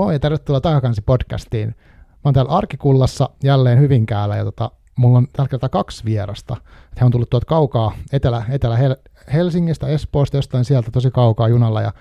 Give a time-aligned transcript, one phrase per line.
[0.00, 1.68] Moi tervetuloa Takakansi podcastiin.
[1.68, 6.56] Mä oon täällä Arkikullassa jälleen Hyvinkäällä ja tota, mulla on tällä kertaa kaksi vierasta.
[7.00, 8.78] He on tullut tuolta kaukaa Etelä, Etelä
[9.32, 11.92] Helsingistä, Espoosta, jostain sieltä tosi kaukaa junalla ja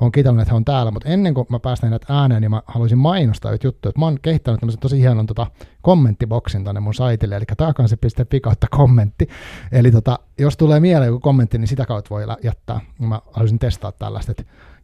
[0.00, 2.62] on kiitollinen, että he on täällä, mutta ennen kuin mä päästän näitä ääneen, niin mä
[2.66, 5.46] haluaisin mainostaa yhtä juttu, että mä oon kehittänyt tämmöisen tosi hienon tota,
[5.82, 9.28] kommenttiboksin tänne mun saitille, eli taakansi.fi kautta kommentti.
[9.72, 12.80] Eli tota, jos tulee mieleen joku kommentti, niin sitä kautta voi jättää.
[12.98, 14.32] Mä haluaisin testaa tällaista.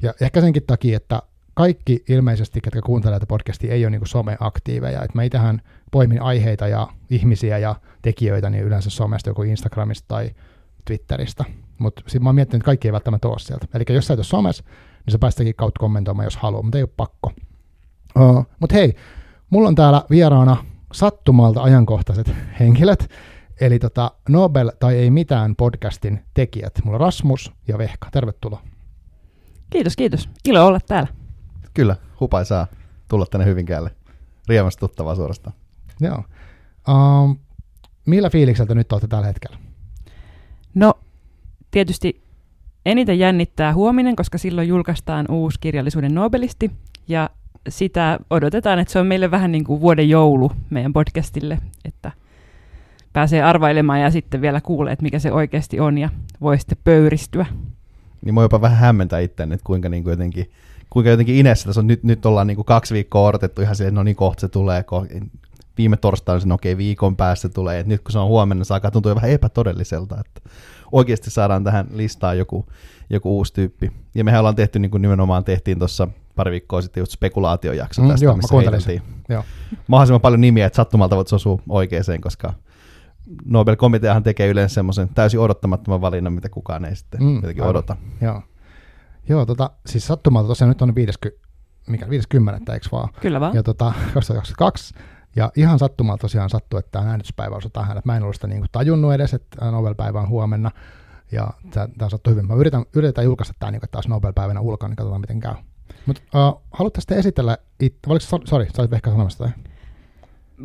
[0.03, 1.23] Ja ehkä senkin takia, että
[1.57, 5.03] kaikki ilmeisesti, ketkä kuuntelevat tätä podcastia, ei ole niin someaktiiveja.
[5.03, 10.31] Et mä itähän poimin aiheita ja ihmisiä ja tekijöitä niin yleensä somesta, joko Instagramista tai
[10.85, 11.45] Twitteristä.
[11.79, 13.67] Mutta sitten mä oon miettinyt, että kaikki ei välttämättä ole sieltä.
[13.75, 14.65] Eli jos sä et ole somessa,
[15.07, 17.33] niin sä päästäkin kautta kommentoimaan, jos haluaa, mutta ei ole pakko.
[18.19, 18.95] Uh, mutta hei,
[19.51, 20.57] mulla on täällä vieraana
[20.93, 23.11] sattumalta ajankohtaiset henkilöt,
[23.61, 26.73] eli tota Nobel tai ei mitään podcastin tekijät.
[26.85, 28.09] Mulla on Rasmus ja Vehka.
[28.13, 28.63] Tervetuloa.
[29.71, 30.29] Kiitos, kiitos.
[30.45, 31.16] Ilo olla täällä.
[31.77, 32.67] Kyllä, hupaisaa
[33.09, 33.91] tulla tänne Hyvinkäälle.
[34.49, 35.57] Riemastuttavaa suorastaan.
[36.01, 36.25] Joo.
[36.89, 37.37] Um,
[38.07, 39.57] millä fiilikseltä nyt olette tällä hetkellä?
[40.75, 40.95] No,
[41.71, 42.23] tietysti
[42.87, 46.71] eniten jännittää huominen, koska silloin julkaistaan uusi kirjallisuuden Nobelisti,
[47.09, 47.31] ja
[47.69, 52.13] sitä odotetaan, että se on meille vähän niin kuin vuoden joulu meidän podcastille, että
[53.13, 56.09] pääsee arvailemaan ja sitten vielä kuulee, että mikä se oikeasti on, ja
[56.41, 57.47] voi sitten pöyristyä.
[58.25, 60.51] Niin voi jopa vähän hämmentää itse, että kuinka niin kuin jotenkin
[60.91, 63.89] kuinka jotenkin Inessä tässä on, nyt, nyt ollaan niin kuin kaksi viikkoa odotettu ihan siihen,
[63.89, 64.85] että no niin kohta se tulee,
[65.79, 68.75] viime torstaina sen okei okay, viikon päästä tulee, että nyt kun se on huomenna, se
[68.75, 70.51] alkaa tuntua vähän epätodelliselta, että
[70.93, 72.67] oikeasti saadaan tähän listaan joku,
[73.11, 73.93] joku uusi tyyppi.
[74.15, 78.09] Ja mehän ollaan tehty, niin kuin nimenomaan tehtiin tuossa pari viikkoa sitten just spekulaatiojakso mm,
[78.09, 79.03] tästä, joo, missä heiteltiin
[79.89, 82.53] mahdollisimman paljon nimiä, että sattumalta voit osua oikeeseen, koska
[83.45, 87.97] Nobel-komiteahan tekee yleensä semmoisen täysin odottamattoman valinnan, mitä kukaan ei sitten mm, jotenkin odota.
[88.21, 88.43] Joo.
[89.29, 91.47] Joo, tota, siis sattumalta tosiaan nyt on 50,
[91.87, 93.09] mikä, 50, eikö vaan?
[93.21, 93.55] Kyllä vaan.
[93.55, 94.95] Ja tota, 2022,
[95.37, 98.47] ja ihan sattumalta tosiaan sattuu, että tämä äänityspäivä on tähän, että mä en ollut sitä
[98.47, 100.71] niin kuin tajunnut edes, että Nobel-päivä on huomenna,
[101.33, 102.47] ja tämä sattuu hyvin.
[102.47, 105.55] Mä yritän, yritän julkaista tämä niin taas Nobel-päivänä ulkona, niin katsotaan miten käy.
[106.07, 109.51] Mutta uh, haluatte sitten esitellä, it, oliko, sori, sä olit ehkä sanomassa tai?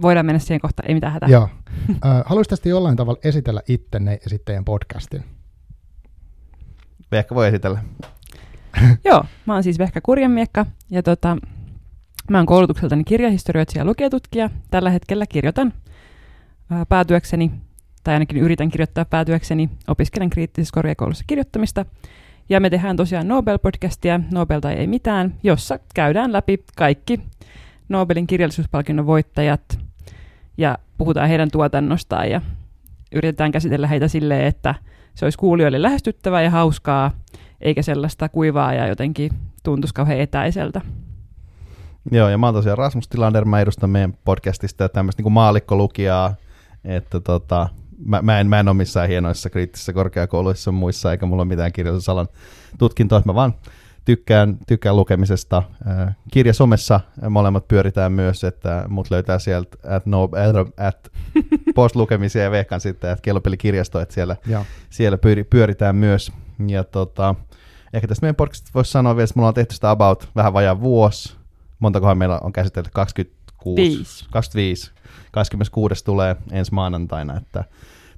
[0.02, 1.30] Voidaan mennä siihen kohtaan, ei mitään hätää.
[1.30, 1.50] Joo.
[1.90, 5.24] Uh, haluaisitte sitten jollain tavalla esitellä ittenne ja sitten teidän podcastin?
[7.12, 7.84] Ehkä voi esitellä.
[9.06, 11.38] Joo, mä oon siis Vehkä Kurjenmiekka ja tota,
[12.30, 14.50] mä oon koulutukseltani kirjahistorioitsija ja lukijatutkija.
[14.72, 15.74] Tällä hetkellä kirjoitan
[16.70, 17.52] ää, päätyökseni,
[18.04, 21.86] tai ainakin yritän kirjoittaa päätyökseni, opiskelen kriittisessä korkeakoulussa kirjoittamista.
[22.50, 27.20] Ja me tehdään tosiaan Nobel-podcastia, Nobel tai ei mitään, jossa käydään läpi kaikki
[27.90, 29.80] Nobelin kirjallisuuspalkinnon voittajat
[30.58, 32.42] ja puhutaan heidän tuotannostaan ja
[33.12, 34.76] yritetään käsitellä heitä silleen, että
[35.16, 37.12] se olisi kuulijoille lähestyttävää ja hauskaa
[37.62, 39.32] eikä sellaista kuivaa ja jotenkin
[39.64, 40.82] tuntuisi kauhean etäiseltä.
[42.12, 46.36] Joo, ja mä oon tosiaan Rasmus Tilander, mä edustan meidän podcastista tämmöistä niin maalikkolukijaa,
[46.84, 47.70] että tota,
[48.06, 51.72] mä, mä, en, mä en ole missään hienoissa kriittisissä korkeakouluissa muissa, eikä mulla ole mitään
[51.72, 52.28] kirjallisuusalan
[52.78, 53.54] tutkintoa, että mä vaan
[54.06, 55.64] tykkään, tykkään lukemisesta.
[56.32, 60.30] Kirja somessa molemmat pyöritään myös, että mut löytää sieltä at, no,
[60.78, 61.12] at
[61.76, 64.36] postlukemisia ja vehkan sitten, että kellopelikirjasto, että siellä,
[64.90, 66.32] siellä pyöri, pyöritään myös.
[66.70, 67.36] Ja tota,
[67.94, 70.82] Ehkä tästä meidän podcastista voisi sanoa vielä, että mulla on tehty sitä about vähän vajaa
[70.82, 71.36] vuosi.
[71.80, 72.90] Montakohan meillä on käsitelty?
[72.94, 73.98] 26?
[73.98, 74.26] 5.
[74.32, 74.92] 25.
[75.32, 76.06] 26.
[76.06, 77.64] tulee ensi maanantaina, että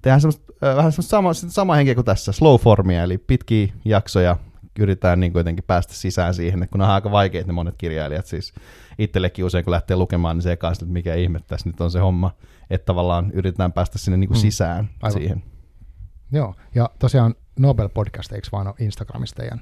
[0.02, 4.38] tehdään semmoista, äh, vähän semmoista sama, sama henkeä kuin tässä, slow formia, eli pitkiä jaksoja,
[4.80, 8.54] yritetään niin kuitenkin päästä sisään siihen, että kun on aika vaikeita ne monet kirjailijat, siis
[9.00, 12.00] itsellekin usein kun lähtee lukemaan, niin se ei että mikä ihme tässä nyt on se
[12.00, 12.32] homma,
[12.70, 14.42] että tavallaan yritetään päästä sinne niin kuin mm.
[14.42, 15.22] sisään Aivan.
[15.22, 15.44] siihen.
[16.34, 19.62] Joo, ja tosiaan Nobel Podcast, eikö vaan ole Instagramista teidän?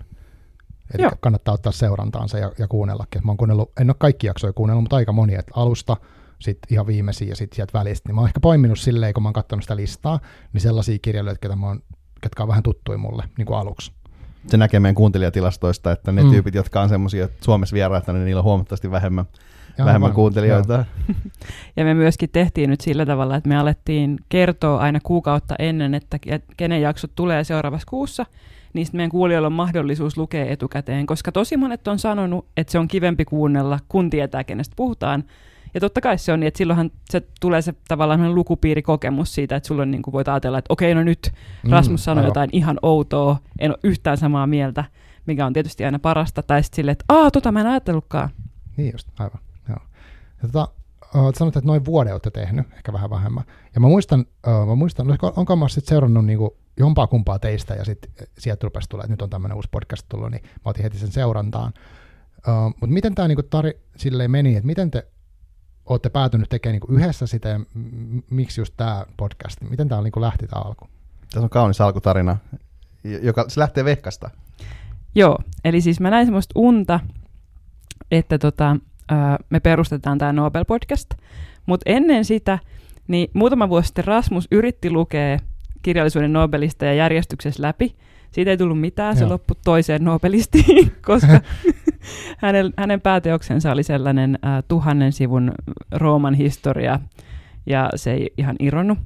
[0.94, 1.12] Eli Joo.
[1.20, 3.22] kannattaa ottaa seurantaansa ja, ja kuunnellakin.
[3.26, 5.98] Mä oon kuunnellut, en ole kaikki jaksoja kuunnellut, mutta aika moni, että alusta,
[6.40, 8.10] sitten ihan viimeisiä ja sitten sieltä välistä.
[8.10, 10.20] Niin mä oon ehkä poiminut silleen, kun mä oon katsonut sitä listaa,
[10.54, 11.84] niin sellaisia kirjailijoita, jotka, mä oon,
[12.24, 13.92] jotka on vähän tuttuja mulle niin kuin aluksi.
[14.48, 16.32] Se näkee meidän kuuntelijatilastoista, että ne mm.
[16.32, 19.26] tyypit, jotka on semmoisia Suomessa vieraita, niin niillä on huomattavasti vähemmän
[19.78, 20.74] ja vähemmän vaan, kuuntelijoita.
[20.74, 21.16] Joo.
[21.78, 26.20] ja me myöskin tehtiin nyt sillä tavalla, että me alettiin kertoa aina kuukautta ennen, että
[26.58, 28.26] kenen jaksot tulee seuraavassa kuussa,
[28.74, 32.88] niin meidän kuulijoilla on mahdollisuus lukea etukäteen, koska tosi monet on sanonut, että se on
[32.88, 35.24] kivempi kuunnella, kun tietää, kenestä puhutaan.
[35.74, 39.68] Ja totta kai se on niin, että silloinhan se tulee se tavallaan lukupiirikokemus siitä, että
[39.68, 41.32] sulla on niin kuin voit ajatella, että okei, no nyt
[41.64, 44.84] mm, Rasmus sanoi jotain ihan outoa, en ole yhtään samaa mieltä,
[45.26, 48.30] mikä on tietysti aina parasta, tai sitten silleen, että aah, tota mä en ajatellutkaan.
[48.78, 49.40] Niin just, aivan.
[50.42, 50.68] Ja tota,
[51.12, 53.44] sanoit, että noin vuoden olette tehnyt, ehkä vähän vähemmän.
[53.76, 57.74] Ja mä muistan, uh, mä muistan onko, onko mä sitten seurannut niinku jompaa kumpaa teistä,
[57.74, 60.84] ja sitten sieltä rupesi tulla, että nyt on tämmöinen uusi podcast tullut, niin mä otin
[60.84, 61.74] heti sen seurantaan.
[62.48, 65.08] Uh, mutta miten tämä niinku tari silleen meni, että miten te
[65.86, 69.62] olette päätynyt tekemään niinku yhdessä sitä ja m- miksi just tämä podcast?
[69.62, 70.90] Miten tämä niinku lähti tämä alku?
[71.22, 72.38] Tässä on kaunis alkutarina,
[73.22, 74.30] joka se lähtee vehkasta.
[75.16, 77.00] Joo, eli siis mä näin semmoista unta,
[78.12, 78.78] että tota,
[79.50, 81.18] me perustetaan tämä Nobel-podcast,
[81.66, 82.60] mutta ennen sitä,
[83.08, 85.40] niin muutama vuosi sitten Rasmus yritti lukea
[85.82, 87.96] kirjallisuuden Nobelista ja järjestyksessä läpi.
[88.32, 89.30] Siitä ei tullut mitään, se Joo.
[89.30, 91.42] loppui toiseen Nobelistiin, koska
[92.44, 95.52] hänen, hänen pääteoksensa oli sellainen äh, tuhannen sivun
[95.92, 97.00] Rooman historia,
[97.66, 98.98] ja se ei ihan irronnut.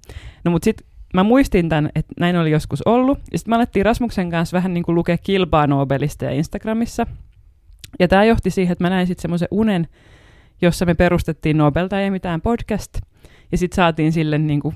[0.44, 3.86] No mutta sitten mä muistin tämän, että näin oli joskus ollut, ja sitten me alettiin
[3.86, 7.08] Rasmuksen kanssa vähän niin kuin lukea kilpaa Nobelista ja Instagramissa,
[8.00, 9.88] ja tämä johti siihen, että mä näin sitten semmoisen unen,
[10.62, 12.98] jossa me perustettiin Nobelta ei mitään podcast,
[13.52, 14.76] ja sitten saatiin sille niin kuin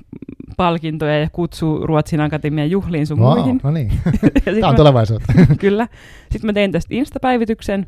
[0.56, 3.60] palkintoja ja kutsu Ruotsin Akatemian juhliin sun Wow, muihin.
[3.62, 3.92] no niin,
[4.44, 5.32] tämä on mä- tulevaisuutta.
[5.60, 5.88] Kyllä.
[6.30, 7.86] Sitten mä tein tästä Insta-päivityksen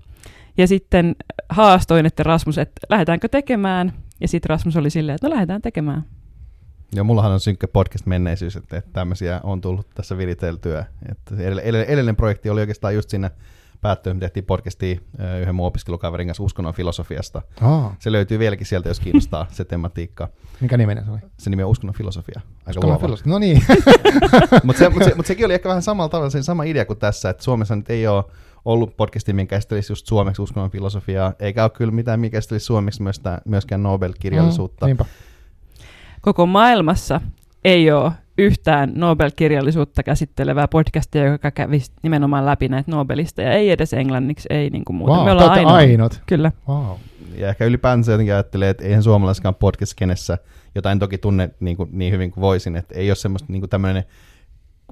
[0.59, 1.17] ja sitten
[1.49, 3.93] haastoin, että Rasmus, että lähdetäänkö tekemään.
[4.21, 6.03] Ja sitten Rasmus oli silleen, että no lähdetään tekemään.
[6.95, 10.85] Ja mullahan on synkkä podcast-menneisyys, että, että tämmöisiä on tullut tässä viriteltyä.
[11.11, 13.31] Että se edell- edell- edellinen projekti oli oikeastaan just siinä
[13.83, 14.97] päättynyt, me tehtiin podcastia
[15.41, 17.43] yhden mun opiskelukaverin kanssa uskonnon filosofiasta.
[17.61, 20.29] Aa, Se löytyy vieläkin sieltä, jos kiinnostaa se tematiikka.
[20.61, 21.19] mikä niminen se oli?
[21.39, 22.41] Se nimi on uskonnon filosofia.
[22.59, 23.07] Aika Uskonnon luova.
[23.07, 23.31] filosofi.
[23.31, 23.63] No niin,
[24.65, 26.99] Mutta se, mut se, mut sekin oli ehkä vähän samalla tavalla se sama idea kuin
[26.99, 28.25] tässä, että Suomessa nyt ei ole
[28.65, 33.03] ollut podcasti, minkä käsittelisi just suomeksi uskonnon filosofiaa, eikä ole kyllä mitään, mikä käsittelisi suomeksi
[33.03, 34.87] myöskään, myöskään Nobel-kirjallisuutta.
[34.87, 35.05] Mm, niinpä.
[36.21, 37.21] Koko maailmassa
[37.65, 43.93] ei ole yhtään Nobel-kirjallisuutta käsittelevää podcastia, joka kävisi nimenomaan läpi näitä Nobelista, ja ei edes
[43.93, 45.15] englanniksi, ei niin kuin muuta.
[45.15, 45.75] Wow, Me ollaan olette ainoa.
[45.77, 46.23] ainut.
[46.27, 46.53] Kyllä.
[46.69, 46.97] Wow.
[47.37, 50.39] Ja ehkä ylipäänsä jotenkin ajattelee, että eihän suomalaiskaan podcast-kenessä,
[50.75, 53.61] jota en toki tunne niin, kuin, niin hyvin kuin voisin, että ei ole semmoista niin
[53.61, 54.05] kuin tämmöinen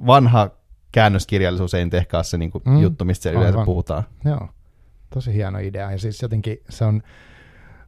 [0.07, 0.51] vanha
[0.93, 4.03] käännöskirjallisuus, ei nyt ehkä ole se niin kuin Mm, juttu, mistä siellä yleensä puhutaan.
[4.25, 4.49] Joo,
[5.15, 5.93] tosi hieno idea.
[5.93, 7.03] Ja siis jotenkin se on,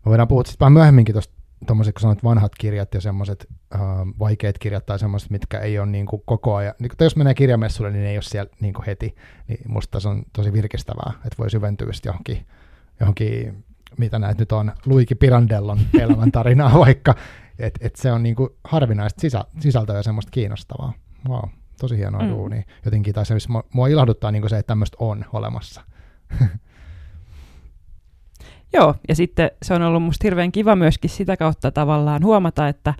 [0.06, 1.34] voidaan puhua sitten vähän myöhemminkin tuosta
[1.66, 3.80] tuommoiset, kun sanoit vanhat kirjat ja semmoiset äh,
[4.18, 7.34] vaikeat kirjat tai semmoiset, mitkä ei ole niin kuin koko ajan, niin, tai jos menee
[7.34, 9.14] kirjamessulle, niin ne ei ole siellä niin kuin heti,
[9.48, 12.46] niin musta se on tosi virkistävää, että voi syventyä sitten johonkin,
[13.00, 13.64] johonkin
[13.98, 17.14] mitä näitä nyt on, Luiki Pirandellon elämäntarinaa vaikka,
[17.58, 20.92] että et se on niin kuin harvinaista sisä, sisältöä ja semmoista kiinnostavaa.
[21.28, 21.48] Wow,
[21.80, 22.28] tosi hienoa Mm.
[22.28, 22.62] duunia.
[22.84, 23.34] Jotenkin, tai se,
[23.74, 25.80] mua ilahduttaa niin kuin se, että tämmöistä on olemassa.
[28.72, 32.94] Joo, ja sitten se on ollut musta hirveän kiva myöskin sitä kautta tavallaan huomata, että,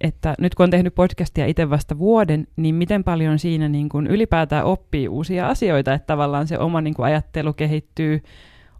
[0.00, 4.06] että nyt kun on tehnyt podcastia itse vasta vuoden, niin miten paljon siinä niin kuin
[4.06, 8.22] ylipäätään oppii uusia asioita, että tavallaan se oma niin kuin ajattelu kehittyy,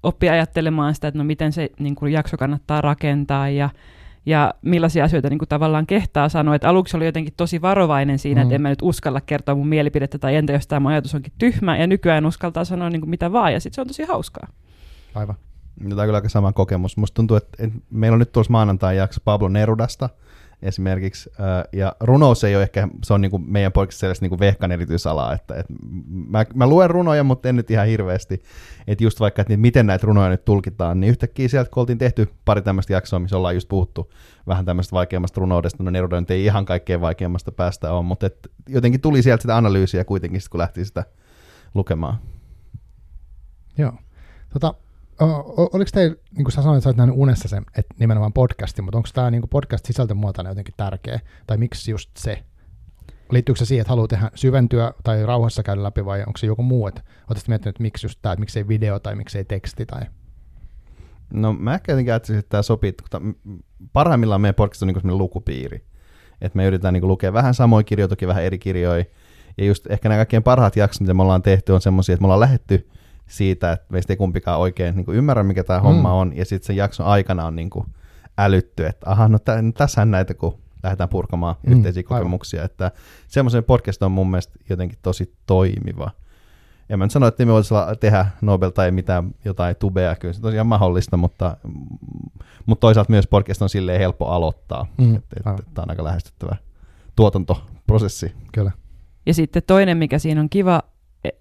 [0.02, 3.70] oppii ajattelemaan sitä, että no miten se niin kuin jakso kannattaa rakentaa ja,
[4.26, 6.54] ja millaisia asioita niin kuin tavallaan kehtaa sanoa.
[6.54, 8.42] Että aluksi oli jotenkin tosi varovainen siinä, mm.
[8.42, 11.76] että en mä nyt uskalla kertoa mun mielipidettä tai entä jos tämä ajatus onkin tyhmä
[11.76, 14.48] ja nykyään uskaltaa sanoa niin kuin mitä vaan ja sitten se on tosi hauskaa.
[15.14, 15.36] Aivan.
[15.78, 16.96] Tämä on kyllä aika sama kokemus.
[16.96, 20.08] Musta tuntuu, että, että meillä on nyt tuossa maanantai jakso Pablo Nerudasta
[20.62, 21.30] esimerkiksi,
[21.72, 25.32] ja runous ei ole ehkä, se on niin kuin meidän podcastissa niin kuin vehkan erityisala,
[25.32, 25.74] että, että
[26.08, 28.42] mä, mä, luen runoja, mutta en nyt ihan hirveästi,
[28.86, 32.28] että just vaikka, että miten näitä runoja nyt tulkitaan, niin yhtäkkiä sieltä, kun oltiin tehty
[32.44, 34.12] pari tämmöistä jaksoa, missä ollaan just puhuttu
[34.46, 38.48] vähän tämmöistä vaikeammasta runoudesta, no Neruda nyt ei ihan kaikkein vaikeimmasta päästä ole, mutta et
[38.68, 41.04] jotenkin tuli sieltä sitä analyysiä kuitenkin, sit, kun lähti sitä
[41.74, 42.18] lukemaan.
[43.78, 43.92] Joo.
[44.52, 44.74] Tota,
[45.72, 48.98] oliko teillä, niin kuin sä sanoit, sä oot nähnyt unessa sen, että nimenomaan podcasti, mutta
[48.98, 52.42] onko tämä niin podcast sisältömuotona jotenkin tärkeä, tai miksi just se?
[53.30, 56.62] Liittyykö se siihen, että haluaa tehdä syventyä tai rauhassa käydä läpi, vai onko se joku
[56.62, 60.02] muu, että oletko miettinyt, että miksi just tämä, että miksei video tai miksei teksti tai...
[61.32, 63.36] No mä ehkä jotenkin ajattelisin, että tämä sopii, kun
[63.92, 65.84] parhaimmillaan meidän podcast on niin semmoinen lukupiiri.
[66.40, 69.04] Että me yritetään niin lukea vähän samoja kirjoja, toki vähän eri kirjoja.
[69.58, 72.26] Ja just ehkä nämä kaikkein parhaat jaksot, mitä me ollaan tehty, on semmoisia, että me
[72.26, 72.88] ollaan lähetty
[73.32, 75.82] siitä, että meistä ei kumpikaan oikein niin ymmärrä, mikä tämä mm.
[75.84, 76.36] homma on.
[76.36, 77.86] Ja sitten sen jakson aikana on niin kuin
[78.38, 82.18] älytty, että aha, no, tä, no tässähän näitä, kun lähdetään purkamaan Mm, mm, yhteisiä aivan.
[82.18, 82.64] kokemuksia.
[82.64, 82.90] Että
[83.28, 86.10] semmoisen podcast on mun mielestä jotenkin tosi toimiva.
[86.90, 90.38] En mä nyt sano, että me voisi tehdä Nobel tai mitään jotain tubea, kyllä se
[90.38, 91.56] on tosiaan mahdollista, mutta,
[92.66, 95.60] mutta toisaalta myös podcast on silleen helppo aloittaa, Mm, että et, aivan.
[95.60, 96.56] et, tämä on aika lähestyttävä
[97.16, 98.32] tuotantoprosessi.
[98.52, 98.70] Kyllä.
[99.26, 100.82] Ja sitten toinen, mikä siinä on kiva,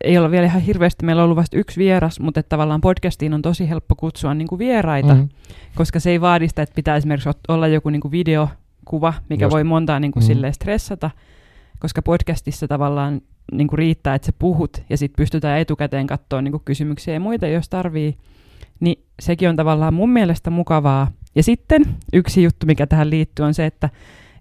[0.04, 3.34] ei ole vielä ihan hirveästi, meillä on ollut vasta yksi vieras, mutta että tavallaan podcastiin
[3.34, 5.30] on tosi helppo kutsua niin kuin vieraita, mm.
[5.76, 9.54] Koska se ei vaadi sitä, että pitää esimerkiksi olla joku niin kuin videokuva, mikä Just.
[9.54, 10.28] voi montaa niin kuin Mm.
[10.28, 11.12] silleen stressata,
[11.80, 13.22] koska podcastissa tavallaan
[13.52, 17.20] niin kuin riittää, että sä puhut ja sitten pystytään etukäteen katsoa niin kuin kysymyksiä ja
[17.20, 18.18] muita, jos tarvii,
[18.80, 21.12] niin sekin on tavallaan mun mielestä mukavaa.
[21.36, 23.90] Ja sitten yksi juttu, mikä tähän liittyy, on se, että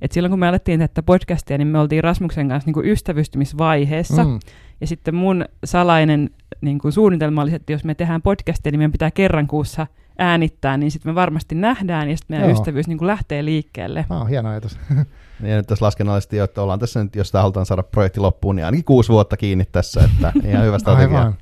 [0.02, 4.25] että silloin kun me alettiin tätä podcastia, niin me oltiin Rasmuksen kanssa niin kuin ystävystymisvaiheessa.
[4.25, 4.40] Mm.
[4.80, 6.30] Ja sitten mun salainen
[6.61, 9.87] niin kuin suunnitelma oli, että jos me tehdään podcastia, niin meidän pitää kerran kuussa
[10.19, 12.59] äänittää, niin sitten me varmasti nähdään ja sitten meidän Joo.
[12.59, 14.07] ystävyys niin kuin lähtee liikkeelle.
[14.11, 14.78] Oh, hieno ajatus.
[15.42, 18.64] ja nyt tässä laskennallisesti, että ollaan tässä nyt, jos sitä halutaan saada projekti loppuun, niin
[18.64, 21.33] ainakin kuusi vuotta kiinni tässä, että ihan hyvä strategia.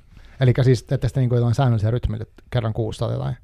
[0.41, 2.19] Eli siis teette sitten niin jotain säännöllisiä rytmiä,
[2.51, 3.37] kerran kuussa tai jotain?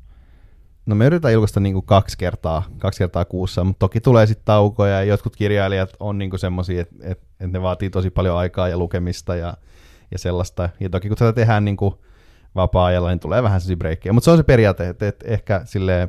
[0.87, 4.45] No me yritetään julkaista niin kuin kaksi, kertaa, kaksi kertaa kuussa, mutta toki tulee sitten
[4.45, 8.69] taukoja ja jotkut kirjailijat on niin semmoisia, että et, et ne vaatii tosi paljon aikaa
[8.69, 9.57] ja lukemista ja,
[10.11, 10.69] ja sellaista.
[10.81, 11.95] Ja toki kun tätä tehdään niin kuin
[12.55, 14.13] vapaa-ajalla, niin tulee vähän sellaisia breikkejä.
[14.13, 16.09] Mutta se on se periaate, että, että ehkä sille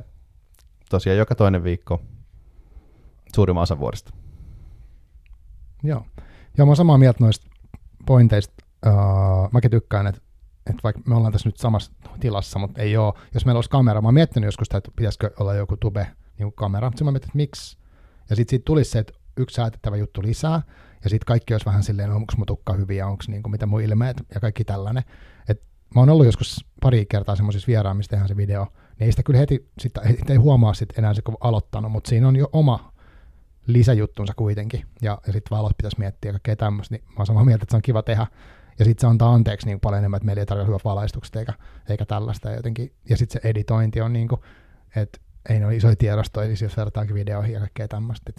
[0.90, 2.02] tosiaan joka toinen viikko
[3.36, 4.14] suurimman osan vuodesta.
[5.84, 6.06] Joo.
[6.58, 7.48] Ja mä oon samaa mieltä noista
[8.06, 8.54] pointeista.
[8.86, 10.22] Uh, mäkin tykkään, että
[10.70, 14.02] että vaikka me ollaan tässä nyt samassa tilassa, mutta ei ole, jos meillä olisi kamera,
[14.02, 16.08] mä oon miettinyt joskus, että pitäisikö olla joku tube
[16.40, 17.78] niin kamera, sitten mä mietin, että miksi,
[18.30, 20.62] ja sitten siitä tulisi se, että yksi säätettävä juttu lisää,
[21.04, 24.18] ja sitten kaikki olisi vähän silleen, onko mun tukka hyviä, onko niinku, mitä mun ilmeet,
[24.34, 25.04] ja kaikki tällainen.
[25.50, 25.62] Et
[25.96, 29.40] mä oon ollut joskus pari kertaa semmoisissa vieraan, tehdään se video, niin ei sitä kyllä
[29.40, 29.94] heti, sit,
[30.30, 32.94] ei huomaa sit enää se, kun aloittanut, mutta siinä on jo oma
[33.68, 37.64] lisäjuttunsa kuitenkin, ja, ja sitten valot pitäisi miettiä kaikkea tämmöistä, niin mä oon samaa mieltä,
[37.64, 38.28] että se on kiva tehdä,
[38.80, 41.54] ja sitten se antaa anteeksi niin paljon enemmän, että meillä ei tarvitse hyvät valaistukset eikä,
[41.90, 42.52] eikä tällaista.
[42.52, 44.42] Jotenkin, ja sitten se editointi on niin kuin,
[44.96, 48.32] että ei ne ole isoja tiedostoja, siis jos vertaankin videoihin ja kaikkea tämmöistä.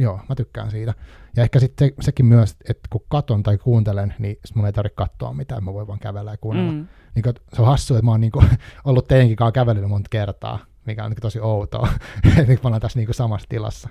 [0.00, 0.94] Joo, mä tykkään siitä.
[1.36, 4.94] Ja ehkä sitten se, sekin myös, että kun katon tai kuuntelen, niin mun ei tarvitse
[4.94, 6.72] katsoa mitään, mä voin vaan kävellä ja kuunnella.
[6.72, 6.86] Mm.
[7.14, 8.46] Niin kuin, se on hassu, että mä oon niin kuin,
[8.84, 11.88] ollut teidänkin kanssa kävellyt monta kertaa, mikä on niin tosi outoa.
[12.48, 13.88] Nyt mä olen tässä niin kuin samassa tilassa.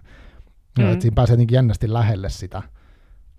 [0.77, 0.85] Mm.
[0.85, 2.61] Ja, että siinä pääsee niin jännästi lähelle sitä,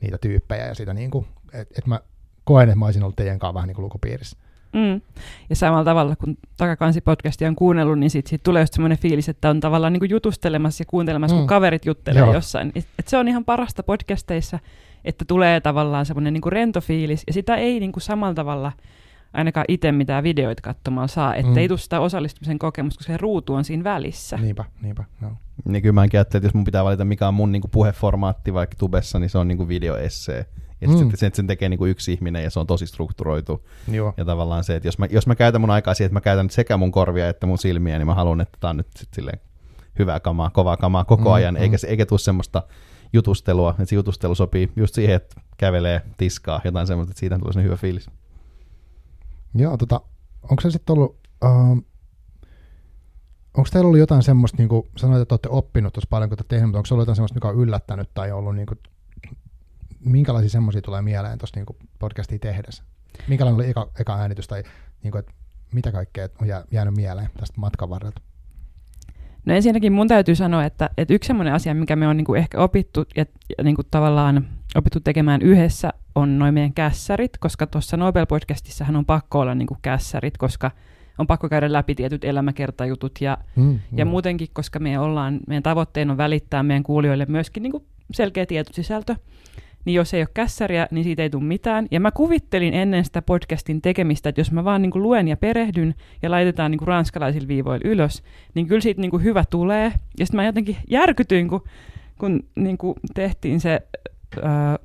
[0.00, 2.00] niitä tyyppejä ja sitä niin kuin, että et mä
[2.44, 4.36] koen, että mä olisin ollut teidän kanssa vähän niin kuin lukupiirissä.
[4.72, 5.00] Mm.
[5.50, 9.50] Ja samalla tavalla, kun Takakansi-podcastia on kuunnellut, niin siitä, siitä tulee just semmoinen fiilis, että
[9.50, 11.40] on tavallaan niin kuin jutustelemassa ja kuuntelemassa, mm.
[11.40, 12.34] kun kaverit juttelee Joo.
[12.34, 12.72] jossain.
[12.74, 14.58] Et, et se on ihan parasta podcasteissa,
[15.04, 18.72] että tulee tavallaan semmoinen niin kuin rento fiilis, ja sitä ei niin kuin samalla tavalla
[19.32, 21.58] ainakaan itse mitään videoita katsomaan saa, että mm.
[21.58, 24.36] ei tule sitä osallistumisen kokemusta, koska se ruutu on siinä välissä.
[24.36, 25.04] Niinpä, niinpä.
[25.22, 25.32] Joo.
[25.64, 28.54] Niin kyllä mä ajattelen, että jos mun pitää valita mikä on mun niin kuin puheformaatti
[28.54, 30.46] vaikka tubessa, niin se on niin kuin videoessee.
[30.80, 30.96] Ja mm.
[30.96, 33.66] sitten sen, sen tekee niin kuin yksi ihminen ja se on tosi strukturoitu.
[33.90, 34.14] Joo.
[34.16, 36.50] Ja tavallaan se, että jos mä, jos mä käytän mun aikaa siihen, että mä käytän
[36.50, 39.40] sekä mun korvia että mun silmiä, niin mä haluan, että tämä on nyt sit silleen
[39.98, 41.60] hyvää kamaa, kovaa kamaa koko mm, ajan, mm.
[41.60, 42.62] eikä, eikä tule semmoista
[43.12, 47.64] jutustelua, että se jutustelu sopii just siihen, että kävelee, tiskaa, jotain semmoista, että siitä tulee
[47.64, 48.10] hyvä fiilis.
[49.54, 50.00] Joo, tota,
[50.42, 51.84] onko se sitten ollut, uh,
[53.56, 56.54] onko teillä ollut jotain semmoista, niin kuin sanoit, että olette oppinut tuossa paljon, kun olette
[56.54, 58.78] tehnyt, mutta onko se ollut jotain semmoista, mikä on yllättänyt tai ollut niin kuin
[60.04, 62.84] minkälaisia semmoisia tulee mieleen tuossa niin podcastia tehdessä?
[63.28, 64.62] Minkälainen oli eka, eka äänitys tai
[65.02, 65.32] niin kuin, että
[65.72, 68.20] mitä kaikkea on jää, jäänyt mieleen tästä matkan varrelta?
[69.46, 72.38] No ensinnäkin mun täytyy sanoa, että, että yksi semmoinen asia, mikä me on niin kuin
[72.38, 73.24] ehkä opittu ja,
[73.58, 79.06] ja niin kuin tavallaan opittu tekemään yhdessä, on noin meidän kässärit, koska tuossa Nobel-podcastissahan on
[79.06, 80.70] pakko olla niin kuin kässärit, koska
[81.18, 86.12] on pakko käydä läpi tietyt elämäkertajutut ja, mm, ja muutenkin, koska me ollaan, meidän tavoitteena
[86.12, 89.16] on välittää meidän kuulijoille myöskin niin kuin selkeä tietosisältö
[89.84, 91.86] niin jos ei ole kässäriä, niin siitä ei tule mitään.
[91.90, 95.36] Ja mä kuvittelin ennen sitä podcastin tekemistä, että jos mä vaan niin kuin luen ja
[95.36, 98.22] perehdyn ja laitetaan niin kuin ranskalaisilla viivoilla ylös,
[98.54, 99.92] niin kyllä siitä niin kuin hyvä tulee.
[100.18, 101.62] Ja sitten mä jotenkin järkytyin, kun,
[102.18, 103.80] kun niin kuin tehtiin se
[104.38, 104.78] äh,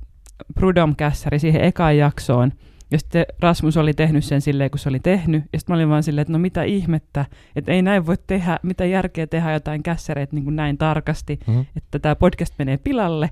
[0.56, 2.51] Prudom-kässäri siihen ekaan jaksoon.
[2.91, 5.44] Ja sitten Rasmus oli tehnyt sen silleen, kun se oli tehnyt.
[5.53, 7.25] Ja sitten mä olin vaan silleen, että no mitä ihmettä,
[7.56, 11.65] että ei näin voi tehdä, mitä järkeä tehdä jotain kässäreitä niin kuin näin tarkasti, mm-hmm.
[11.75, 13.29] että tämä podcast menee pilalle.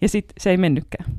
[0.00, 1.10] Ja sitten se ei mennytkään.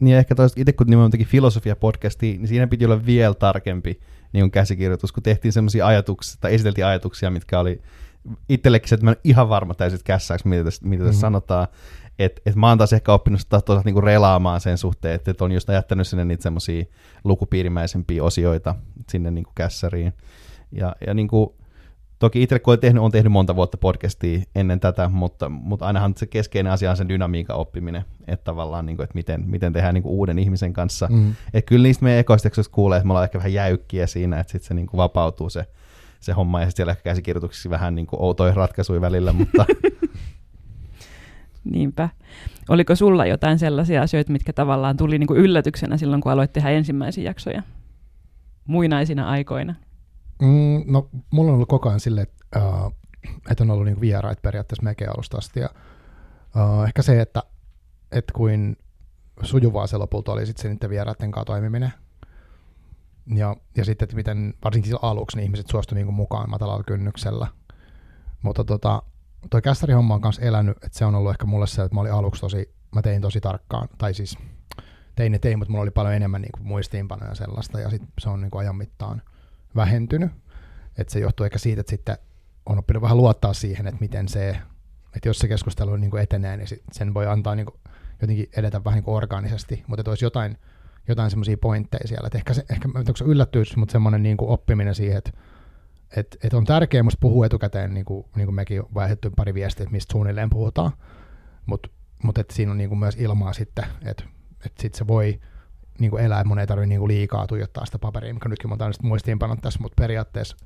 [0.00, 4.00] Niin ehkä toista, itse kun nimenomaan teki filosofia-podcastia, niin siinä piti olla vielä tarkempi
[4.32, 7.82] niin käsikirjoitus, kun tehtiin semmoisia ajatuksia, tai esiteltiin ajatuksia, mitkä oli
[8.48, 11.20] itsellekin että mä en ihan varma täysin kässäksi, mitä tässä, mitä tässä mm-hmm.
[11.20, 11.68] sanotaan.
[12.18, 15.42] Että et mä oon taas ehkä oppinut sitä toisaalta niinku relaamaan sen suhteen, että et
[15.42, 16.84] on just jättänyt sinne niitä semmoisia
[17.24, 18.74] lukupiirimäisempiä osioita
[19.10, 20.12] sinne niinku kässäriin.
[20.72, 21.56] Ja, ja niinku,
[22.22, 26.14] Toki itse kun olen tehnyt, on tehnyt monta vuotta podcastia ennen tätä, mutta, mutta ainahan
[26.16, 29.94] se keskeinen asia on sen dynamiikan oppiminen, että tavallaan, niin kuin, että miten, miten tehdään
[29.94, 31.08] niin kuin uuden ihmisen kanssa.
[31.10, 31.34] Mm.
[31.54, 34.68] Että kyllä niistä meidän ekoisteksoista kuulee, että me ollaan ehkä vähän jäykkiä siinä, että sitten
[34.68, 35.66] se niin kuin vapautuu se,
[36.20, 39.66] se homma, ja sitten siellä ehkä käsikirjoituksissa vähän niin kuin outoja ratkaisuja välillä, mutta...
[41.72, 42.08] Niinpä.
[42.68, 46.70] Oliko sulla jotain sellaisia asioita, mitkä tavallaan tuli niin kuin yllätyksenä silloin, kun aloit tehdä
[46.70, 47.62] ensimmäisiä jaksoja?
[48.66, 49.74] Muinaisina aikoina?
[50.42, 52.92] Mm, no, mulla on ollut koko ajan silleen, että, uh,
[53.50, 55.60] että on ollut niinku vieraita periaatteessa melkein alusta asti.
[55.60, 55.68] Ja,
[56.56, 57.42] uh, ehkä se, että,
[58.12, 58.76] että kuin
[59.42, 61.92] sujuvaa se lopulta oli sitten niiden vieraiden kanssa toimiminen.
[63.34, 67.46] Ja, ja sitten, että miten varsinkin aluksi niin ihmiset suostuivat niinku mukaan matalalla kynnyksellä.
[68.42, 69.02] Mutta tota,
[69.50, 72.12] toi kästärihomma on kanssa elänyt, että se on ollut ehkä mulle se, että mä olin
[72.12, 74.38] aluksi tosi, mä tein tosi tarkkaan, tai siis
[75.14, 78.02] tein ne tein, mutta mulla oli paljon enemmän niin kuin muistiinpanoja ja sellaista, ja sit
[78.18, 79.22] se on niin kuin ajan mittaan
[79.76, 80.30] vähentynyt.
[80.98, 82.18] Että se johtuu ehkä siitä, että sitten
[82.66, 84.48] on oppinut vähän luottaa siihen, että miten se,
[85.16, 87.80] että jos se keskustelu niin kuin etenee, niin sen voi antaa niin kuin
[88.20, 90.58] jotenkin edetä vähän niin kuin orgaanisesti, mutta että olisi jotain,
[91.08, 92.26] jotain semmoisia pointteja siellä.
[92.26, 95.32] Että ehkä, se, ehkä onko se yllättyys, mutta semmoinen niin kuin oppiminen siihen, että
[96.16, 99.84] et, et on tärkeää musta puhua etukäteen, niin kuin, niin kuin mekin vaihdettu pari viestiä,
[99.84, 100.92] että mistä suunnilleen puhutaan,
[101.66, 101.88] mutta
[102.22, 104.24] mut et siinä on niin kuin myös ilmaa sitten, että
[104.66, 105.40] et sit se voi
[105.98, 108.70] niin kuin elää, että mun ei tarvitse niin kuin liikaa tuijottaa sitä paperia, mikä nytkin
[108.70, 110.56] mä oon muistiinpanot tässä, mutta periaatteessa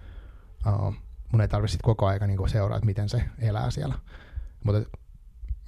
[0.67, 0.95] uh,
[1.33, 3.95] mun ei tarvitse koko aika niin kuin seuraa, että miten se elää siellä.
[4.65, 4.99] Mutta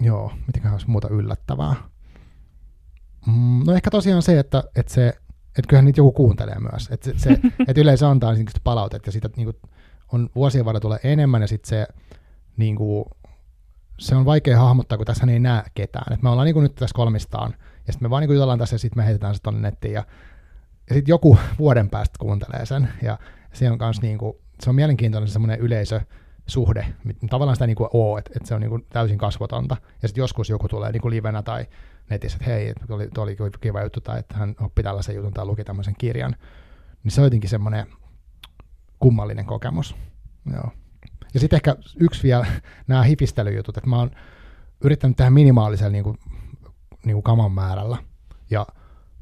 [0.00, 1.74] joo, mitenköhän olisi muuta yllättävää.
[3.26, 5.14] Mm, no ehkä tosiaan se, että, että se
[5.58, 6.88] että kyllähän niitä joku kuuntelee myös.
[6.90, 7.30] Että se, se,
[7.68, 9.56] että yleensä antaa niin palautetta ja siitä niin kuin,
[10.12, 11.86] on vuosien varrella tulee enemmän ja sitten se,
[12.56, 13.04] niin kuin,
[13.98, 16.12] se on vaikea hahmottaa, kun tässä ei näe ketään.
[16.12, 17.54] Et me ollaan niin kuin nyt tässä kolmistaan
[17.88, 19.94] ja sitten me vaan niin kuin jutellaan tässä ja sitten me heitetään se tuonne nettiin
[19.94, 20.04] ja,
[20.88, 23.18] ja sitten joku vuoden päästä kuuntelee sen ja
[23.52, 26.00] se on myös niin kuin, se on mielenkiintoinen semmoinen yleisö,
[26.48, 26.86] suhde.
[27.30, 29.76] Tavallaan sitä niin kuin oo, että, että se on niin kuin täysin kasvotonta.
[30.02, 31.66] Ja sitten joskus joku tulee niin kuin livenä tai
[32.10, 35.46] netissä, että hei, että oli, oli kiva juttu, tai että hän oppi tällaisen jutun tai
[35.46, 36.36] luki tämmöisen kirjan.
[37.04, 37.86] Niin se on jotenkin semmoinen
[38.98, 39.96] kummallinen kokemus.
[40.52, 40.70] Joo.
[41.34, 42.46] Ja sitten ehkä yksi vielä
[42.88, 44.10] nämä hifistelyjutut, että mä oon
[44.80, 46.18] yrittänyt tehdä minimaalisella niin kuin,
[47.04, 47.96] niin kuin kaman määrällä.
[48.50, 48.66] Ja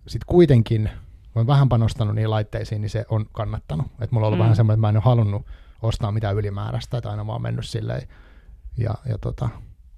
[0.06, 0.90] sitten kuitenkin,
[1.23, 3.87] kun olen vähän panostanut niihin laitteisiin, niin se on kannattanut.
[3.87, 4.42] Että mulla on ollut mm.
[4.42, 5.47] vähän semmoinen, että mä en ole halunnut
[5.83, 8.09] ostaa mitään ylimääräistä, että aina vaan mennyt silleen.
[8.78, 9.49] Ja, ja tota,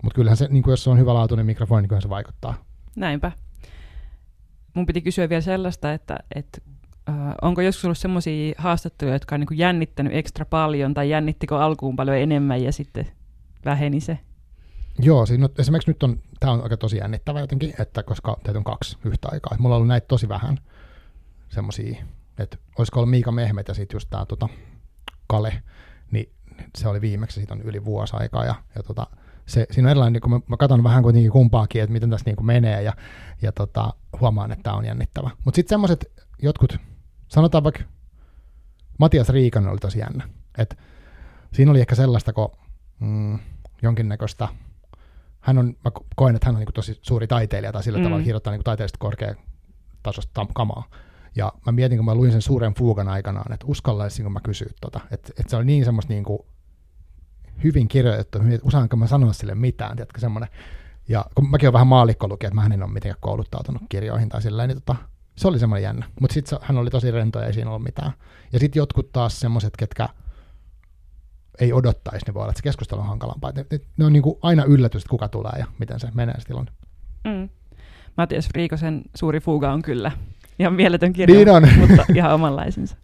[0.03, 2.55] mutta kyllähän se, niin kuin jos se on hyvälaatuinen mikrofoni, niin kyllähän se vaikuttaa.
[2.97, 3.33] Näinpä.
[4.75, 6.59] Mun piti kysyä vielä sellaista, että, että
[7.09, 11.97] äh, onko joskus ollut sellaisia haastatteluja, jotka on niin jännittänyt ekstra paljon, tai jännittikö alkuun
[11.97, 13.07] paljon enemmän ja sitten
[13.65, 14.19] väheni se?
[14.99, 18.59] Joo, siinä on, esimerkiksi nyt on, tämä on aika tosi jännittävä jotenkin, että koska teitä
[18.59, 19.57] on kaksi yhtä aikaa.
[19.59, 20.59] mulla on ollut näitä tosi vähän
[21.49, 22.05] semmoisia,
[22.39, 24.49] että olisiko ollut Miika Mehmet ja sitten just tämä tota,
[25.27, 25.63] Kale,
[26.11, 26.33] niin
[26.79, 29.07] se oli viimeksi, siitä on yli vuosi aikaa, ja, ja tota,
[29.47, 32.31] se, siinä on erilainen, niin kun mä, mä katson vähän kuitenkin kumpaakin, että miten tässä
[32.31, 32.93] niin menee, ja,
[33.43, 35.31] ja tota, huomaan, että tämä on jännittävä.
[35.45, 36.79] Mutta sitten semmoiset jotkut,
[37.29, 37.83] sanotaan vaikka
[38.99, 40.29] Matias Riikanen oli tosi jännä.
[40.59, 40.79] Et
[41.53, 42.51] siinä oli ehkä sellaista, kun
[43.01, 43.39] mm,
[43.83, 44.49] jonkinnäköistä,
[45.41, 48.05] hän on, mä koen, että hän on niin tosi suuri taiteilija, tai sillä mm.
[48.05, 50.85] tavalla kirjoittaa niin taiteellista korkeatasosta kamaa.
[51.37, 55.01] Ja mä mietin, kun mä luin sen suuren fuugan aikanaan, että uskallaisinko mä kysyä tota.
[55.11, 56.39] Että et se oli niin semmoista niin kuin
[57.65, 60.49] hyvin kirjoitettu, että osaanko mä sanoa sille mitään, tiedätkö semmoinen.
[61.09, 64.43] Ja kun mäkin olen vähän maalikko lukija, että mä en ole mitenkään kouluttautunut kirjoihin tai
[64.43, 64.97] sillä niin tota,
[65.37, 66.07] se oli semmoinen jännä.
[66.21, 68.13] Mutta sitten hän oli tosi rento ja ei siinä ollut mitään.
[68.53, 70.09] Ja sitten jotkut taas semmoiset, ketkä
[71.61, 73.53] ei odottaisi, niin voi olla, että se keskustelu on hankalampaa.
[73.53, 76.41] Ne, ne, ne on niin kuin aina yllätys, että kuka tulee ja miten se menee
[76.41, 76.67] silloin.
[77.25, 77.49] Mm.
[78.17, 80.13] Matias Riikosen suuri fuga on kyllä
[80.59, 81.69] ihan mieletön kirja, niin on.
[81.79, 82.97] mutta ihan omanlaisensa.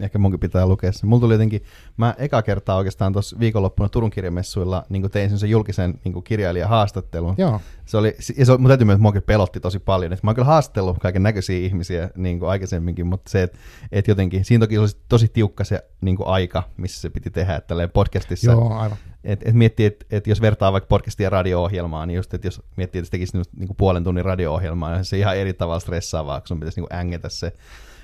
[0.00, 1.06] Ehkä munkin pitää lukea se.
[1.06, 1.62] Mulla tuli jotenkin,
[1.96, 7.34] mä eka kertaa oikeastaan tuossa viikonloppuna Turun kirjamessuilla niin tein sen julkisen niin kirjailijahaastattelun.
[7.38, 7.60] Joo.
[7.84, 10.12] Se oli, ja se, mun täytyy myöntää, että pelotti tosi paljon.
[10.12, 13.58] Et mä oon kyllä haastellut kaiken näköisiä ihmisiä niin aikaisemminkin, mutta se, että
[13.92, 17.88] et jotenkin, siinä toki olisi tosi tiukka se niin aika, missä se piti tehdä, että
[17.92, 18.50] podcastissa.
[18.50, 18.98] Joo, aivan.
[19.24, 22.62] Et, et miettii, että et jos vertaa vaikka podcastia ja radio-ohjelmaa, niin just, että jos
[22.76, 26.40] miettii, että se tekisi niin kuin puolen tunnin radio-ohjelmaa, niin se ihan eri tavalla stressaavaa,
[26.40, 27.52] kun sun pitäisi niin kuin ängetä se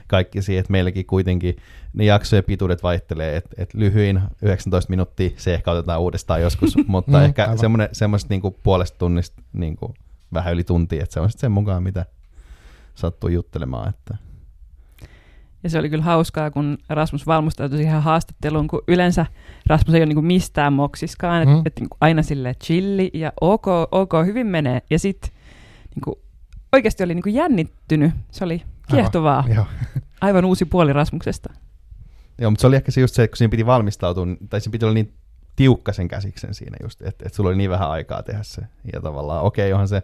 [0.06, 1.56] kaikki siihen, että meilläkin kuitenkin
[1.96, 7.18] ne jaksojen pituudet vaihtelee, että et lyhyin 19 minuuttia, se ehkä otetaan uudestaan joskus, mutta
[7.18, 7.48] mm, ehkä
[7.92, 9.94] semmoista niinku puolesta tunnista niinku
[10.32, 12.06] vähän yli tuntia, että se on sitten sen mukaan, mitä
[12.94, 13.88] sattuu juttelemaan.
[13.88, 14.16] Että.
[15.62, 19.26] Ja se oli kyllä hauskaa, kun Rasmus valmustautui siihen haastatteluun, kun yleensä
[19.66, 21.56] Rasmus ei ole niin mistään moksiskaan, mm.
[21.56, 24.82] että et, niin aina sille chilli ja ok, ok, hyvin menee.
[24.90, 25.30] Ja sitten
[25.94, 26.16] niin
[26.72, 28.12] oikeasti oli niin jännittynyt.
[28.30, 29.44] Se oli kiehtovaa.
[29.48, 29.66] Aivan,
[30.20, 31.52] Aivan uusi puoli Rasmuksesta.
[32.38, 34.72] Joo, mutta se oli ehkä se just se, että kun siinä piti valmistautua, tai siinä
[34.72, 35.14] piti olla niin
[35.56, 38.62] tiukka sen käsiksen siinä just, että, että sulla oli niin vähän aikaa tehdä se.
[38.92, 40.02] Ja tavallaan, okei, okay, onhan se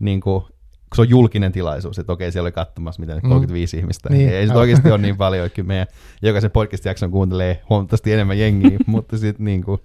[0.00, 3.80] niin kuin, kun se on julkinen tilaisuus, että okei, siellä oli katsomassa mitä 35 mm.
[3.80, 4.08] ihmistä.
[4.08, 5.86] Niin, ei se oikeasti ole niin paljon, että meidän
[6.22, 9.80] jokaisen podcast-jakson kuuntelee huomattavasti enemmän jengiä, mutta sitten niin kuin,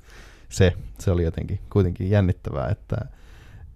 [0.50, 2.98] se, se oli jotenkin kuitenkin jännittävää, että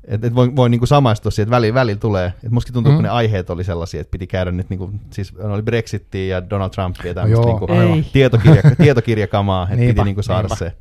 [0.09, 2.33] et, et voi, voi niinku samaistua siihen, että välillä, välillä tulee.
[2.43, 2.95] Et musta tuntuu, mm.
[2.97, 6.69] kun ne aiheet oli sellaisia, että piti käydä nyt, niinku, siis oli Brexitia ja Donald
[6.69, 10.55] Trumpia ja tämmöistä no, niinku, tietokirja, tietokirjakamaa, että piti niinku saada niinpä.
[10.55, 10.73] se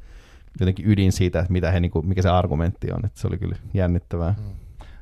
[0.61, 3.05] jotenkin ydin siitä, että mitä he, niinku, mikä se argumentti on.
[3.05, 4.35] Että se oli kyllä jännittävää.
[4.39, 4.55] Mm.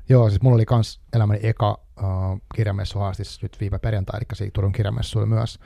[0.08, 4.72] Joo, siis mulla oli kans elämäni eka uh, kirjamessu haastis nyt viime perjantai, eli Turun
[4.72, 5.58] kirjamessu oli myös.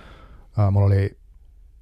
[0.58, 1.18] Uh, mulla oli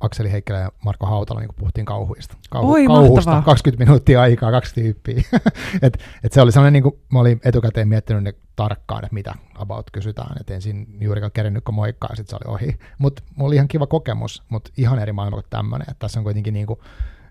[0.00, 2.36] Akseli Heikkilä ja Marko Hautala niin puhuttiin kauhuista.
[2.50, 3.42] Kauhu, Oi, kauhusta, mahtavaa.
[3.42, 5.22] 20 minuuttia aikaa, kaksi tyyppiä.
[5.82, 9.34] et, et se oli sellainen, niin kuin, mä olin etukäteen miettinyt ne tarkkaan, että mitä
[9.54, 12.78] about kysytään, että ensin juurikaan kerennyt kun moikkaa, ja sitten se oli ohi.
[12.98, 16.24] Mutta mulla oli ihan kiva kokemus, mutta ihan eri maailma kuin tämmöinen, että tässä on
[16.24, 16.80] kuitenkin niin kuin,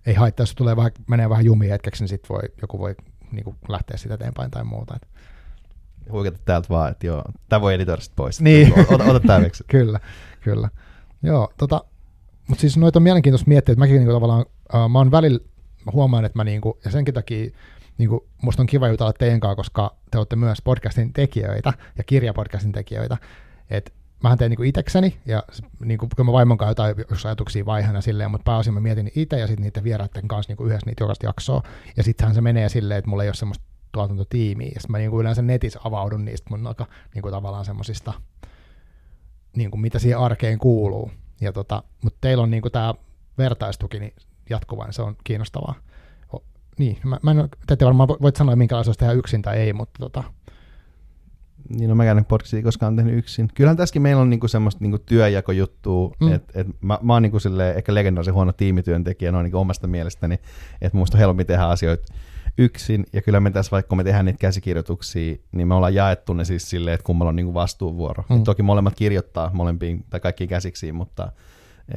[0.06, 2.96] ei haittaa, jos tulee vähän, menee vähän jumiin hetkeksi, niin sitten voi, joku voi
[3.32, 4.96] niin kuin, lähteä sitä eteenpäin tai muuta.
[4.96, 5.08] Et.
[6.12, 8.42] Huikata täältä vaan, että joo, tämä voi editoida pois.
[8.42, 8.74] Niin.
[8.94, 10.00] Ota, ota tämä kyllä,
[10.42, 10.70] kyllä.
[11.24, 11.84] Joo, tota,
[12.48, 15.40] mutta siis noita on mielenkiintoista miettiä, että mäkin niinku tavallaan, uh, mä oon välillä,
[15.86, 17.52] mä huomaan, että mä niinku, ja senkin takia
[17.98, 22.72] niinku, musta on kiva jutella teidän kanssa, koska te olette myös podcastin tekijöitä ja kirjapodcastin
[22.72, 23.18] tekijöitä,
[23.70, 23.92] että
[24.24, 25.44] mähän teen niinku itekseni, ja
[25.80, 29.40] niinku, kun mä vaimon kanssa jotain jos ajatuksia vaihana silleen, mutta pääosin mä mietin itse
[29.40, 31.64] ja sitten niiden vieraiden kanssa niinku yhdessä niitä jokaista jaksoa,
[31.98, 35.22] ja sittenhän se menee silleen, että mulla ei ole semmoista tuotantotiimiä, ja sit mä niinku
[35.22, 38.14] yleensä netissä avaudun niistä mun aika niinku tavallaan semmoisista
[39.56, 41.12] niin kuin mitä siihen arkeen kuuluu.
[41.42, 42.94] Ja tota, mutta teillä on niin kuin tämä
[43.38, 44.14] vertaistuki niin
[44.50, 45.76] jatkuva, niin se on kiinnostavaa.
[46.36, 46.44] O,
[46.78, 49.58] niin, mä, mä en, te ette varmaan vo- voit sanoa, minkälaista olisi tehdä yksin tai
[49.58, 50.24] ei, mutta tota,
[51.70, 53.50] Niin no mäkään podcastia koskaan tehnyt yksin.
[53.56, 56.28] Kyllähän tässäkin meillä on niinku semmoista niinku työjakojuttua, Mm.
[56.28, 56.34] mm.
[56.34, 60.40] että et mä, mä oon niinku silleen, ehkä legendaarisen huono tiimityöntekijä noin niinku omasta mielestäni,
[60.82, 62.14] että musta on helpompi tehdä asioita
[62.58, 66.46] yksin, ja kyllä me tässä vaikka me tehdään niitä käsikirjoituksia, niin me ollaan jaettu ne
[66.46, 68.24] siis silleen, että kummalla on niinku vastuuvuoro.
[68.30, 68.44] Mm.
[68.44, 71.32] Toki molemmat kirjoittaa molempiin tai kaikkiin käsiksiin, mutta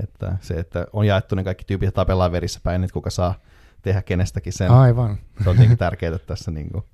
[0.02, 3.34] että se, että on jaettu ne kaikki tyypit ja tapellaan verissä päin, että kuka saa
[3.82, 4.70] tehdä kenestäkin sen.
[4.70, 5.18] aivan.
[5.44, 6.84] Se on tietenkin tärkeää tässä, niin kuin,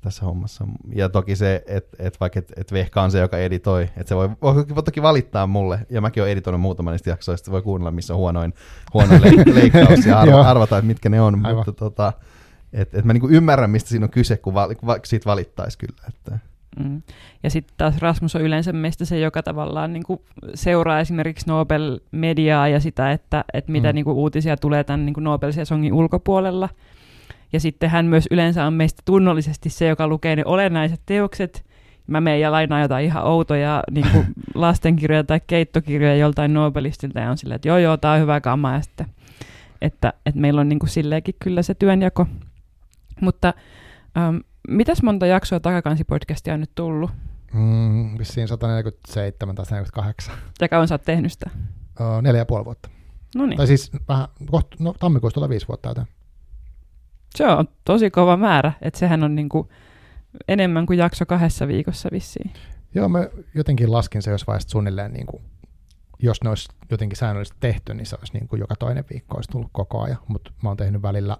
[0.00, 0.66] tässä hommassa.
[0.94, 4.16] Ja toki se, että et vaikka et, et Vehka on se, joka editoi, että se
[4.16, 7.90] voi, voi, voi toki valittaa mulle, ja mäkin olen editoinut muutaman niistä jaksoista, voi kuunnella,
[7.90, 8.54] missä on huonoin,
[8.94, 11.46] huonoin le- leikkaus ja arva, arvata, että mitkä ne on.
[11.46, 11.56] Aivan.
[11.56, 12.12] Mutta tota,
[12.74, 16.02] et, et mä niinku ymmärrän, mistä siinä on kyse, kun va, va, siitä valittaisi kyllä.
[16.08, 16.38] Että.
[16.84, 17.02] Mm.
[17.42, 20.20] Ja sitten taas Rasmus on yleensä meistä se, joka tavallaan niin kuin
[20.54, 23.94] seuraa esimerkiksi Nobel-mediaa ja sitä, että, että mitä Mm.
[23.94, 26.68] niin kuin uutisia tulee tämän niin kuin Nobel-sesongin ulkopuolella.
[27.52, 31.64] Ja sitten hän myös yleensä on meistä tunnollisesti se, joka lukee ne olennaiset teokset.
[32.06, 37.30] Mä menen ja lainaan jotain ihan outoja niin kuin lastenkirjoja tai keittokirjoja joltain Nobelistilta ja
[37.30, 38.72] on silleen, että joo joo, tää on hyvä kama.
[38.72, 39.06] Ja sitten,
[39.82, 42.26] että, että meillä on niin kuin silleenkin kyllä se työnjako.
[43.20, 43.54] Mutta
[44.16, 44.36] ähm,
[44.68, 47.10] mitäs monta jaksoa Takakansipodcastia on nyt tullut?
[47.52, 50.34] Mm, vissiin 147 tai 148.
[50.60, 51.50] Ja kauan sä oot tehnyt sitä?
[52.00, 52.88] Uh, neljä ja puoli vuotta.
[53.36, 56.06] No niin, Tai siis vähän, kohta, no tammikuussa tulee viisi vuotta täyteen.
[57.36, 59.68] se on tosi kova määrä, että sehän on niinku
[60.48, 62.52] enemmän kuin jakso kahdessa viikossa vissiin.
[62.94, 65.42] Joo, mä jotenkin laskin se jos vaiheessa suunnilleen, niin kuin,
[66.18, 69.50] jos ne olisi jotenkin säännöllisesti tehty, niin se olisi niin kuin joka toinen viikko olisi
[69.50, 70.18] tullut koko ajan.
[70.28, 71.36] Mutta mä oon tehnyt välillä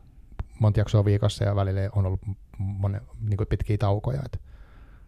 [0.59, 2.21] monta jaksoa viikossa ja välillä on ollut
[2.59, 4.23] monen, niin kuin pitkiä taukoja.
[4.25, 4.39] Että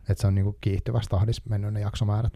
[0.08, 2.32] et se on niin kuin kiihtyvässä tahdissa mennyt ne jaksomäärät.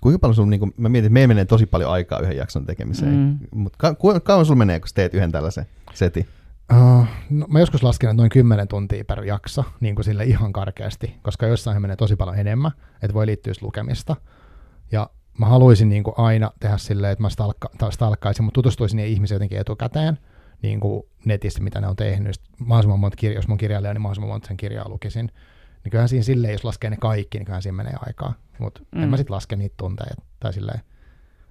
[0.00, 3.14] Kuinka paljon sulla, niinku, mä mietin, että meillä menee tosi paljon aikaa yhden jakson tekemiseen,
[3.14, 3.38] Mm.
[3.60, 6.26] mutta ka, ku, kauan sulla menee, kun teet yhden tällaisen setin?
[6.72, 10.52] Uh, no, mä joskus lasken, että noin 10 tuntia per jakso, niin kuin sille ihan
[10.52, 12.72] karkeasti, koska jossain menee tosi paljon enemmän,
[13.02, 14.16] että voi liittyä lukemista.
[14.92, 19.12] Ja mä haluaisin niin kuin aina tehdä silleen, että mä stalkka, stalkkaisin, mutta tutustuisin niihin
[19.12, 20.18] ihmisiin jotenkin etukäteen,
[20.62, 22.34] niin kuin netissä, mitä ne on tehnyt.
[22.34, 25.26] Sitten mahdollisimman monta kirjaa, jos mä oon kirjailija, niin mahdollisimman monta sen kirjaa lukisin.
[25.84, 28.34] Niin kyllähän siinä silleen, jos laskee ne kaikki, niin kyllähän siinä menee aikaa.
[28.58, 29.02] Mutta mm.
[29.02, 29.10] en Mm.
[29.10, 30.14] mä sitten laske niitä tunteja.
[30.40, 30.80] Tai silleen,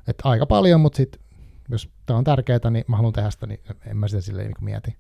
[0.08, 1.22] että aika paljon, mutta sitten
[1.70, 4.66] jos tämä on tärkeää, niin mä haluan tehdä sitä, niin en mä sitä silleen niin
[4.66, 4.98] mieti.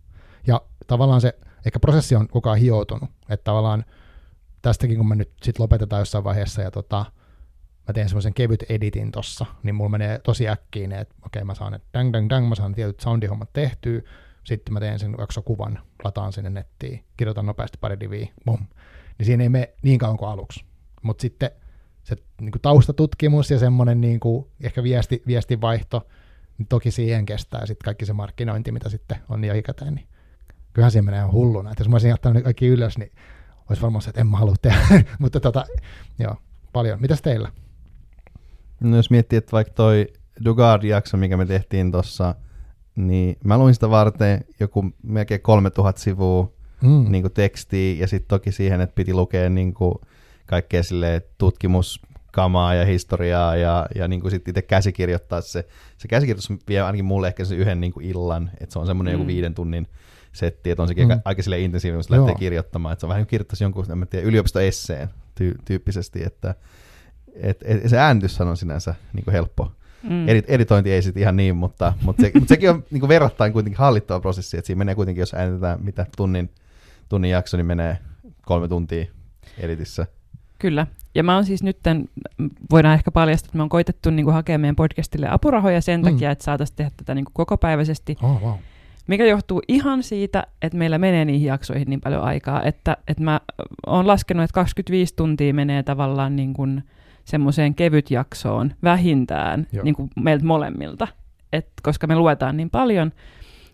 [0.48, 1.34] Ja tavallaan se,
[1.66, 3.86] ehkä prosessi on koko ajan hioutunut, että tavallaan
[4.62, 7.06] tästäkin kun me nyt sit lopetetaan jossain vaiheessa ja tota,
[7.90, 11.74] mä teen semmoisen kevyt editin tossa, niin mulla menee tosi äkkiin, että okei mä saan,
[11.74, 14.02] että dang dang dang, mä saan tietyt soundihommat tehtyä,
[14.44, 18.60] sitten mä teen sen jaksokuvan, lataan sinne nettiin, kirjoitan nopeasti pari diviä, bum.
[19.18, 20.66] Niin siinä ei mene niin kauan kuin aluksi.
[21.02, 21.52] Mutta sitten
[22.04, 26.08] se niin kuin taustatutkimus ja semmoinen niin kuin, ehkä viesti, viestinvaihto,
[26.58, 30.08] niin toki siihen kestää sitten kaikki se markkinointi, mitä sitten on jälkikäteen, niin
[30.74, 31.72] kyllähän siinä menee ihan hulluna.
[31.72, 33.12] Että jos mä olisin jättänyt ne kaikki ylös, niin
[33.70, 34.80] olisi varmaan se, että en mä halua tehdä.
[35.20, 35.66] Mutta tota,
[36.20, 36.36] joo,
[36.74, 37.02] paljon.
[37.02, 37.52] Mitäs teillä?
[38.80, 40.08] No jos miettii, että vaikka toi
[40.46, 42.36] Dugard-jakso, mikä me tehtiin tuossa,
[42.96, 47.06] niin mä luin sitä varten joku melkein 3000 sivua Mm.
[47.12, 49.96] niin kuin tekstiä, ja sitten toki siihen, että piti lukea niin kuin
[50.46, 55.68] kaikkea silleen tutkimuskamaa ja historiaa, ja, ja niin kuin sitten itse käsikirjoittaa se.
[55.98, 59.14] Se käsikirjoitus vie ainakin mulle ehkä sen yhden niin kuin illan, että se on semmoinen
[59.14, 59.20] Mm.
[59.20, 59.88] joku viiden tunnin
[60.34, 61.22] setti, että on sekin Mm.
[61.26, 63.92] aika silleen intensiivinen, kun se lähtee kirjoittamaan, että se on vähän niin kuin kirjoittaisi jonkun,
[63.92, 66.56] en mä tiedä, yliopistoesseen tyy- tyyppisesti, että
[67.42, 69.72] et, et, se äänitys on sinänsä niin kuin helppo.
[70.04, 70.28] Mm.
[70.28, 73.54] Edit, editointi ei sitten ihan niin, mutta, mutta, se, mutta sekin on niin kuin verrattain
[73.54, 76.50] kuitenkin hallittava prosessi, että siinä menee kuitenkin, jos äänitetään mitä tunnin,
[77.10, 77.98] tunnin jakso, niin menee
[78.46, 79.06] kolme tuntia
[79.58, 80.08] editissä.
[80.60, 80.88] Kyllä.
[81.16, 81.78] Ja mä oon siis nyt,
[82.72, 86.04] voidaan ehkä paljastaa, että me on koitettu niin kuin, hakea meidän podcastille apurahoja sen mm.
[86.04, 88.18] takia, että saataisiin tehdä tätä niin kuin, kokopäiväisesti.
[88.22, 88.54] Oh, wow.
[89.08, 93.42] Mikä johtuu ihan siitä, että meillä menee niihin jaksoihin niin paljon aikaa, että, että mä
[93.88, 96.84] oon laskenut, että 25 tuntia menee tavallaan niin kuin
[97.30, 101.08] semmoiseen kevytjaksoon vähintään niin kuin meiltä molemmilta,
[101.54, 103.12] Et koska me luetaan niin paljon,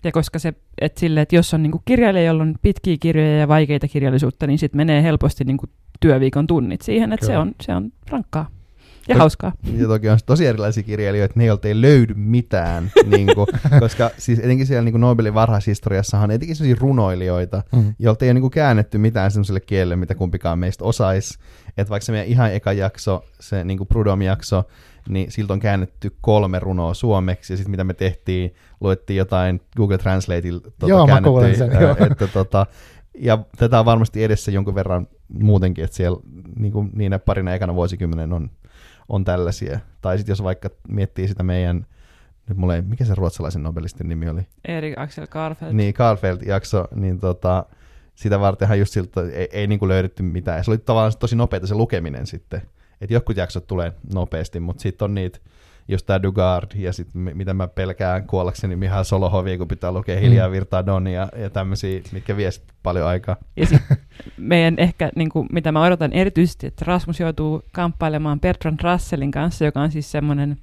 [0.03, 3.37] ja koska se, että sille, että jos on niin kuin kirjailija, jolla on pitkiä kirjoja
[3.37, 7.51] ja vaikeita kirjallisuutta, niin sitten menee helposti niin kuin työviikon tunnit siihen, että se on,
[7.61, 8.49] se on rankkaa.
[9.07, 9.51] Ja to- hauskaa.
[9.77, 13.47] Ja toki on tosi erilaisia kirjailijoita, ne joilta ei löydy mitään, niin kuin,
[13.79, 17.93] koska siis etenkin siellä niin Nobelin varhaishistoriassahan etenkin sellaisia runoilijoita, mm.
[17.99, 21.39] joilta ei ole niin kuin käännetty mitään sellaiselle kielelle, mitä kumpikaan meistä osaisi.
[21.77, 24.63] Että vaikka se meidän ihan eka jakso, se niin kuin Prudom-jakso,
[25.09, 29.97] niin siltä on käännetty kolme runoa suomeksi, ja sitten mitä me tehtiin, luettiin jotain Google
[29.97, 31.95] Translateilla tuota, joo, käännettiin, sen, joo.
[32.11, 32.65] että tota,
[33.19, 36.19] ja tätä on varmasti edessä jonkun verran muutenkin, että siellä
[36.59, 38.49] niin kuin niinä parina ekana vuosikymmenen on,
[39.09, 39.79] on tällaisia.
[40.01, 41.85] Tai sitten jos vaikka miettii sitä meidän,
[42.49, 44.47] nyt mulla ei, mikä se ruotsalaisen nobelistin nimi oli?
[44.65, 45.75] Erik Axel Karlfeldt.
[45.75, 47.65] Niin, Karlfeldt-jakso, niin tota,
[48.15, 50.63] sitä vartenhan just siltä ei, ei niin kuin löydetty mitään.
[50.63, 52.61] Se oli tavallaan tosi nopeata se lukeminen sitten.
[53.01, 55.39] Että jotkut jaksot tulee nopeasti, mutta sitten on niitä,
[55.87, 60.47] just tämä Dugard ja sitten mitä mä pelkään kuollakseni Mihail Solohovia, kun pitää lukea hiljaa
[60.47, 60.51] mm.
[60.51, 62.49] virtaa Donia ja, ja tämmöisiä, mitkä vie
[62.83, 63.35] paljon aikaa.
[63.55, 63.81] Ja sit
[64.37, 69.65] meidän ehkä, niin kuin, mitä mä odotan erityisesti, että Rasmus joutuu kamppailemaan Bertrand Russellin kanssa,
[69.65, 70.57] joka on siis semmoinen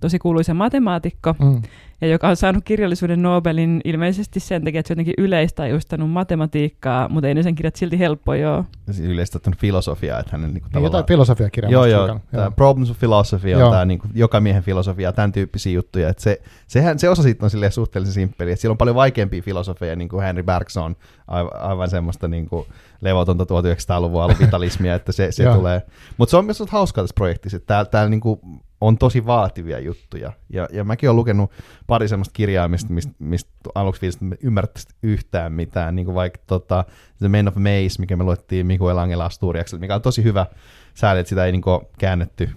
[0.00, 1.62] tosi kuuluisa matemaatikko, mm
[2.00, 7.08] ja joka on saanut kirjallisuuden Nobelin ilmeisesti sen takia, että se on jotenkin yleistajustanut matematiikkaa,
[7.08, 8.64] mutta ei ne sen kirjat silti helppoja ole.
[8.90, 11.72] Siis yleistänyt filosofiaa, että hänen niin kuin, niin, jotain filosofiakirjaa.
[11.72, 12.20] Joo, joo, joo.
[12.30, 13.70] Tämä Problems of Philosophy on joo.
[13.70, 16.08] tämä niin kuin, joka miehen filosofia, tämän tyyppisiä juttuja.
[16.08, 19.42] Että se, sehän, se osa siitä on silleen suhteellisen simppeli, että siellä on paljon vaikeampia
[19.42, 22.66] filosofeja, niin kuin Henry Bergson, aivan, aivan semmoista niin kuin,
[23.00, 25.82] levotonta 1900-luvun aluvitalismia, että se, se tulee.
[26.16, 28.40] Mutta se on myös hauskaa tässä projektissa, että täällä, täällä niin kuin,
[28.80, 30.32] on tosi vaativia juttuja.
[30.50, 31.50] Ja, ja mäkin olen lukenut
[31.86, 36.84] pari semmoista kirjaa, mistä, mistä, mistä aluksi fiilistä ymmärtäisi yhtään mitään, niin kuin vaikka tota,
[37.18, 40.46] The Men of Maze, mikä me luettiin Miguel Angel Asturiaksi, mikä on tosi hyvä
[40.94, 42.50] sääli, että sitä ei niin kuin, käännetty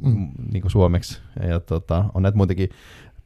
[0.00, 0.28] mm.
[0.52, 1.20] niin kuin suomeksi.
[1.48, 2.68] Ja tota, on näitä muutenkin,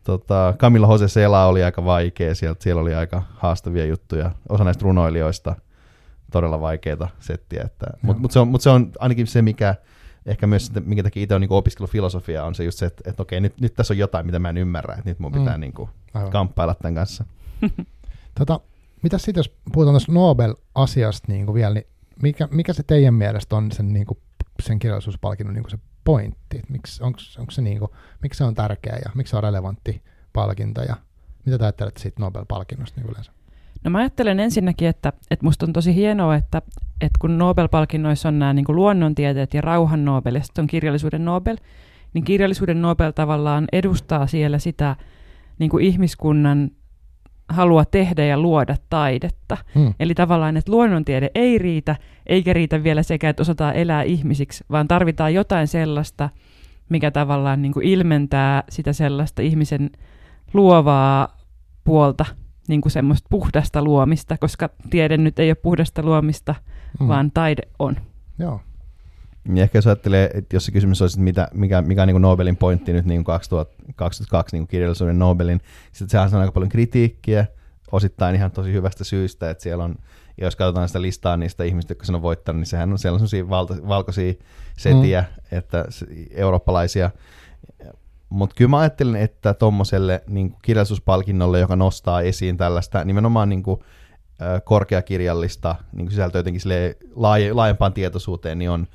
[0.05, 4.31] tota, Camilla Jose Sela oli aika vaikea, sieltä, siellä oli aika haastavia juttuja.
[4.49, 5.55] Osa näistä runoilijoista
[6.31, 7.69] todella vaikeita settiä.
[8.03, 9.75] Mutta mut se, on, mut se on ainakin se, mikä
[10.27, 13.23] ehkä myös, minkä takia itse on niin opiskellut filosofiaa, on se just se, että, että
[13.23, 15.61] okei, nyt, nyt tässä on jotain, mitä mä en ymmärrä, että nyt mun pitää mm.
[15.61, 15.91] niin kuin,
[16.31, 17.25] kamppailla tämän kanssa.
[18.39, 18.61] tota,
[19.03, 21.87] mitä sitten, jos puhutaan tästä Nobel-asiasta niin kuin vielä, niin
[22.23, 24.19] mikä, mikä se teidän mielestä on sen, niin kuin,
[24.63, 26.63] sen kirjallisuuspalkinnon niin kuin se pointti?
[26.69, 27.91] Miksi, onko, onko se, niin kuin,
[28.23, 30.97] miksi se on tärkeä ja miksi se on relevantti palkinto ja
[31.45, 33.33] mitä te ajattelette siitä Nobel-palkinnosta niin yleensä?
[33.85, 36.63] No mä ajattelen ensinnäkin, että, että musta on tosi hienoa, että,
[37.01, 41.25] että kun Nobel-palkinnoissa on nämä niin kuin luonnontieteet ja rauhan Nobel ja sitten on kirjallisuuden
[41.25, 41.57] Nobel,
[42.15, 44.97] niin kirjallisuuden Nobel tavallaan edustaa siellä sitä
[45.59, 46.71] niin kuin ihmiskunnan
[47.49, 49.57] halua tehdä ja luoda taidetta.
[49.75, 49.95] Hmm.
[50.01, 54.89] Eli tavallaan, että luonnontiede ei riitä, eikä riitä vielä sekä, että osataan elää ihmisiksi, vaan
[54.89, 56.29] tarvitaan jotain sellaista,
[56.89, 59.91] mikä tavallaan niin kuin ilmentää sitä sellaista ihmisen
[60.55, 61.37] luovaa
[61.85, 62.25] puolta,
[62.71, 66.55] niin kuin semmoista puhdasta luomista, koska tiede nyt ei ole puhdasta luomista,
[67.01, 67.09] mm.
[67.09, 67.97] vaan taide on.
[68.39, 68.61] Joo.
[69.55, 72.23] Ja ehkä jos ajattelee, että jos se kysymys olisi, että mitä, mikä, mikä on niin
[72.23, 75.61] Nobelin pointti nyt niin 2022 niin kirjallisuuden Nobelin,
[75.93, 77.47] sitten sehän on aika paljon kritiikkiä,
[77.93, 79.95] osittain ihan tosi hyvästä syystä, että siellä on,
[80.41, 83.19] jos katsotaan sitä listaa niistä ihmistä, jotka sen on voittanut, niin sehän on siellä on
[83.19, 84.33] sellaisia valta, valkoisia
[84.77, 85.59] setiä, mm.
[85.59, 85.85] että
[86.31, 87.11] eurooppalaisia,
[88.31, 93.81] mutta kyllä mä ajattelen, että tuommoiselle niin kirjallisuuspalkinnolle, joka nostaa esiin tällaista nimenomaan niin kuin,
[94.65, 96.63] korkeakirjallista niin sisältöä jotenkin
[97.15, 98.87] laaje, laajempaan tietoisuuteen, niin on,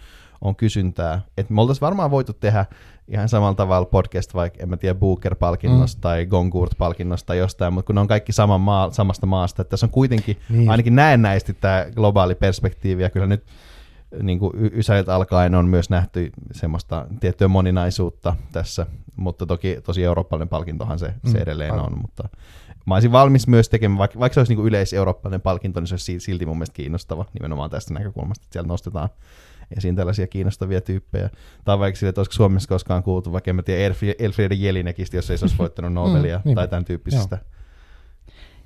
[0.41, 1.21] on kysyntää.
[1.37, 2.65] Et me oltaisiin varmaan voitu tehdä
[3.07, 6.01] ihan samalla tavalla podcast, vaikka en mä tiedä Booker-palkinnosta mm.
[6.01, 9.85] tai Goncourt-palkinnosta tai jostain, mutta kun ne on kaikki saman maa, samasta maasta, että tässä
[9.85, 10.69] on kuitenkin niin.
[10.69, 13.43] ainakin näennäisesti tämä globaali perspektiivi, ja kyllä nyt
[14.21, 20.49] niin kuin Ysäiltä alkaen on myös nähty semmoista tiettyä moninaisuutta tässä, mutta toki tosi eurooppalainen
[20.49, 21.85] palkintohan se, mm, se edelleen aivan.
[21.85, 22.29] on, mutta
[22.85, 26.19] mä olisin valmis myös tekemään, vaikka, vaikka se olisi niin yleiseurooppalainen palkinto, niin se olisi
[26.19, 29.09] silti mun mielestä kiinnostava nimenomaan tästä näkökulmasta, että siellä nostetaan
[29.77, 31.29] esiin tällaisia kiinnostavia tyyppejä.
[31.63, 35.29] Tai vaikka sille, että olisiko Suomessa koskaan kuultu, vaikka en mä tiedä Elfriede Jelinekistä, jos
[35.29, 37.35] ei se olisi voittanut Nobelia mm, tai tämän tyyppisistä.
[37.35, 37.55] Joo.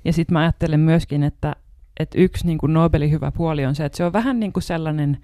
[0.04, 1.56] Ja sitten mä ajattelen myöskin, että
[2.00, 4.62] että yksi niin kuin Nobelin hyvä puoli on se, että se on vähän niin kuin
[4.62, 5.18] sellainen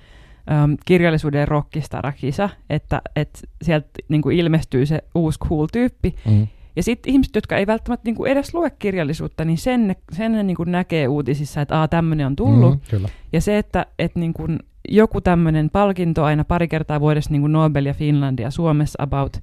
[0.53, 6.47] äm, kirjallisuuden rockistarakisa, että, että sieltä niin kuin ilmestyy se uusi cool tyyppi, mm.
[6.77, 10.65] Ja sitten ihmiset, jotka ei välttämättä niinku edes lue kirjallisuutta, niin sen, sen ne niinku
[10.65, 12.75] näkee uutisissa, että Aa, tämmöinen on tullut.
[12.75, 13.09] Mm, kyllä.
[13.33, 14.47] Ja se, että et niinku
[14.89, 19.37] joku tämmöinen palkinto aina pari kertaa vuodessa, niin kuin Nobel ja Finlandia Suomessa about,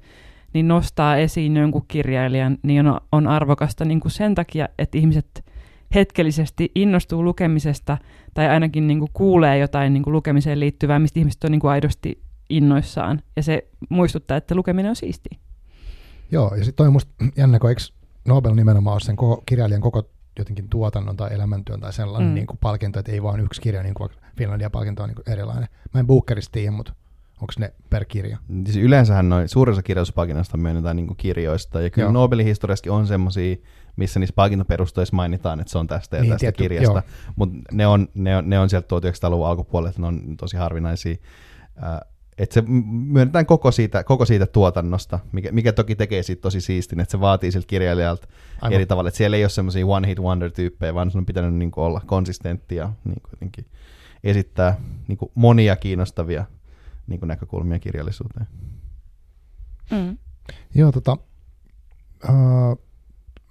[0.53, 5.45] niin nostaa esiin jonkun kirjailijan, niin on, on arvokasta niin kuin sen takia, että ihmiset
[5.95, 7.97] hetkellisesti innostuu lukemisesta
[8.34, 11.71] tai ainakin niin kuin kuulee jotain niin kuin lukemiseen liittyvää, mistä ihmiset on niin kuin
[11.71, 13.21] aidosti innoissaan.
[13.36, 15.38] Ja se muistuttaa, että lukeminen on siistiä.
[16.32, 17.82] Joo, ja sitten toi on musta jännä, kun eikö
[18.27, 22.36] Nobel nimenomaan ole sen koko, kirjailijan koko jotenkin tuotannon tai elämäntyön tai sellainen mm.
[22.36, 25.67] niin kuin palkinto, että ei vaan yksi kirja, niin kuin Finlandia-palkinto on niin kuin erilainen.
[25.93, 26.93] Mä en Bookerista tiedä, mutta
[27.41, 28.38] onko ne per kirja?
[28.65, 32.12] Siis yleensähän noin suurissa kirjallisuuspalkinnoista myönnetään niin kirjoista, ja kyllä Joo.
[32.12, 33.56] Nobelin historiassakin on semmoisia,
[33.95, 37.03] missä niissä palkintoperustoissa mainitaan, että se on tästä ja niin, tästä tietty, kirjasta,
[37.36, 41.15] mutta ne on, ne, on, ne on sieltä 1900-luvun alkupuolella, ne on tosi harvinaisia.
[41.84, 41.99] Äh,
[42.38, 42.63] että se
[43.08, 47.19] myönnetään koko siitä, koko siitä tuotannosta, mikä, mikä toki tekee siitä tosi siistin, että se
[47.19, 48.27] vaatii siltä kirjailijalta
[48.62, 48.73] Aivan.
[48.73, 51.53] eri tavalla, että siellä ei ole semmoisia one hit wonder tyyppejä, vaan sun on pitänyt
[51.53, 52.91] niin olla konsistentti ja
[53.39, 53.65] niin
[54.23, 54.77] esittää
[55.08, 56.45] niin monia kiinnostavia
[57.08, 58.47] niin näkökulmia kirjallisuuteen.
[59.91, 60.17] Mm.
[60.75, 61.17] Joo, tota,
[62.29, 62.79] uh,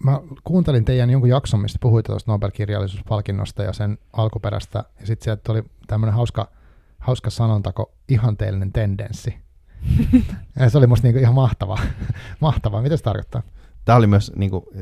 [0.04, 5.52] mä kuuntelin teidän jonkun jakson, mistä puhuitte tuosta Nobel-kirjallisuuspalkinnosta ja sen alkuperästä, ja sitten sieltä
[5.52, 6.48] oli tämmöinen hauska–
[7.02, 9.34] hauska sanontako, ihanteellinen tendenssi.
[10.60, 11.78] ja se oli musta niinku ihan mahtavaa.
[12.40, 12.82] mahtavaa.
[12.82, 13.42] Mitä se tarkoittaa?
[13.84, 14.72] Tämä oli myös niinku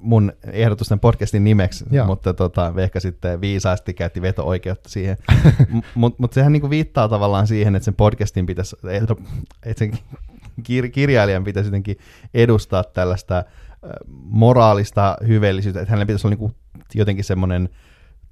[0.00, 2.06] mun ehdotusten podcastin nimeksi, Joo.
[2.06, 5.16] mutta tota, Vehkä sitten viisaasti käytti veto-oikeutta siihen.
[5.94, 8.76] mutta mut sehän niinku viittaa tavallaan siihen, että sen podcastin pitäisi,
[9.62, 9.98] että sen
[10.60, 11.98] kir- kirjailijan pitäisi jotenkin
[12.34, 13.44] edustaa tällaista
[14.22, 16.56] moraalista hyveellisyyttä, että hänellä pitäisi olla niinku
[16.94, 17.68] jotenkin semmoinen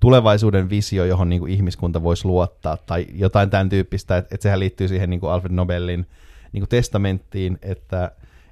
[0.01, 4.61] tulevaisuuden visio, johon niin kuin ihmiskunta voisi luottaa, tai jotain tämän tyyppistä, että, että sehän
[4.61, 6.07] liittyy siihen niin kuin Alfred Nobelin
[6.53, 8.11] niin kuin testamenttiin, että,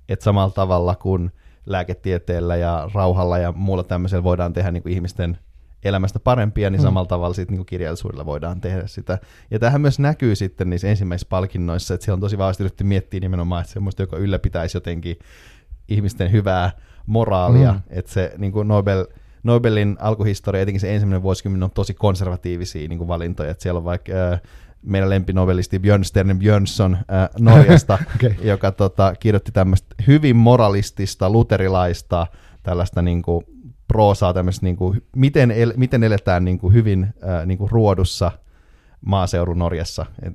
[0.09, 1.33] että samalla tavalla kuin
[1.67, 5.39] lääketieteellä ja rauhalla ja muulla tämmöisellä voidaan tehdä niin kuin ihmisten
[5.85, 6.83] elämästä parempia, niin mm.
[6.83, 9.19] samalla tavalla sitten niin kirjallisuudella voidaan tehdä sitä.
[9.51, 13.21] Ja tähän myös näkyy sitten niissä ensimmäisissä palkinnoissa, että siellä on tosi vahvasti yritetty miettiä
[13.21, 15.17] nimenomaan, että semmoista, joka ylläpitäisi jotenkin
[15.89, 16.71] ihmisten hyvää
[17.07, 17.81] moraalia, mm.
[17.91, 19.07] että se niin kuin Nobel–
[19.43, 23.85] Nobelin alkuhistoria, etenkin se ensimmäinen vuosikymmen on tosi konservatiivisia niin kuin valintoja, että siellä on
[23.85, 24.41] vaikka äh,
[24.83, 28.35] meidän lempinobelisti Björnstern Björnsson äh, Norjasta, okay.
[28.43, 32.27] joka tota, kirjoitti tämmöistä hyvin moralistista, luterilaista,
[32.63, 33.45] tällaista niin kuin,
[33.89, 38.33] proosaa tämmöistä, niin kuin, miten, el, miten eletään niin kuin, hyvin äh, niin kuin, ruodussa
[39.07, 40.07] maaseudun Norjassa.
[40.23, 40.35] Et,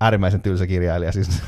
[0.00, 1.12] äärimmäisen tylsä kirjailija.
[1.12, 1.42] Siis,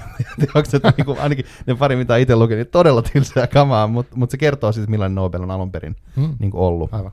[0.65, 4.31] se, niin kuin, ainakin ne pari, mitä itse lukin, niin todella tylsää kamaa, mutta mut
[4.31, 6.35] se kertoo siis, millainen Nobel on alun perin hmm.
[6.39, 6.95] niin kuin ollut.
[6.95, 7.13] Aivan.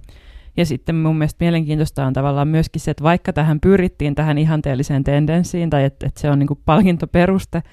[0.57, 5.03] Ja sitten mun mielestä mielenkiintoista on tavallaan myöskin se, että vaikka tähän pyrittiin tähän ihanteelliseen
[5.03, 7.63] tendenssiin, tai että, että se on niin kuin palkintoperuste,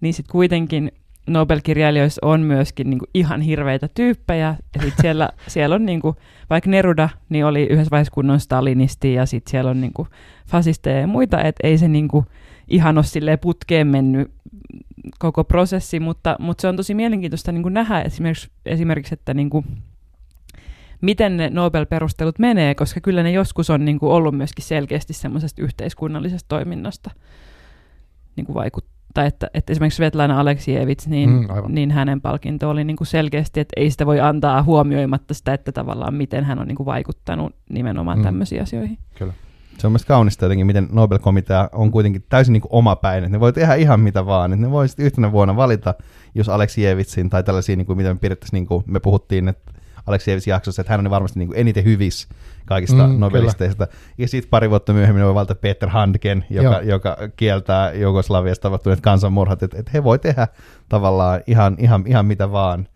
[0.00, 0.92] niin sitten kuitenkin
[1.26, 6.16] Nobel-kirjailijoissa on myöskin niin kuin ihan hirveitä tyyppejä, ja sitten siellä, siellä on niin kuin,
[6.50, 10.08] vaikka Neruda, niin oli yhdessä vaiheessa kunnon stalinisti, ja sitten siellä on niin kuin
[10.48, 12.26] fasisteja ja muita, että ei se niin kuin,
[12.68, 14.30] ihan ole putkeen mennyt
[15.18, 19.50] koko prosessi, mutta, mutta se on tosi mielenkiintoista niin kuin nähdä esimerkiksi, esimerkiksi että niin
[19.50, 19.66] kuin,
[21.00, 25.62] miten ne Nobel-perustelut menee, koska kyllä ne joskus on niin kuin ollut myöskin selkeästi semmoisesta
[25.62, 27.10] yhteiskunnallisesta toiminnasta
[28.36, 28.96] niin kuin vaikuttaa.
[29.24, 33.72] Että, että esimerkiksi Svetlana Aleksievits, niin, mm, niin hänen palkinto oli niin kuin selkeästi, että
[33.76, 38.18] ei sitä voi antaa huomioimatta sitä, että tavallaan miten hän on niin kuin vaikuttanut nimenomaan
[38.18, 38.24] mm.
[38.24, 38.98] tämmöisiin asioihin.
[39.18, 39.32] Kyllä.
[39.78, 42.62] Se on myös kaunista jotenkin, miten Nobel-komitea on kuitenkin täysin niin
[43.24, 45.94] että ne voi tehdä ihan mitä vaan, että ne voi sitten yhtenä vuonna valita,
[46.34, 49.72] jos Aleksievitsin tai tällaisia, niin kuin, mitä me niin kuin me puhuttiin, että
[50.06, 52.28] Aleksievitsin jaksossa, että hän on varmasti niin kuin eniten hyvis
[52.66, 53.86] kaikista mm, nobelisteista.
[53.86, 53.98] Kyllä.
[54.18, 59.62] Ja sitten pari vuotta myöhemmin voi valita Peter Handken, joka, joka kieltää Jugoslaviasta tapahtuneet kansanmurhat,
[59.62, 60.48] että, että he voi tehdä
[60.88, 62.88] tavallaan ihan, ihan, ihan mitä vaan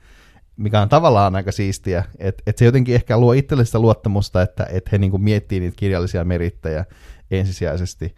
[0.61, 4.66] mikä on tavallaan aika siistiä, että et se jotenkin ehkä luo itselle sitä luottamusta, että
[4.70, 6.85] et he niinku miettii niitä kirjallisia merittäjä
[7.31, 8.14] ensisijaisesti,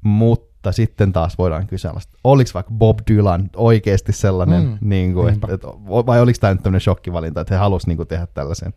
[0.00, 5.54] mutta sitten taas voidaan kysellä, oliko vaikka Bob Dylan oikeasti sellainen, mm, niin kuin, että,
[5.54, 8.74] että, vai oliko tämä nyt tämmöinen shokkivalinta, että he halusivat niin tehdä tällaisen.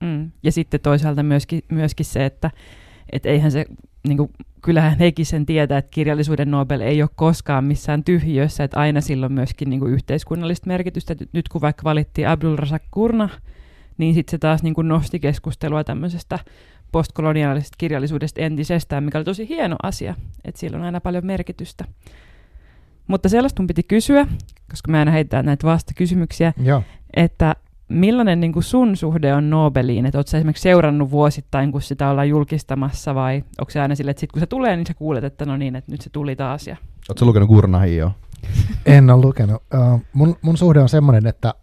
[0.00, 0.30] Mm.
[0.42, 2.50] Ja sitten toisaalta myöskin, myöskin se, että
[3.12, 3.66] et eihän se
[4.08, 4.30] niin kuin,
[4.62, 9.32] kyllähän hekin sen tietää, että kirjallisuuden Nobel ei ole koskaan missään tyhjössä, että aina silloin
[9.32, 11.16] myöskin niin kuin yhteiskunnallista merkitystä.
[11.32, 13.28] Nyt kun vaikka valittiin Abdul Razak Kurna,
[13.98, 16.38] niin sitten se taas niin kuin nosti keskustelua tämmöisestä
[16.92, 20.14] postkoloniaalisesta kirjallisuudesta entisestään, mikä oli tosi hieno asia,
[20.44, 21.84] että sillä on aina paljon merkitystä.
[23.06, 24.26] Mutta sellaista mun piti kysyä,
[24.70, 26.82] koska mä aina heitän näitä vastakysymyksiä, Joo.
[27.16, 27.56] että
[27.92, 30.06] millainen niin kuin sun suhde on Nobeliin?
[30.06, 34.20] Että ootko esimerkiksi seurannut vuosittain, kun sitä ollaan julkistamassa, vai onko se aina sille, että
[34.20, 36.66] sit kun se tulee, niin sä kuulet, että no niin, että nyt se tuli taas?
[36.66, 36.76] Ja...
[37.08, 38.12] Oletko lukenut Gurnahin jo?
[38.86, 39.62] En ole lukenut.
[39.74, 41.54] Uh, mun, mun suhde on semmoinen, että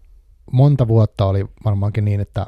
[0.51, 2.47] monta vuotta oli varmaankin niin, että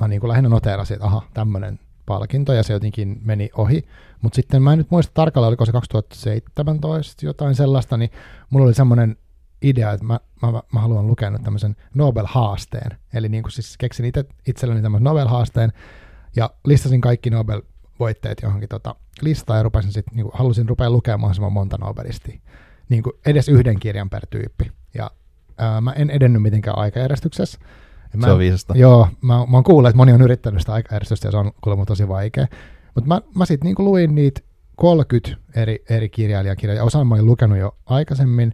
[0.00, 3.84] mä niin kuin lähinnä noteerasin, että aha, tämmöinen palkinto, ja se jotenkin meni ohi.
[4.22, 8.10] Mutta sitten mä en nyt muista tarkalleen, oliko se 2017 jotain sellaista, niin
[8.50, 9.16] mulla oli semmoinen
[9.62, 12.96] idea, että mä, mä, mä haluan lukea nyt tämmöisen Nobel-haasteen.
[13.14, 15.72] Eli niin kuin siis keksin itse itselleni tämmöisen Nobel-haasteen,
[16.36, 21.20] ja listasin kaikki Nobel-voitteet johonkin tota listaan, ja rupesin sit, niin kuin, halusin rupea lukemaan
[21.20, 22.40] mahdollisimman monta Nobelistia.
[22.88, 24.70] Niin kuin edes yhden kirjan per tyyppi.
[24.94, 25.10] Ja
[25.58, 27.58] ää, mä en edennyt mitenkään aikajärjestyksessä.
[28.16, 28.74] Mä, se on viisasta.
[28.76, 31.84] Joo, mä, mä oon kuullut, että moni on yrittänyt sitä aikajärjestystä ja se on kuulemma
[31.84, 32.46] tosi vaikea.
[32.94, 34.40] Mutta mä, mä sitten niinku luin niitä
[34.76, 36.84] 30 eri, eri kirjailijan kirjoja.
[36.84, 38.52] Osan mä olin lukenut jo aikaisemmin.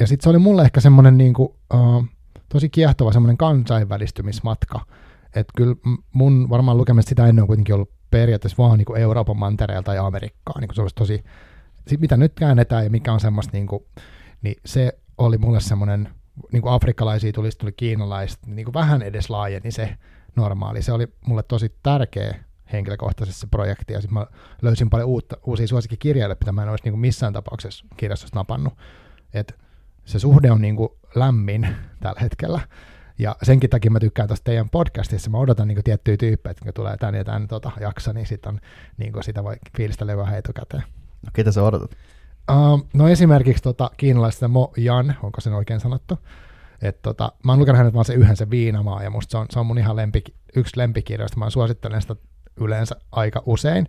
[0.00, 2.04] Ja sitten se oli mulle ehkä semmoinen niinku, uh,
[2.48, 4.80] tosi kiehtova semmoinen kansainvälistymismatka.
[5.26, 5.76] Että kyllä
[6.12, 10.60] mun varmaan lukemista sitä ennen on kuitenkin ollut periaatteessa vaan niinku Euroopan mantereelta ja Amerikkaa.
[10.60, 11.24] Niinku se olisi tosi,
[11.88, 13.86] sit mitä nyt käännetään ja mikä on semmoista, niinku,
[14.42, 16.08] niin se oli mulle semmoinen,
[16.52, 19.96] niin kuin afrikkalaisia tuli, tuli kiinalaiset, niin kuin vähän edes laajeni se
[20.36, 20.82] normaali.
[20.82, 24.26] Se oli mulle tosi tärkeä henkilökohtaisesti se projekti, ja sitten mä
[24.62, 28.72] löysin paljon uutta, uusia suosikkikirjailijoita, mitä mä en olisi niin kuin missään tapauksessa kirjastossa napannut.
[29.34, 29.61] Et
[30.04, 31.68] se suhde on niin kuin lämmin
[32.00, 32.60] tällä hetkellä,
[33.18, 35.30] ja senkin takia mä tykkään tästä teidän podcastissa.
[35.30, 38.46] Mä odotan niin tiettyjä tyyppejä, että kun tulee tän ja tän tota, jakso, niin, sit
[38.46, 38.60] on,
[38.96, 40.82] niin kuin sitä voi fiilistellä vähän etukäteen.
[41.22, 41.90] No ketä sä odotat?
[42.50, 46.18] Uh, no esimerkiksi tota, kiinalaista Mo Jan, onko se oikein sanottu?
[46.82, 49.46] Et tota, mä oon lukenut hänet vaan se yhden se viinamaa, ja musta se on,
[49.50, 50.24] se on mun ihan lempik,
[50.56, 51.38] yksi lempikirjoista.
[51.38, 52.16] Mä suosittelen sitä
[52.56, 53.88] yleensä aika usein.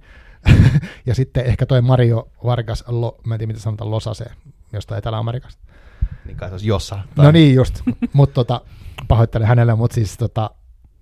[1.05, 4.25] ja sitten ehkä toi Mario Vargas, Lo, mä en tiedä mitä sanotaan, Losase,
[4.73, 5.63] jostain Etelä-Amerikasta.
[6.25, 6.99] Niin kai se olisi jossa.
[7.15, 7.25] Tai...
[7.25, 7.81] No niin just,
[8.13, 8.61] mutta tota,
[9.07, 10.49] pahoittelen hänelle, mutta siis tota,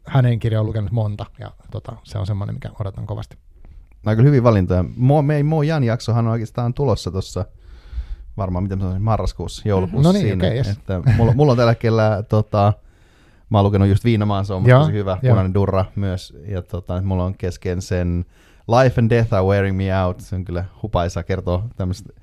[0.07, 3.38] hänen kirja on lukenut monta, ja tota, se on semmoinen, mikä odotan kovasti
[4.05, 4.86] aika hyvin valintoja.
[4.95, 7.45] Mo, me ei Mo Jan jaksohan on oikeastaan tulossa tuossa
[8.38, 10.47] varmaan, miten sanoisin, marraskuussa, joulukuussa no niin, siinä.
[10.47, 10.69] Okay, yes.
[10.69, 12.74] että mulla, mulla, on tällä hetkellä, tota,
[13.49, 15.30] mä oon lukenut just Viinamaan, se on ja, tosi hyvä, ja.
[15.30, 18.26] punainen durra myös, ja tota, mulla on kesken sen
[18.67, 22.13] Life and Death are Wearing Me Out, se on kyllä hupaisa kertoo tämmöistä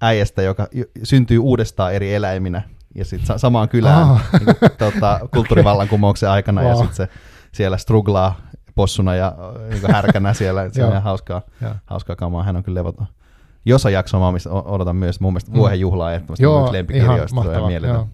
[0.00, 0.68] äijästä, joka
[1.02, 2.62] syntyy uudestaan eri eläiminä,
[2.94, 4.20] ja sitten samaan kylään oh.
[4.46, 6.70] niin kuin, tota, kulttuurivallankumouksen aikana, wow.
[6.70, 7.08] ja sitten se
[7.52, 8.40] siellä struglaa
[8.74, 9.36] possuna ja
[9.70, 10.68] niin härkänä siellä.
[10.72, 11.42] Se on ihan hauskaa,
[11.86, 12.42] hauskaa kamaa.
[12.42, 13.06] Hän on kyllä levoton.
[13.64, 15.56] Josa jaksoa mä odotan myös mun mielestä mm.
[15.56, 17.40] vuohen juhlaa ehdottomasti Joo, lempikirjoista.
[17.40, 18.08] Ihan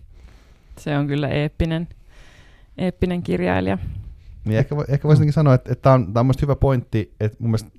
[0.78, 1.88] Se on kyllä eeppinen,
[2.78, 3.78] eeppinen kirjailija.
[4.44, 7.70] Niin ehkä, ehkä voisinkin sanoa, että, että tämä on, on hyvä pointti, että mun mielestä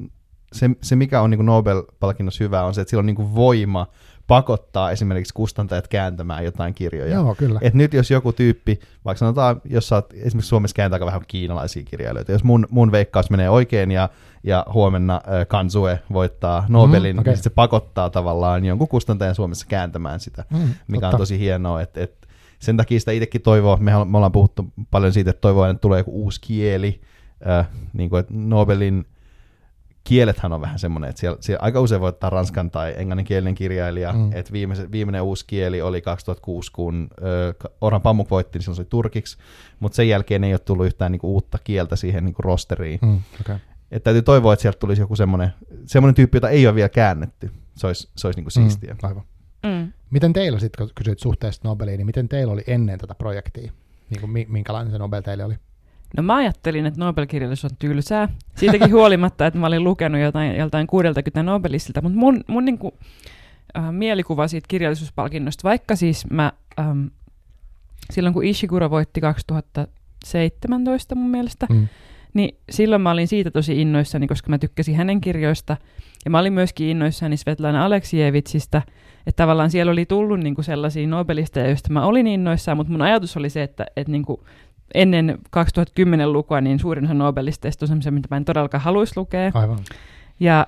[0.56, 3.88] se, se mikä on niin Nobel-palkinnossa hyvä, on se, että sillä on niin voima
[4.28, 7.14] pakottaa esimerkiksi kustantajat kääntämään jotain kirjoja.
[7.14, 7.60] Joo, kyllä.
[7.64, 11.84] Et nyt jos joku tyyppi, vaikka sanotaan, jos sä oot, esimerkiksi Suomessa kääntää vähän kiinalaisia
[11.84, 14.10] kirjailijoita, jos mun, mun veikkaus menee oikein ja,
[14.44, 17.34] ja huomenna äh, Kanzue voittaa Nobelin, mm, okay.
[17.34, 21.08] niin se pakottaa tavallaan jonkun kustantajan Suomessa kääntämään sitä, mm, mikä totta.
[21.08, 22.28] on tosi hienoa, että et,
[22.60, 26.00] sen takia sitä itsekin toivoo, me, me ollaan puhuttu paljon siitä, että toivoa, että tulee
[26.00, 27.02] joku uusi kieli,
[27.50, 29.06] äh, niin kuin, että Nobelin
[30.06, 34.32] kielethän on vähän semmoinen, että siellä, siellä aika usein voittaa ranskan tai englanninkielinen kirjailija, mm.
[34.34, 38.88] että viimeinen, viimeinen uusi kieli oli 2006, kun ö, Orhan Pamuk voitti, niin se oli
[38.90, 39.38] turkiksi,
[39.80, 43.00] mutta sen jälkeen ei ole tullut yhtään niinku uutta kieltä siihen niinku rosteriin.
[43.02, 43.58] Mm, okay.
[43.92, 45.50] Että täytyy toivoa, että sieltä tulisi joku semmoinen,
[45.86, 47.52] semmoinen tyyppi, jota ei ole vielä käännetty.
[47.76, 48.94] Se olisi, se olisi niinku mm, siistiä.
[48.94, 49.24] Mm, aivan.
[49.66, 49.94] Mm.
[50.10, 53.72] Miten teillä sitten, kun kysyit suhteesta Nobeliin, niin miten teillä oli ennen tätä projektia?
[54.10, 55.56] Niin kuin, minkälainen se Nobel teille oli?
[56.18, 58.30] No mä ajattelin, että Nobel-kirjallisuus on tylsää.
[58.56, 62.94] Siitäkin huolimatta, että mä olin lukenut jotain, joltain 60 Nobelistilta, mutta mun, mun niin kuin,
[63.78, 67.06] äh, mielikuva siitä kirjallisuuspalkinnosta, vaikka siis mä ähm,
[68.12, 71.88] silloin kun Ishiguro voitti 2017 mun mielestä, mm.
[72.34, 75.78] niin silloin mä olin siitä tosi innoissani, koska mä tykkäsin hänen kirjoista.
[76.26, 78.82] Ja mä olin myöskin innoissani Svetlana Aleksievitsistä,
[79.28, 83.02] että tavallaan siellä oli tullut niin kuin sellaisia Nobelisteja, joista mä olin innoissaan, mutta mun
[83.02, 84.42] ajatus oli se, että, että niin kuin
[84.96, 89.52] ennen 2010 lukua, niin suurin osa Nobelisteista on semmoisia, mitä mä en todellakaan haluaisi lukea.
[89.54, 89.80] Aivan.
[90.40, 90.68] Ja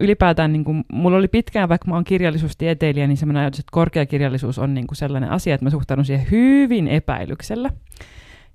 [0.00, 4.58] ylipäätään niin kuin, mulla oli pitkään, vaikka mä oon kirjallisuustieteilijä, niin semmoinen ajatus, että korkeakirjallisuus
[4.58, 7.70] on niin kuin sellainen asia, että mä suhtaudun siihen hyvin epäilyksellä.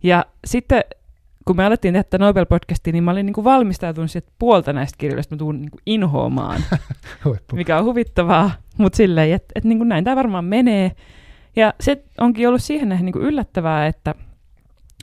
[0.03, 0.83] Ja sitten
[1.45, 4.97] kun me alettiin tehdä Nobel-podcastia, niin mä olin niin kuin valmistautunut siihen, että puolta näistä
[4.97, 6.61] kirjoista mä tuun niin kuin inhoamaan,
[7.53, 10.91] mikä on huvittavaa, mutta silleen, että, että niin kuin näin tämä varmaan menee.
[11.55, 14.15] Ja se onkin ollut siihen nähden niin kuin yllättävää, että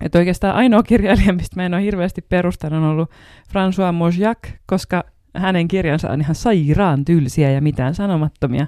[0.01, 3.11] että oikeastaan ainoa kirjailija, mistä mä en ole hirveästi perustanut, on ollut
[3.49, 5.05] François Mojak, koska
[5.36, 8.66] hänen kirjansa on ihan sairaan tylsiä ja mitään sanomattomia.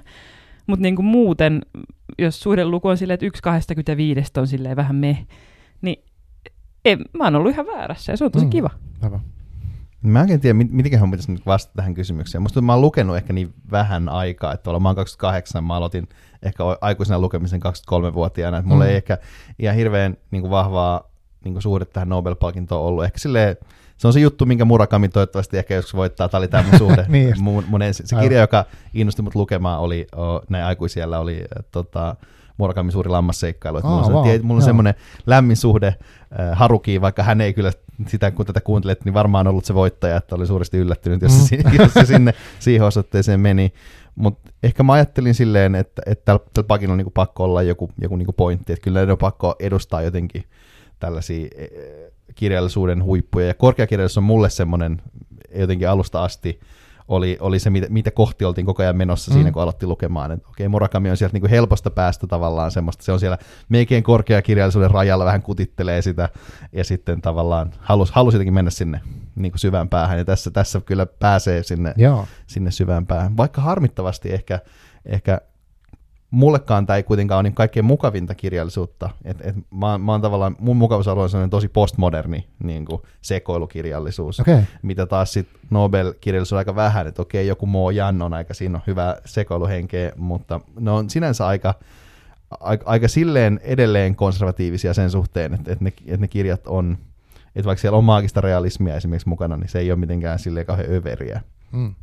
[0.67, 1.61] Mutta niinku muuten,
[2.17, 5.27] jos suhdeluku on silleen, että yksi 25 on silleen vähän me,
[5.81, 6.03] niin
[6.85, 8.69] en, mä oon ollut ihan väärässä ja se on tosi mm, kiva.
[9.01, 9.21] Aivan.
[10.01, 12.41] Mä en tiedä, miten hän pitäisi nyt vastata tähän kysymykseen.
[12.41, 16.07] Musta mä oon lukenut ehkä niin vähän aikaa, että mä oon 28, mä aloitin
[16.43, 18.89] ehkä aikuisena lukemisen 23-vuotiaana, että mulla mm.
[18.89, 19.17] ei ehkä
[19.59, 21.14] ihan hirveän niin kuin vahvaa
[21.45, 23.03] niin suhde tähän Nobel-palkintoon ollut.
[23.03, 23.57] Ehkä silleen,
[23.97, 26.29] se on se juttu, minkä Murakami toivottavasti ehkä joskus voittaa.
[26.29, 27.05] Tämä oli tämä mun suhde.
[27.09, 31.45] niin mun, mun ensi, se kirja, joka innosti mut lukemaan, oli, o, näin aikuisiellä oli
[31.71, 32.15] tota,
[32.57, 33.77] Murakamin suuri lammasseikkailu.
[33.77, 34.41] Että oh, mulla on, wow.
[34.41, 34.93] mulla on semmoinen
[35.25, 37.71] lämmin suhde äh, Harukiin, vaikka hän ei kyllä
[38.07, 41.39] sitä, kun tätä kuuntelet, niin varmaan ollut se voittaja, että oli suuresti yllättynyt, jos, mm.
[41.39, 43.73] se, jos se sinne siihen osoitteeseen meni.
[44.15, 47.91] Mutta ehkä mä ajattelin silleen, että, että tällä, tällä pakilla on niinku pakko olla joku,
[48.01, 50.43] joku niinku pointti, että kyllä on pakko edustaa jotenkin
[50.99, 51.67] tällaisia e,
[52.35, 53.47] kirjallisuuden huippuja.
[53.47, 55.01] Ja korkeakirjallisuus on mulle semmoinen
[55.55, 56.59] jotenkin alusta asti
[57.07, 59.33] oli, oli se, mitä, mitä kohti oltiin koko ajan menossa mm.
[59.33, 60.31] siinä, kun aloitti lukemaan.
[60.31, 63.03] Että okei, Murakami on sieltä niin kuin helposta päästä tavallaan semmoista.
[63.03, 63.37] Se on siellä
[63.69, 66.29] meikien korkeakirjallisuuden rajalla, vähän kutittelee sitä,
[66.71, 69.01] ja sitten tavallaan halusi, halusi jotenkin mennä sinne
[69.35, 72.27] niin kuin syvään päähän, ja tässä, tässä kyllä pääsee sinne, Joo.
[72.47, 73.37] sinne syvään päähän.
[73.37, 74.59] Vaikka harmittavasti ehkä,
[75.05, 75.41] ehkä
[76.35, 79.09] mullekaan tämä ei kuitenkaan ole niin kaikkein mukavinta kirjallisuutta.
[79.23, 84.61] Et, et mä, mä oon tavallaan, mun mukavuusalue on tosi postmoderni niin kuin sekoilukirjallisuus, okay.
[84.81, 88.77] mitä taas sit Nobel-kirjallisuus on aika vähän, että okei, joku Mo Jan on aika, siinä
[88.77, 91.73] on hyvä sekoiluhenkeä, mutta ne on sinänsä aika,
[92.59, 96.97] aika, aika silleen edelleen konservatiivisia sen suhteen, että, että, ne, että ne kirjat on,
[97.55, 100.91] että vaikka siellä on maagista realismia esimerkiksi mukana, niin se ei ole mitenkään silleen kauhean
[100.91, 101.41] överiä.
[101.71, 101.95] Mm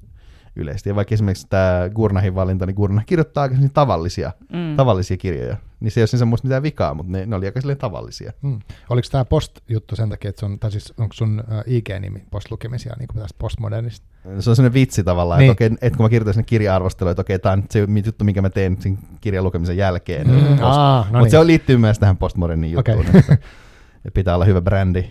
[0.56, 0.88] yleisesti.
[0.88, 4.76] Ja vaikka esimerkiksi tämä Gurnahin valinta, niin Gurnah kirjoittaa aika tavallisia, mm.
[4.76, 5.56] tavallisia kirjoja.
[5.80, 8.32] Niin se ei ole semmoista mitään vikaa, mutta ne, ne oli aika tavallisia.
[8.42, 8.58] Mm.
[8.90, 13.38] Oliko tämä post-juttu sen takia, että sun, tai siis onko sun IG-nimi postlukemisia niin tästä
[13.38, 14.06] postmodernista?
[14.22, 15.50] Se on sellainen vitsi tavallaan, niin.
[15.50, 18.42] että, okei, että kun mä kirjoitan sinne kirja-arvosteluun, että okei, tämä on se juttu, minkä
[18.42, 20.26] mä teen sen kirjan lukemisen jälkeen.
[20.26, 20.34] Mm.
[20.34, 21.30] Post- no mutta niin.
[21.30, 22.98] se on liittyy myös tähän postmoderniin juttuun.
[22.98, 23.20] Okay.
[23.20, 23.32] että,
[24.04, 25.10] että pitää olla hyvä brändi.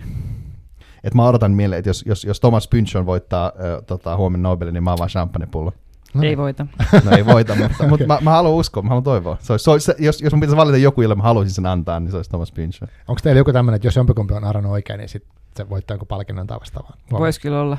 [1.04, 4.74] Et mä odotan mieleen, että jos, jos, jos Thomas Pynchon voittaa äh, tota, huomenna Nobelin,
[4.74, 5.74] niin mä avaan champagnepullo.
[6.14, 6.24] No.
[6.24, 6.68] Ei voita.
[7.06, 7.90] No ei voita, mutta, okay.
[7.90, 9.38] mutta mä, mä haluan uskoa, mä haluan toivoa.
[9.40, 12.00] Se olisi, se olisi, jos, jos mun pitäisi valita joku, jolle mä haluaisin sen antaa,
[12.00, 12.90] niin se olisi Thomas Pynchon.
[13.08, 15.24] Onko teillä joku tämmöinen, että jos jompikumpi on arannut oikein, niin sit
[15.56, 16.94] se voittaa jonkun palkinnon tai vastaavaa?
[17.12, 17.78] Voisi kyllä olla.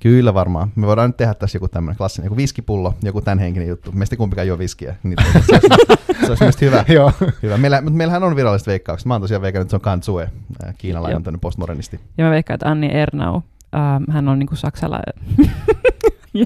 [0.00, 0.72] Kyllä varmaan.
[0.76, 3.92] Me voidaan nyt tehdä tässä joku tämmöinen klassinen, joku viskipullo, joku tämän henkinen juttu.
[3.92, 4.94] Meistä kumpikaan juo viskiä.
[5.02, 5.68] Niin se olisi,
[6.20, 6.84] se olisi mielestäni hyvä.
[6.94, 7.12] Joo.
[7.42, 7.56] hyvä.
[7.56, 9.06] Meillä, mutta meillähän on viralliset veikkaukset.
[9.06, 10.30] Mä oon tosiaan veikannut, että se on Kantsue,
[10.78, 12.00] kiinalainen tämmöinen postmodernisti.
[12.18, 13.36] Ja mä veikkaan, että Anni Ernau,
[13.74, 15.14] äh, hän on niinku saksalainen.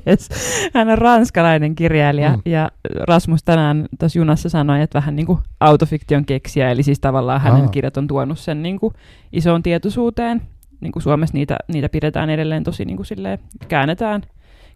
[0.06, 0.28] yes.
[0.74, 2.42] Hän on ranskalainen kirjailija mm.
[2.44, 7.40] ja Rasmus tänään tuossa junassa sanoi, että vähän niin kuin autofiktion keksiä, eli siis tavallaan
[7.40, 7.68] hänen Aa.
[7.68, 8.94] kirjat on tuonut sen niin kuin
[9.32, 10.42] isoon tietoisuuteen
[10.84, 14.22] niin kuin Suomessa niitä, niitä pidetään edelleen tosi niin kuin silleen, käännetään.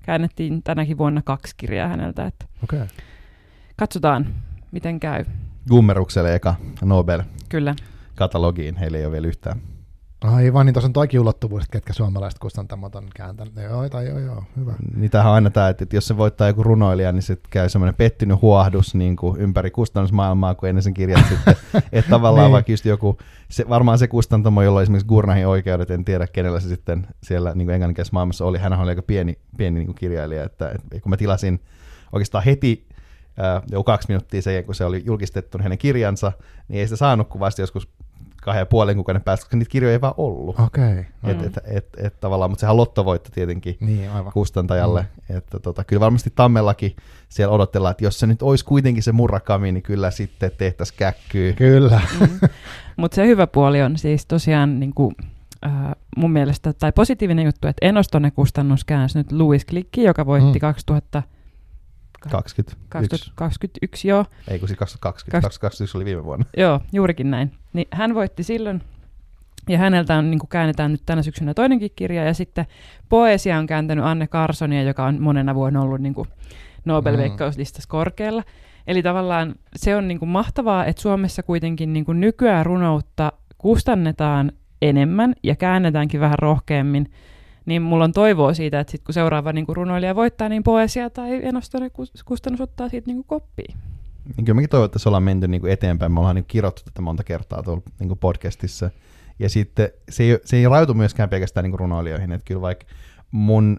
[0.02, 2.26] Käännettiin tänäkin vuonna kaksi kirjaa häneltä.
[2.26, 2.86] Että okay.
[3.76, 4.26] Katsotaan,
[4.72, 5.24] miten käy.
[5.68, 7.22] Gummerukselle eka Nobel.
[7.48, 7.74] Kyllä.
[8.14, 9.60] Katalogiin, heillä ei ole vielä yhtään.
[10.20, 13.54] Aivan, niin tuossa on toikin ulottuvuus, että ketkä suomalaiset kustantamot on kääntänyt.
[13.56, 14.74] Joo, tai joo, joo, hyvä.
[15.10, 18.42] Tämähän on aina tämä, että jos se voittaa joku runoilija, niin sitten käy semmoinen pettynyt
[18.42, 21.56] huohdus niin kuin ympäri kustannusmaailmaa, kun ennen sen kirjat sitten.
[21.92, 22.52] Että tavallaan niin.
[22.52, 23.18] vaikka just joku,
[23.50, 27.70] se, varmaan se kustantamo, jolla esimerkiksi Gurnahin oikeudet, en tiedä kenellä se sitten siellä niin
[27.70, 31.16] englanninkielisessä maailmassa oli, hän oli aika pieni, pieni niin kuin kirjailija, että, että kun mä
[31.16, 31.60] tilasin
[32.12, 32.88] oikeastaan heti
[33.70, 36.32] jo kaksi minuuttia sen kun se oli julkistettu hänen kirjansa,
[36.68, 37.88] niin ei sitä saanut kuvasti joskus
[38.48, 40.60] kahden ja puolen kuukauden päästä, koska niitä kirjoja ei vaan ollut.
[40.60, 40.84] Okei.
[40.84, 41.04] Okay.
[41.24, 44.32] Et, et, et, et, tavallaan, mutta sehän lottovoitto tietenkin niin, aivan.
[44.32, 45.02] kustantajalle.
[45.02, 45.36] Mm.
[45.36, 46.96] Että tota, kyllä varmasti Tammellakin
[47.28, 51.52] siellä odotellaan, että jos se nyt olisi kuitenkin se murrakami, niin kyllä sitten tehtäisiin käkkyy.
[51.52, 52.00] Kyllä.
[52.20, 52.48] Mm.
[52.96, 55.14] mutta se hyvä puoli on siis tosiaan niin kuin,
[55.66, 55.72] äh,
[56.16, 60.60] mun mielestä, tai positiivinen juttu, että Enostonen kustannus käänsi nyt Louis Klikki, joka voitti mm.
[60.60, 61.22] 2000
[62.30, 62.76] 20.
[62.88, 64.24] 2021, joo.
[64.48, 66.44] Ei kun siis 2020, 2021 oli viime vuonna.
[66.56, 67.52] Joo, juurikin näin.
[67.72, 68.82] Niin hän voitti silloin,
[69.68, 72.66] ja häneltä on, niin käännetään nyt tänä syksynä toinenkin kirja, ja sitten
[73.08, 76.28] poesia on kääntänyt Anne Carsonia, joka on monena vuonna ollut niin kuin
[76.84, 78.42] Nobel-veikkauslistassa korkealla.
[78.86, 84.52] Eli tavallaan se on niin kuin mahtavaa, että Suomessa kuitenkin niin kuin nykyään runoutta kustannetaan
[84.82, 87.10] enemmän ja käännetäänkin vähän rohkeammin,
[87.68, 91.10] niin mulla on toivoa siitä, että sit kun seuraava niin kun runoilija voittaa, niin poesia
[91.10, 91.90] tai enostoinen
[92.24, 93.74] kustannus ottaa siitä niin koppia.
[94.36, 96.12] Niin kyllä mäkin toivon, että se ollaan menty niin kuin eteenpäin.
[96.12, 98.90] Me ollaan niin kirjoittu tätä monta kertaa tuolla niin kuin podcastissa.
[99.38, 102.32] Ja sitten se ei, se ei rautu myöskään pelkästään niin kuin runoilijoihin.
[102.32, 102.86] Että kyllä vaikka
[103.30, 103.78] mun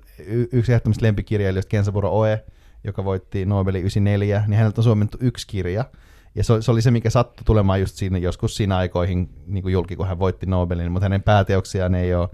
[0.51, 2.43] yksi ehdottomista lempikirjailijoista, Kensaburo Oe,
[2.83, 5.85] joka voitti Nobelin 94, niin häneltä on suomennettu yksi kirja–
[6.35, 9.73] ja se, se oli se, mikä sattui tulemaan just siinä, joskus siinä aikoihin niin kuin
[9.73, 12.29] julki, kun hän voitti Nobelin, mutta hänen pääteoksiaan ei ole,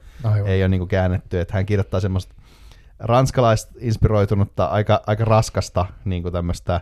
[0.46, 1.39] ei ole niin kuin käännetty.
[1.39, 2.36] Että hän kirjoittaa semmoista
[3.00, 6.82] ranskalaista inspiroitunutta, aika, aika raskasta niin kuin tämmöistä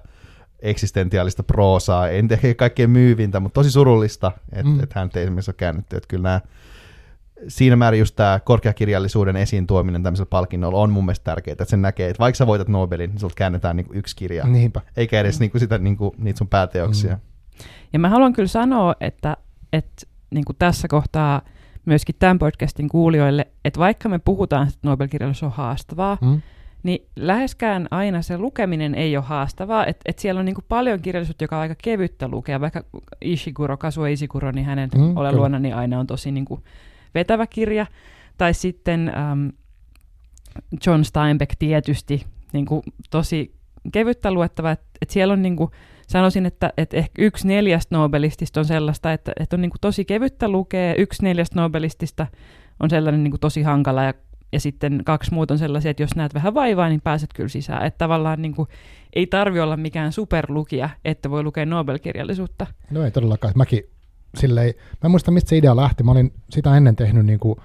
[0.60, 2.10] eksistentiaalista proosaa.
[2.10, 4.84] En ehkä kaikkein myyvintä, mutta tosi surullista, että mm.
[4.84, 5.96] et hän ei esimerkiksi ole käännetty.
[5.96, 6.42] Että kyllä nämä
[7.48, 11.82] siinä määrin just tämä korkeakirjallisuuden esiin tuominen tämmöisellä palkinnolla on mun mielestä tärkeää, että sen
[11.82, 14.82] näkee, että vaikka sä voitat Nobelin, niin sulta käännetään niin yksi kirja, Niinpä.
[14.98, 17.14] eikä edes niin kuin sitä, niin kuin, niitä sun pääteoksia.
[17.14, 17.20] Mm.
[17.94, 19.38] Ja mä haluan kyllä sanoa, että,
[19.74, 21.42] että niin kuin tässä kohtaa
[21.86, 26.42] myöskin tämän podcastin kuulijoille, että vaikka me puhutaan, että Nobel-kirjallisuus on haastavaa, mm
[26.84, 29.86] niin läheskään aina se lukeminen ei ole haastavaa.
[29.86, 32.62] että et siellä on niinku paljon kirjallisuutta, joka on aika kevyttä lukea.
[32.62, 32.84] Vaikka
[33.22, 36.60] Ishiguro, Kazuo Ishiguro, niin hänen mm, Ole luona, niin aina on tosi niinku
[37.16, 37.86] vetävä kirja.
[38.38, 39.52] Tai sitten um,
[40.88, 43.56] John Steinbeck tietysti niinku tosi
[43.92, 44.72] kevyttä luettava.
[44.72, 45.72] Että et siellä on niinku,
[46.08, 50.50] sanoisin, että et ehkä yksi neljästä Nobelistista on sellaista, että et on niinku tosi kevyttä
[50.50, 50.96] lukea.
[50.96, 52.28] Yksi neljästä Nobelistista
[52.80, 54.14] on sellainen niinku tosi hankala ja
[54.54, 57.86] ja sitten kaksi muuta on sellaisia, että jos näet vähän vaivaa, niin pääset kyllä sisään.
[57.86, 58.68] Että tavallaan niin kuin,
[59.14, 62.68] ei tarvi olla mikään superlukija, että voi lukea Nobel-kirjallisuutta.
[62.92, 63.54] No ei todellakaan.
[63.58, 63.84] Mäkin
[64.38, 66.04] silleen, mä en muista mistä se idea lähti.
[66.04, 67.60] Mä olin sitä ennen tehnyt niin kuin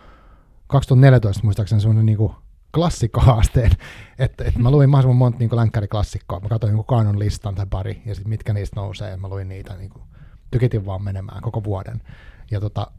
[0.67, 2.33] 2014 muistaakseni semmoinen niin kuin
[2.75, 3.71] klassikkohaasteen,
[4.19, 6.41] että, että mä luin mahdollisimman monta niin länkkäriklassikkoa.
[6.41, 9.77] Mä katsoin niin kanon listan tai pari, ja sitten mitkä niistä nousee, mä luin niitä,
[9.77, 10.03] niin kuin,
[10.51, 12.03] tykitin vaan menemään koko vuoden.
[12.51, 12.91] Ja tota,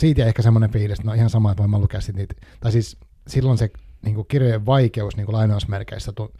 [0.00, 2.72] siitä ehkä semmoinen fiilis, että no ihan sama, että voin mä lukea sit niitä, tai
[2.72, 2.96] siis
[3.28, 3.70] silloin se
[4.02, 6.32] niin kuin kirjojen vaikeus niin kuin lainausmerkeissä, tu,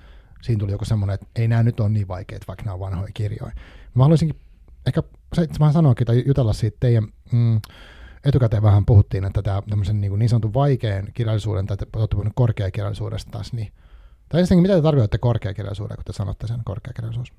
[0.42, 3.12] siinä tuli joku semmoinen, että ei nämä nyt ole niin vaikeita, vaikka nämä on vanhoja
[3.14, 3.52] kirjoja.
[3.94, 4.40] Mä haluaisinkin
[4.86, 5.02] ehkä
[5.60, 7.60] vähän sanoakin tai jutella siitä teidän, mm,
[8.24, 12.32] etukäteen vähän puhuttiin, että tämä tämmöisen niin, niin sanotun vaikean kirjallisuuden, tai te olette puhunut
[12.36, 13.72] korkeakirjallisuudesta taas, niin,
[14.28, 17.32] tai ensinnäkin, mitä te tarkoitatte korkeakirjallisuuden, kun te sanotte sen korkeakirjallisuus?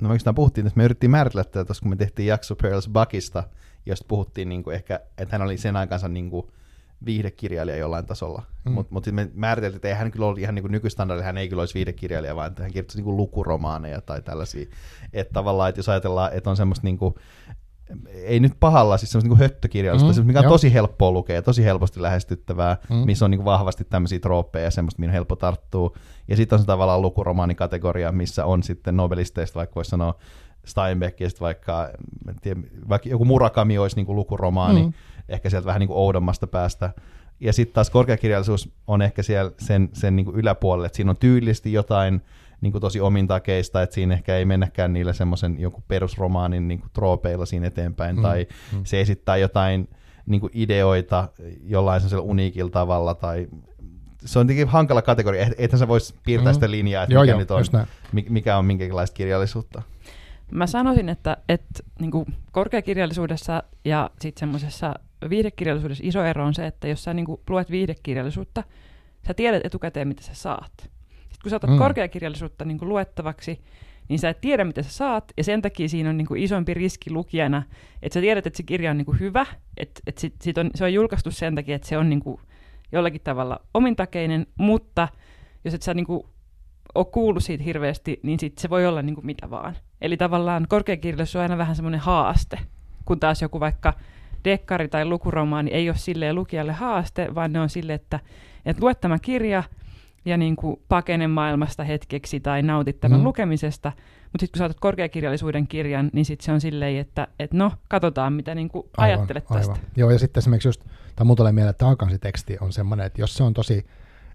[0.00, 3.44] No oikeastaan puhuttiin, että me yritettiin määritellä tätä, kun me tehtiin jakso Pearls Buckista,
[3.86, 6.46] josta puhuttiin niin kuin ehkä, että hän oli sen aikansa niin kuin
[7.04, 8.42] viihdekirjailija jollain tasolla.
[8.64, 8.72] Mm.
[8.72, 11.62] Mutta mut me määriteltiin, että ei hän kyllä ollut ihan niin nykystandardilla, hän ei kyllä
[11.62, 14.66] olisi viihdekirjailija, vaan että hän kirjoittaisi niin lukuromaaneja tai tällaisia.
[15.12, 17.14] Että tavallaan, että jos ajatellaan, että on semmoista niin kuin,
[18.14, 20.52] ei nyt pahalla, siis semmoista niin höttökirjallisuutta, mm, mikä on joo.
[20.52, 22.96] tosi helppoa lukea ja tosi helposti lähestyttävää, mm.
[22.96, 25.96] missä on niin kuin vahvasti tämmöisiä trooppeja ja semmoista, mihin on helppo tarttua.
[26.28, 30.14] Ja sitten on se tavallaan lukuromaanikategoria, missä on sitten nobelisteista, vaikka voisi sanoa
[30.66, 31.90] Steinbeck ja sitten vaikka,
[32.42, 34.92] tiedä, vaikka joku Murakami olisi niin kuin lukuromaani, mm
[35.30, 36.90] ehkä sieltä vähän niin kuin oudommasta päästä.
[37.40, 41.16] Ja sitten taas korkeakirjallisuus on ehkä siellä sen, sen niin kuin yläpuolelle, että siinä on
[41.16, 42.22] tyylisesti jotain
[42.60, 46.90] niin kuin tosi omintakeista, että siinä ehkä ei mennäkään niillä semmoisen joku perusromaanin niin kuin
[46.92, 48.80] troopeilla siinä eteenpäin, mm, tai mm.
[48.84, 49.88] se esittää jotain
[50.26, 51.28] niin kuin ideoita
[51.64, 53.48] jollain sellaisella uniikilla tavalla, tai
[54.24, 56.54] se on tietenkin hankala kategoria, että sä vois piirtää mm.
[56.54, 57.64] sitä linjaa, että joo, mikä, joo, nyt on,
[58.28, 59.82] mikä on minkälaista kirjallisuutta.
[60.50, 64.94] Mä sanoisin, että, että niin kuin korkeakirjallisuudessa ja sitten semmoisessa
[65.30, 68.64] viihdekirjallisuudessa iso ero on se, että jos sä niin kuin luet viihdekirjallisuutta,
[69.26, 70.72] sä tiedät etukäteen, mitä sä saat.
[70.76, 71.78] Sitten kun sä otat mm.
[71.78, 73.60] korkeakirjallisuutta niin kuin luettavaksi,
[74.08, 76.74] niin sä et tiedä, mitä sä saat, ja sen takia siinä on niin kuin isompi
[76.74, 77.62] riski lukijana,
[78.02, 79.46] että sä tiedät, että se kirja on niin kuin hyvä,
[79.76, 82.40] että, että sit, sit on, se on julkaistu sen takia, että se on niin kuin
[82.92, 85.08] jollakin tavalla omintakeinen, mutta
[85.64, 86.22] jos et sä niin kuin
[86.94, 89.76] ole kuullut siitä hirveästi, niin sit se voi olla niin kuin mitä vaan.
[90.00, 92.58] Eli tavallaan korkeakirjallisuus on aina vähän semmoinen haaste,
[93.04, 93.92] kun taas joku vaikka
[94.44, 98.20] dekkari tai lukuromaani ei ole silleen lukijalle haaste, vaan ne on sille, että,
[98.66, 99.62] että luet tämä kirja
[100.24, 103.24] ja niin kuin pakene maailmasta hetkeksi tai nautit tämän mm.
[103.24, 103.92] lukemisesta,
[104.24, 108.32] mutta sitten kun saatat korkeakirjallisuuden kirjan, niin sitten se on silleen, että et no, katsotaan
[108.32, 109.72] mitä niin kuin aivan, ajattelet tästä.
[109.72, 109.86] Aivan.
[109.96, 110.84] Joo, ja sitten esimerkiksi just,
[111.16, 111.86] tai mun tulee mieleen, että
[112.20, 113.86] teksti on semmoinen, että jos se on tosi,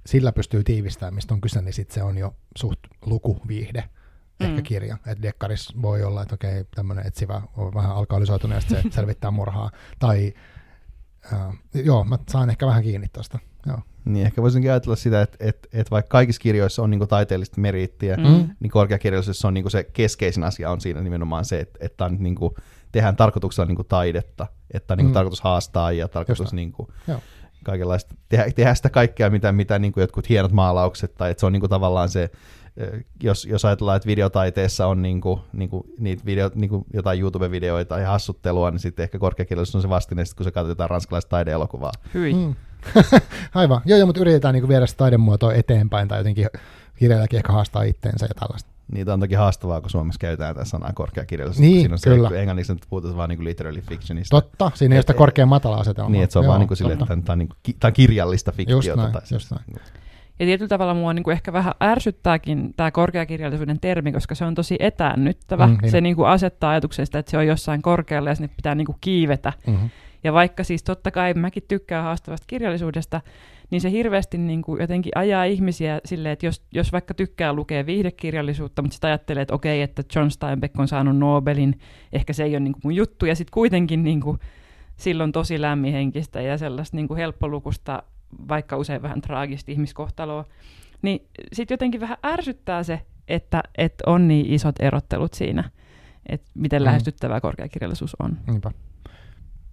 [0.06, 3.84] sillä pystyy tiivistämään, mistä on kyse, niin sitten se on jo suht lukuviihde
[4.40, 4.64] ehkä mm.
[4.64, 4.98] kirja.
[5.08, 9.72] Että dekkaris voi olla, että okei, tämmöinen etsivä on vähän alkoholisoitunut ja se selvittää murhaa.
[10.00, 10.34] Tai
[11.34, 13.40] uh, joo, mä saan ehkä vähän kiinni tuosta.
[13.66, 13.80] Joo.
[14.06, 18.18] Niin, ehkä voisinkin ajatella sitä, että, että, että vaikka kaikissa kirjoissa on niin taiteellista meriittiä,
[18.18, 18.50] mm.
[18.60, 22.36] niin korkeakirjallisuudessa on niin se keskeisin asia on siinä nimenomaan se, että, että on niin
[22.36, 22.54] kuin,
[22.92, 25.14] tehdään tarkoituksella niin taidetta, että on niin mm.
[25.14, 26.90] tarkoitus haastaa ja tarkoitus niin kuin,
[27.66, 31.46] kaikenlaista, tehdä, tehdä sitä kaikkea, mitä, mitä niin kuin jotkut hienot maalaukset, tai että se
[31.46, 32.30] on niin kuin tavallaan se
[33.24, 38.72] jos, jos ajatellaan, että videotaiteessa on niinku, niinku, niitä video, niinku jotain YouTube-videoita ja hassuttelua,
[38.72, 41.92] niin sitten ehkä korkeakirjallisuus on se vastine, kun se katsotaan ranskalaista taideelokuvaa.
[42.14, 42.34] Hyi.
[42.34, 42.56] Mm.
[43.56, 43.82] Aivan.
[43.86, 46.48] Joo, joo, mutta yritetään niinku viedä sitä taidemuotoa eteenpäin tai jotenkin
[46.96, 48.70] kirjailijakin ehkä haastaa itteensä ja tällaista.
[48.92, 51.62] Niitä on toki haastavaa, kun Suomessa käytetään tätä sanaa korkeakirjallisuus.
[51.62, 52.30] Niin, siinä on kyllä.
[52.30, 54.42] Se, englanniksi nyt puhutaan vaan niin literally fictionista.
[54.42, 56.12] Totta, siinä ei ole sitä korkean matala asetelmaa.
[56.12, 57.90] Niin, että se on joo, vaan niin kuin sille, että tämä on, niin kuin, tämä
[57.90, 58.88] on kirjallista fiktiota.
[58.88, 59.66] Just näin, tai just näin.
[60.40, 64.56] Ja tietyllä tavalla mua niin kuin ehkä vähän ärsyttääkin tämä korkeakirjallisuuden termi, koska se on
[64.56, 65.68] tosi etäännyttävä.
[65.68, 65.92] Mm, niin.
[65.92, 68.86] Se niin kuin asettaa ajatuksen sitä, että se on jossain korkealla ja sinne pitää niin
[68.86, 69.54] kuin kiivetä.
[69.68, 69.90] Mm-hmm.
[70.24, 73.22] Ja vaikka siis totta kai mäkin tykkään haastavasta kirjallisuudesta,
[73.72, 77.86] niin se hirveästi niin kuin jotenkin ajaa ihmisiä silleen, että jos, jos vaikka tykkää lukea
[77.86, 81.80] viihdekirjallisuutta, mutta sitten ajattelee, että okei, että John Steinbeck on saanut Nobelin,
[82.14, 84.40] ehkä se ei ole niin kuin mun juttu, ja sitten kuitenkin niin kuin
[84.98, 88.04] silloin tosi lämmihenkistä ja sellaista niin kuin helppolukusta,
[88.48, 90.46] vaikka usein vähän traagista ihmiskohtaloa,
[91.02, 95.70] niin sitten jotenkin vähän ärsyttää se, että, että on niin isot erottelut siinä,
[96.30, 96.86] että miten mm.
[96.86, 98.38] lähestyttävää korkeakirjallisuus on.
[98.48, 98.72] Niinpä.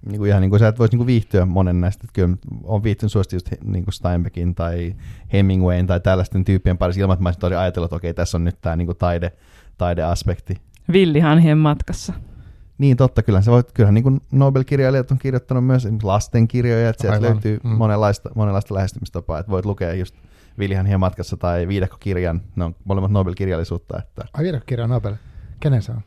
[0.06, 2.36] Niin kuin ihan niin kuin sä et voisi niin kuin viihtyä monen näistä, että kyllä
[2.64, 4.94] on viihtynyt suosti just niin kuin Steinbeckin tai
[5.32, 8.60] Hemingwayn tai tällaisten tyyppien parissa ilman, että mä olisin ajatellut, että okei, tässä on nyt
[8.60, 9.32] tämä niin kuin taide,
[9.78, 10.54] taideaspekti.
[10.92, 12.12] Villihanhien matkassa.
[12.78, 17.16] Niin totta, kyllä se voit, kyllähän niin kuin Nobel-kirjailijat on kirjoittanut myös lastenkirjoja, että sieltä
[17.16, 17.30] Aivan.
[17.30, 17.70] löytyy mm.
[17.70, 20.14] monenlaista, monenlaista lähestymistapaa, että voit lukea just
[20.58, 23.98] Villihanhien matkassa tai viidakkokirjan, ne on molemmat Nobel-kirjallisuutta.
[23.98, 24.24] Että...
[24.34, 25.14] Ai viidakkokirja Nobel,
[25.60, 26.02] kenen se on?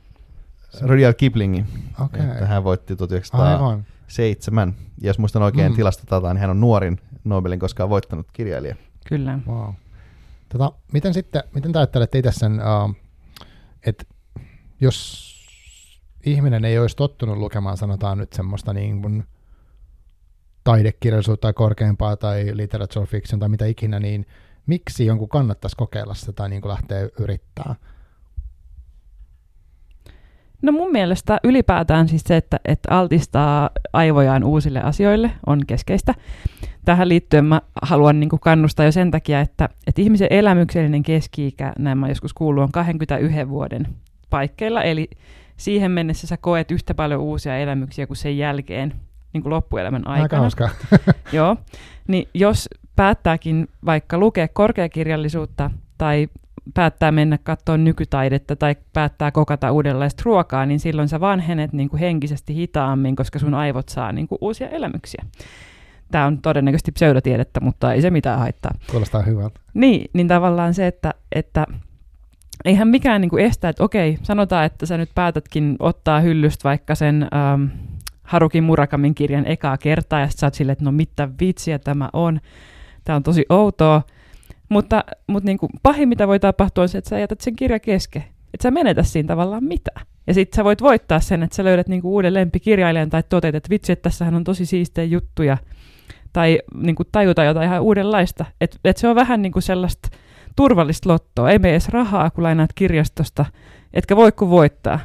[0.82, 1.65] Rudyard Kiplingin.
[2.05, 2.21] Okay.
[2.21, 4.59] Että hän voitti 1907.
[4.59, 4.76] Aivan.
[5.01, 5.76] Ja jos muistan oikein mm.
[5.76, 8.76] tilastotataan, niin hän on nuorin Nobelin koskaan voittanut kirjailija.
[9.07, 9.39] Kyllä.
[9.47, 9.73] Wow.
[10.49, 12.95] Tota, miten sitten, miten te ajattelette itse sen, uh,
[13.86, 14.05] että
[14.82, 15.32] jos
[16.26, 19.23] ihminen ei olisi tottunut lukemaan, sanotaan nyt semmoista niin kuin
[20.63, 24.26] taidekirjallisuutta tai korkeampaa tai literature fiction tai mitä ikinä, niin
[24.65, 27.76] miksi jonkun kannattaisi kokeilla sitä tai niin kuin lähteä yrittää?
[30.62, 36.14] No mun mielestä ylipäätään siis se, että, että altistaa aivojaan uusille asioille on keskeistä.
[36.86, 41.97] Tähän liittyen mä haluan niin kannustaa jo sen takia, että, että ihmisen elämyksellinen keski-ikä, näin
[41.97, 43.88] mä joskus kuullut, on 21 vuoden
[44.30, 45.10] paikkeilla, eli
[45.58, 48.93] siihen mennessä sä koet yhtä paljon uusia elämyksiä kuin sen jälkeen
[49.34, 50.24] niin kuin loppuelämän aikana.
[50.43, 50.70] Aika
[51.32, 51.58] Joo,
[52.08, 56.28] niin jos päättääkin vaikka lukea korkeakirjallisuutta tai
[56.74, 61.99] päättää mennä katsoa nykytaidetta tai päättää kokata uudenlaista ruokaa, niin silloin sä vanhenet niin kuin
[61.99, 65.26] henkisesti hitaammin, koska sun aivot saa niin kuin uusia elämyksiä.
[66.11, 68.72] Tämä on todennäköisesti pseudotiedettä, mutta ei se mitään haittaa.
[68.91, 69.59] Kuulostaa hyvältä.
[69.74, 71.66] Niin, niin tavallaan se, että, että
[72.66, 76.95] eihän mikään niin kuin estä, että okei, sanotaan, että sä nyt päätätkin ottaa hyllystä vaikka
[76.95, 77.63] sen ähm,
[78.24, 82.39] Haruki Murakamin kirjan ekaa kertaa, ja sä oot silleen, että no mitä vitsiä tämä on,
[83.03, 84.01] tämä on tosi outoa,
[84.70, 87.82] mutta, mutta niin kuin pahin, mitä voi tapahtua, on se, että sä jätät sen kirjan
[87.82, 88.24] kesken.
[88.53, 90.05] Että sä menetä siinä tavallaan mitään.
[90.28, 93.70] Ja sitten sä voit voittaa sen, että sä löydät niinku uuden lempikirjailijan tai toteat, että
[93.70, 95.57] vitsi, että tässähän on tosi siistejä juttuja.
[96.34, 98.45] Tai niinku tajuta jotain ihan uudenlaista.
[98.61, 100.09] Että et se on vähän niinku sellaista
[100.55, 101.49] turvallista lottoa.
[101.49, 103.45] Ei mene edes rahaa, kun lainaat kirjastosta.
[103.93, 104.99] Etkä voi kun voittaa.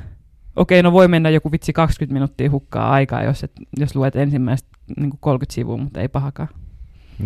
[0.56, 4.68] Okei, no voi mennä joku vitsi 20 minuuttia hukkaa aikaa, jos, et, jos luet ensimmäistä
[4.96, 6.48] niin 30 sivua, mutta ei pahakaan.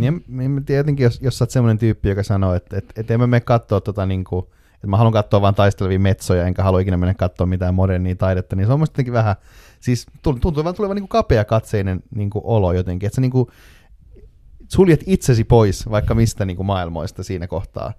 [0.01, 3.27] Niin, tietenkin, jos, jos sä oot semmoinen tyyppi, joka sanoo, että et, et en mä
[3.27, 6.97] mene katsoa tota niin kuin, että mä haluan katsoa vain taistelevia metsoja, enkä halua ikinä
[6.97, 9.37] mennä katsoa mitään modernia taidetta, niin se on musta jotenkin vähän,
[9.81, 13.49] siis tuntuu vaan tulevan niin kapea katseinen niin kuin olo jotenkin, että sä niin kuin,
[14.69, 17.93] suljet itsesi pois vaikka mistä niin kuin maailmoista siinä kohtaa.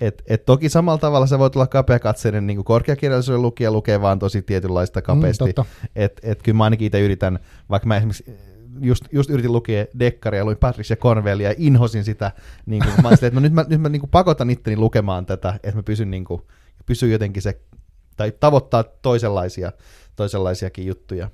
[0.00, 4.42] Et, et toki samalla tavalla sä voit olla kapeakatseinen niin korkeakirjallisuuden lukija, lukee vaan tosi
[4.42, 5.44] tietynlaista kapeasti.
[5.44, 5.64] Mm,
[5.96, 7.38] et, et kyllä mä ainakin itse yritän,
[7.70, 8.24] vaikka mä esimerkiksi
[8.80, 12.32] just, just yritin lukea dekkaria, luin Patricia Cornwellia ja inhosin sitä.
[12.66, 15.54] Niin kuin, mä että no nyt mä, nyt mä niin kuin pakotan itteni lukemaan tätä,
[15.54, 16.42] että mä pysyn, niin kuin,
[16.86, 17.60] pysyn jotenkin se,
[18.16, 19.72] tai tavoittaa toisenlaisia,
[20.16, 21.30] toisenlaisiakin juttuja.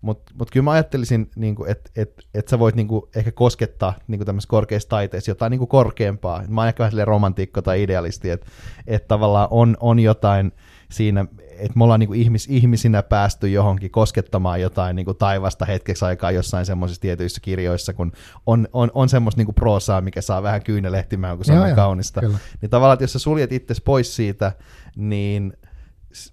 [0.00, 3.94] Mutta mut kyllä mä ajattelisin, niin että et, et sä voit niin kuin, ehkä koskettaa
[4.08, 6.42] niin tämmöisessä korkeassa taiteessa jotain niin kuin korkeampaa.
[6.48, 8.46] Mä oon ehkä vähän romantiikko tai idealisti, että
[8.86, 10.52] et tavallaan on, on jotain
[10.92, 15.64] siinä, että me ollaan niin kuin ihmis, ihmisinä päästy johonkin koskettamaan jotain niin kuin taivasta
[15.64, 18.12] hetkeksi aikaa jossain semmoisissa tietyissä kirjoissa, kun
[18.46, 22.20] on, on, on semmoista niin kuin proosaa, mikä saa vähän kyynelehtimään, kun se on kaunista.
[22.20, 22.38] Kyllä.
[22.60, 24.52] Niin tavallaan, että jos sä suljet itse pois siitä,
[24.96, 25.52] niin–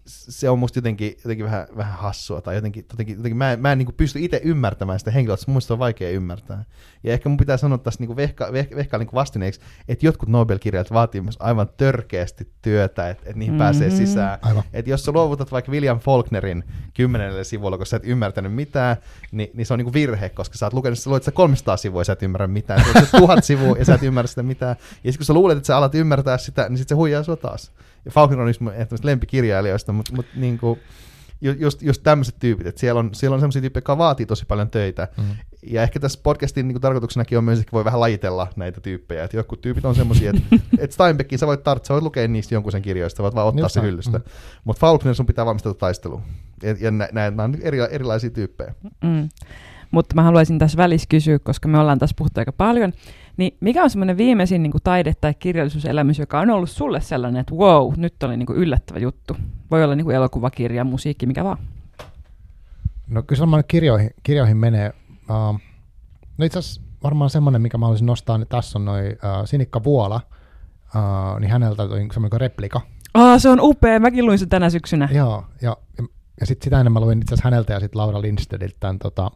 [0.06, 3.72] se on musta jotenkin, jotenkin vähän, vähän hassua, tai jotenkin, jotenkin, jotenkin mä en, mä
[3.72, 6.64] en niin pysty itse ymmärtämään sitä henkilöä, mun on vaikea ymmärtää.
[7.06, 10.94] Ja ehkä mun pitää sanoa tässä niin vehka, vehka, vehka niin vastineeksi, että jotkut Nobel-kirjat
[10.94, 13.58] vaatii myös aivan törkeästi työtä, että, että niihin mm-hmm.
[13.58, 14.40] pääsee sisään.
[14.74, 18.98] Että jos sä luovutat vaikka William Faulknerin kymmenelle sivulla, koska sä et ymmärtänyt mitään,
[19.32, 22.02] niin, niin se on niin virhe, koska sä oot lukenut, sä luet sä 300 sivua
[22.02, 22.84] ja sä et ymmärrä mitään.
[22.86, 24.76] Sä luet tuhat sivua ja sä et ymmärrä sitä mitään.
[24.80, 27.36] Ja sitten kun sä luulet, että sä alat ymmärtää sitä, niin sitten se huijaa sua
[27.36, 27.72] taas.
[28.06, 28.64] Ja Faulkner on yksi
[29.04, 30.80] lempikirjailijoista, mutta, mutta niin kuin,
[31.42, 34.70] just, just tämmöiset tyypit, että siellä on, siellä on sellaisia tyyppejä, jotka vaatii tosi paljon
[34.70, 35.08] töitä.
[35.18, 35.24] Mm.
[35.68, 39.24] Ja ehkä tässä podcastin niin tarkoituksenakin on myös, että voi vähän lajitella näitä tyyppejä.
[39.24, 42.56] Että jotkut tyypit on semmoisia, että, että Steinbeckin sä voit tarttua, sä voit lukea niistä
[42.56, 44.18] jonkun sen kirjoista, voit vaan ottaa Just se hyllystä.
[44.18, 44.24] Mm.
[44.64, 46.22] Mutta Faulkner sun pitää valmistautua taisteluun.
[46.64, 48.74] Ja, ja nämä on eri, erilaisia tyyppejä.
[49.04, 49.30] Mm.
[49.92, 52.94] Mutta mä haluaisin tässä välissä kysyä, koska me ollaan tässä puhuttu aika paljon,
[53.38, 57.40] niin mikä on semmoinen viimeisin niin kuin taide- tai kirjallisuuselämys, joka on ollut sulle sellainen,
[57.40, 59.38] että wow, nyt oli niin kuin yllättävä juttu?
[59.72, 61.58] Voi olla niin kuin elokuvakirja, musiikki, mikä vaan.
[63.08, 64.94] No kyllä semmoinen kirjoihin, kirjoihin menee.
[65.30, 65.60] Uh,
[66.38, 69.84] no itse asiassa varmaan semmoinen, mikä mä haluaisin nostaa, niin tässä on noin uh, Sinikka
[69.84, 70.22] Vuola,
[70.96, 72.82] uh, niin häneltä on semmoinen replika.
[73.14, 75.10] Ah, se on upea, mäkin luin sen tänä syksynä.
[75.12, 76.08] Joo, ja, ja,
[76.40, 79.32] ja sitten sitä enemmän luin itse asiassa häneltä ja sitten Laura Lindstediltä tämän tota,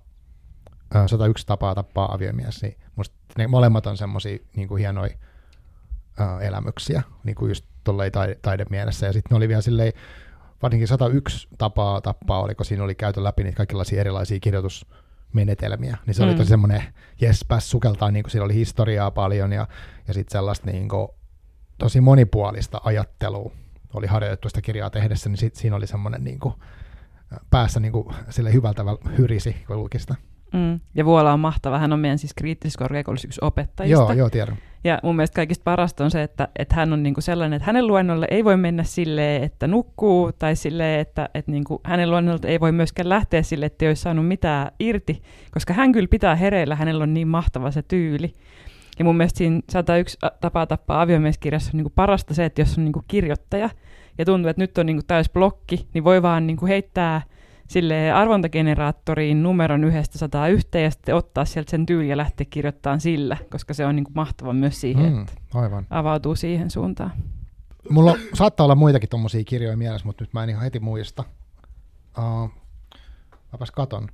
[1.08, 5.14] 101 tapaa tappaa aviomies, niin musta ne molemmat on semmoisia niin hienoja
[6.20, 9.06] ö, elämyksiä, niin kuin just tuolla taide, taidemielessä.
[9.06, 9.94] Ja sitten ne oli vielä silleen,
[10.62, 16.24] varsinkin 101 tapaa tappaa, oliko siinä oli käyty läpi niitä kaikenlaisia erilaisia kirjoitusmenetelmiä, niin se
[16.24, 16.30] mm.
[16.30, 16.84] oli tosi semmoinen,
[17.22, 19.68] jes, pääs sukeltaa, niin kuin siinä oli historiaa paljon ja,
[20.08, 21.08] ja sitten sellaista niin kuin,
[21.78, 23.52] tosi monipuolista ajattelua
[23.94, 26.54] oli harjoitettu sitä kirjaa tehdessä, niin sit siinä oli semmoinen niin kuin,
[27.50, 28.84] päässä niin kuin, sille hyvältä
[29.18, 30.16] hyrisi, kun luki sitä.
[30.54, 30.80] Mm.
[30.96, 31.80] Ja Vuola on mahtava.
[31.80, 34.02] Hän on meidän siis kriittisessä korkeakoulussa yksi opettajista.
[34.02, 34.58] Joo, joo, tiedän.
[34.84, 37.88] Ja mun mielestä kaikista parasta on se, että, että hän on niinku sellainen, että hänen
[37.88, 42.60] luennolle ei voi mennä silleen, että nukkuu, tai silleen, että, että niinku hänen luennolle ei
[42.60, 45.22] voi myöskään lähteä sille, että ei olisi saanut mitään irti,
[45.52, 48.34] koska hän kyllä pitää hereillä, hänellä on niin mahtava se tyyli.
[49.00, 52.84] Ja mun mielestä siinä 101 tapaa tappaa aviomieskirjassa on niinku parasta se, että jos on
[52.84, 53.70] niinku kirjoittaja,
[54.18, 57.22] ja tuntuu, että nyt on niinku täys blokki, niin voi vaan niinku heittää–
[57.70, 63.00] sille arvontageneraattoriin numeron yhdestä sataa yhteen ja sitten ottaa sieltä sen tyyli ja lähteä kirjoittamaan
[63.00, 65.88] sillä, koska se on niin kuin mahtava myös siihen, mm, että aivan.
[65.90, 67.12] avautuu siihen suuntaan.
[67.90, 71.24] Mulla saattaa olla muitakin tuommoisia kirjoja mielessä, mutta nyt mä en ihan heti muista.
[72.18, 72.52] Uh,
[73.52, 74.08] mäpäs katon.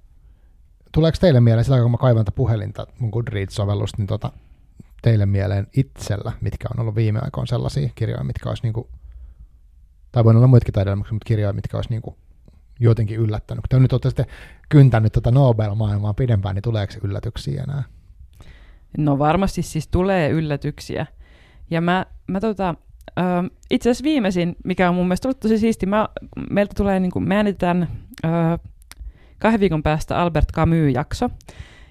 [0.92, 4.32] Tuleeko teille mieleen, sillä kun mä kaivan puhelinta, mun Goodreads-sovellusta, niin tota,
[5.02, 8.90] teille mieleen itsellä, mitkä on ollut viime aikoina sellaisia kirjoja, mitkä olisi niinku,
[10.12, 12.18] tai voi olla muitakin taidelmuksia, mutta kirjoja, mitkä olisi niinku
[12.80, 13.62] jotenkin yllättänyt.
[13.62, 14.26] Kun te nyt olette sitten
[14.70, 17.84] kyntänyt tätä Nobel-maailmaa pidempään, niin tuleeko yllätyksiä enää?
[18.98, 21.06] No varmasti siis tulee yllätyksiä.
[21.70, 22.76] Ja mä, mä tota,
[23.20, 23.26] äh,
[23.72, 26.10] itse asiassa viimeisin, mikä on mun mielestä ollut tosi siisti, mä,
[26.50, 27.88] meiltä tulee, niin kuin, me äänitään
[28.26, 28.60] äh,
[29.40, 31.30] kahden viikon päästä Albert Camus-jakso.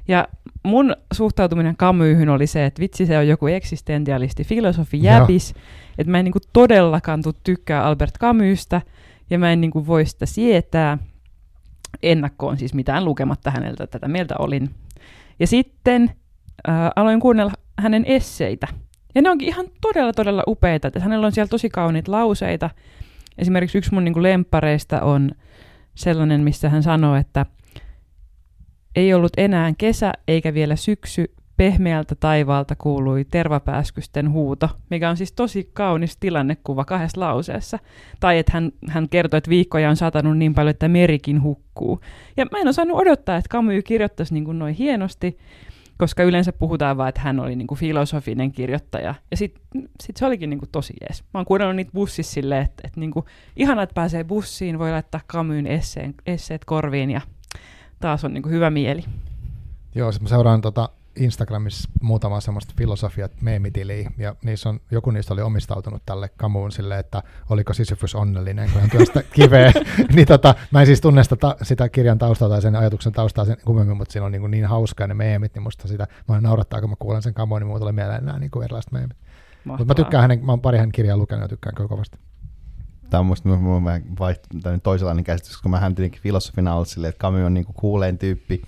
[0.09, 0.29] Ja
[0.63, 5.55] mun suhtautuminen Camusyhyn oli se, että vitsi se on joku eksistentialisti, filosofi, jäbis,
[5.99, 8.81] että mä en niin kuin todellakaan tykkää Albert Camusta–
[9.31, 10.99] ja mä en niin kuin voi sitä sietää
[12.03, 14.71] ennakkoon, siis mitään lukematta häneltä tätä mieltä olin.
[15.41, 16.11] Ja sitten
[16.69, 18.67] äh, aloin kuunnella hänen esseitä.
[19.15, 20.89] Ja ne onkin ihan todella, todella upeita.
[20.89, 22.71] Että hänellä on siellä tosi kauniita lauseita.
[23.39, 25.31] Esimerkiksi yksi mun niin kuin lempareista on
[25.95, 27.47] sellainen, missä hän sanoo, että
[28.97, 35.33] ei ollut enää kesä eikä vielä syksy, Pehmeältä taivaalta kuului tervapääskysten huuto, mikä on siis
[35.33, 37.79] tosi kaunis tilannekuva kahdessa lauseessa.
[38.21, 42.01] Tai että hän, hän kertoi, että viikkoja on satanut niin paljon, että merikin hukkuu.
[42.37, 45.39] Ja mä en osannut odottaa, että Camus kirjoittaisi niin kuin noin hienosti,
[45.99, 49.15] koska yleensä puhutaan vain, että hän oli niin kuin filosofinen kirjoittaja.
[49.31, 51.25] Ja sitten sit se olikin niin kuin tosi jees.
[51.35, 53.25] Mä oon kuunnellut niitä bussissa silleen, että, että niin kuin,
[53.57, 57.21] ihana, että pääsee bussiin, voi laittaa Camusin esseen, esseet korviin ja
[58.01, 59.05] taas on niin kuin hyvä mieli.
[59.95, 65.43] Joo, mä seuraan tota Instagramissa muutama semmoista filosofiat meemitiliä, ja niissä on, joku niistä oli
[65.43, 69.73] omistautunut tälle kamuun silleen, että oliko Sisyphus onnellinen, kun hän työstä kiveä.
[70.15, 73.57] niin tota, mä en siis tunne sitä, sitä kirjan taustaa tai sen ajatuksen taustaa sen
[73.65, 76.91] kummemmin, mutta siinä on niin, niin hauskaa ne meemit, niin musta sitä, mä naurattaa, kun
[76.91, 79.17] mä kuulen sen kamuun, niin mulla tulee mieleen nämä niin kuin erilaiset meemit.
[79.65, 82.19] Mutta mä tykkään hänen, mä oon pari hänen kirjaa lukenut ja tykkään kyllä kovasti.
[83.11, 83.49] Tämä on musta
[84.19, 87.77] vaihtoehtoinen toisenlainen käsitys, koska mä hän tietenkin filosofina ollut silleen, että Camus on niin kuin
[87.77, 88.63] kuuleen tyyppi,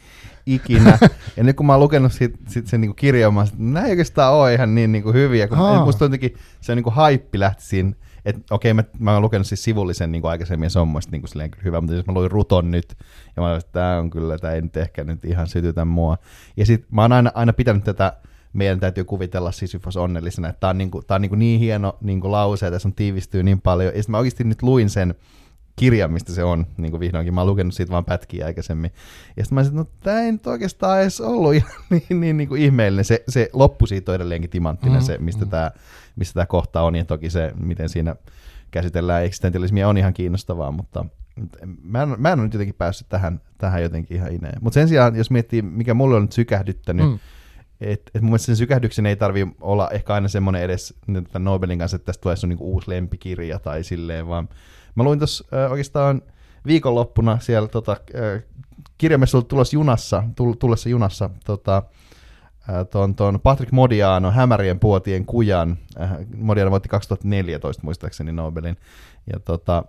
[0.46, 0.98] ikinä.
[1.36, 3.90] ja nyt kun mä oon lukenut sit, sit sen niinku kirjan, mä että nämä ei
[3.90, 5.48] oikeastaan ole ihan niin niinku hyviä.
[5.48, 5.84] Kun oh.
[5.84, 7.92] musta jotenkin se niinku haippi lähti siinä,
[8.24, 11.10] että okei, okay, mä, mä oon lukenut siis sivullisen niinku aikaisemmin, ja se on musta
[11.10, 11.28] niinku
[11.64, 12.96] hyvä, mutta jos mä luin Ruton nyt,
[13.36, 16.18] ja mä olin, että tämä on kyllä, tämä ei nyt ehkä nyt ihan sytytä mua.
[16.56, 18.12] Ja sit mä oon aina, aina pitänyt tätä,
[18.52, 22.32] meidän täytyy kuvitella Sisyfos onnellisena, että tämä on, niinku, tää on niinku niin hieno niinku
[22.32, 23.94] lause, että tässä on tiivistyy niin paljon.
[23.94, 25.14] Ja sitten mä oikeasti nyt luin sen,
[25.76, 27.34] kirja, mistä se on, niin kuin vihdoinkin.
[27.34, 28.90] Mä oon lukenut siitä vaan pätkiä aikaisemmin.
[29.36, 32.36] Ja sitten mä sanoin, että no tämä ei nyt oikeastaan edes ollut ihan niin, niin,
[32.36, 33.04] niin kuin ihmeellinen.
[33.04, 35.50] Se, se loppu siitä on edelleenkin timanttinen, mm, se, mistä mm.
[35.50, 35.70] tämä
[36.16, 38.16] mistä tämä kohta on, ja toki se, miten siinä
[38.70, 41.06] käsitellään eksistentialismia on ihan kiinnostavaa, mutta
[41.82, 44.58] mä en, mä en ole nyt jotenkin päässyt tähän, tähän jotenkin ihan ineen.
[44.60, 47.18] Mutta sen sijaan, jos miettii, mikä mulle on nyt sykähdyttänyt, mm.
[47.80, 50.94] että et mun mielestä sen sykähdyksen ei tarvi olla ehkä aina semmoinen edes
[51.38, 54.48] Nobelin kanssa, että tästä tulee sun niinku uusi lempikirja tai silleen, vaan
[54.96, 56.22] Mä luin tuossa äh, oikeastaan
[56.66, 58.42] viikonloppuna siellä tota, äh,
[58.98, 60.22] kirjamessuilla tulossa junassa,
[60.58, 61.82] tullessa junassa tota,
[62.90, 65.76] ton, ton Patrick Modiano, Hämärien puotien kujan.
[66.00, 68.76] Äh, Modiano voitti 2014 muistaakseni Nobelin.
[69.32, 69.84] Ja tota,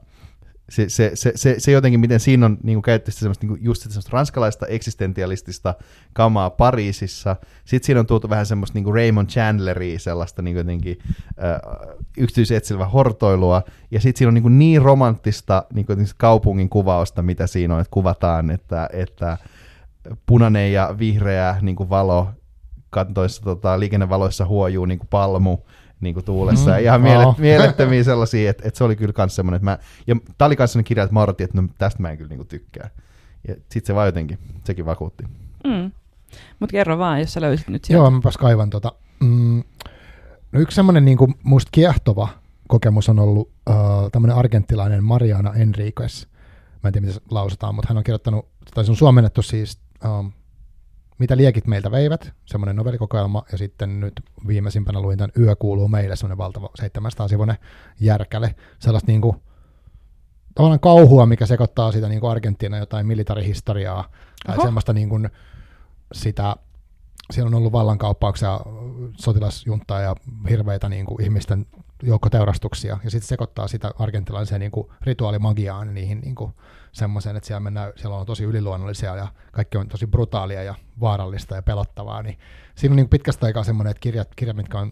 [0.70, 4.10] se, se, se, se, se jotenkin, miten siinä on niin käytetty semmoista, niin just semmoista
[4.14, 5.76] ranskalaista eksistentialistista
[6.14, 7.36] kamaa Pariisissa.
[7.66, 10.98] Sitten siinä on tuotu vähän semmoista niin Raymond Chandleria, sellaista niin jotenkin
[11.28, 11.88] äh,
[12.18, 13.62] yksityisetsivää hortoilua.
[13.92, 15.86] Ja sitten siinä on niin, niin romanttista niin
[16.18, 19.38] kaupungin kuvausta, mitä siinä on, että kuvataan, että, että
[20.26, 22.30] punainen ja vihreä niin valo
[22.90, 25.58] kantoissa tota, liikennevaloissa huojuu niin palmu
[26.02, 26.72] niin kuin tuulessa.
[26.72, 27.38] Mm, ihan mielet, oh.
[27.48, 29.78] mielettömiä sellaisia, että, että se oli kyllä myös semmoinen, että mä,
[30.08, 32.30] ja tämä oli myös sellainen kirja, että mä odotin, että no, tästä mä en kyllä
[32.30, 32.90] niin kuin tykkää.
[33.48, 35.24] Ja sitten se vaan jotenkin, sekin vakuutti.
[35.64, 35.92] Mm.
[36.60, 38.04] Mutta kerro vaan, jos sä löysit nyt sieltä.
[38.04, 38.92] Joo, mäpäs kaivan tota.
[39.20, 39.64] Mm,
[40.52, 42.28] no yksi semmoinen niin kuin musta kiehtova
[42.68, 43.76] kokemus on ollut uh,
[44.12, 46.26] tämmöinen argenttilainen Mariana Enriquez.
[46.84, 49.80] Mä en tiedä, miten se lausutaan, mutta hän on kirjoittanut, tai se on suomennettu siis
[50.06, 50.32] um,
[51.20, 54.14] Mitä liekit meiltä veivät, semmoinen novellikokoelma, ja sitten nyt
[54.48, 57.58] viimeisimpänä luin tämän Yö kuuluu meille, semmoinen valtava 700-sivuinen
[58.00, 59.38] järkäle, sellaista niin kuin,
[60.56, 64.10] tavallaan kauhua, mikä sekoittaa sitä niin kuin Argentiina jotain militarihistoriaa,
[64.46, 64.66] tai Oho.
[64.66, 65.30] semmoista niin kuin,
[66.14, 66.56] sitä,
[67.34, 68.60] siellä on ollut vallankauppauksia,
[69.18, 70.16] sotilasjuntaa ja
[70.50, 71.66] hirveitä niin kuin ihmisten
[72.04, 76.54] joukkoteurastuksia, ja sitten sekoittaa sitä argentinalaiseen niin kuin rituaalimagiaan niihin niin kuin
[76.98, 81.56] semmoisen, että siellä, mennään, siellä on tosi yliluonnollisia ja kaikki on tosi brutaalia ja vaarallista
[81.56, 82.40] ja pelottavaa, niin
[82.76, 84.92] siinä on niin pitkästä aikaa semmoinen, että kirjat, kirjat, mitkä on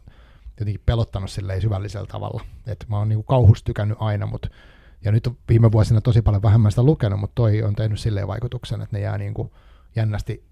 [0.59, 2.43] jotenkin pelottanut silleen syvällisellä tavalla.
[2.67, 4.49] Et mä oon niin kauhusta tykännyt aina, mutta
[5.05, 8.27] ja nyt on viime vuosina tosi paljon vähemmän sitä lukenut, mutta toi on tehnyt silleen
[8.27, 9.51] vaikutuksen, että ne jää niin kuin
[9.95, 10.45] jännästi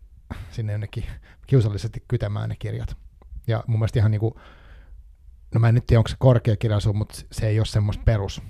[0.52, 1.06] sinne jonnekin
[1.48, 2.98] kiusallisesti kytemään ne kirjat.
[3.48, 4.34] Ja mun mielestä ihan niin kuin,
[5.54, 8.42] no mä en nyt tiedä, onko se korkea kirjallisuus, mutta se ei ole semmoista perus,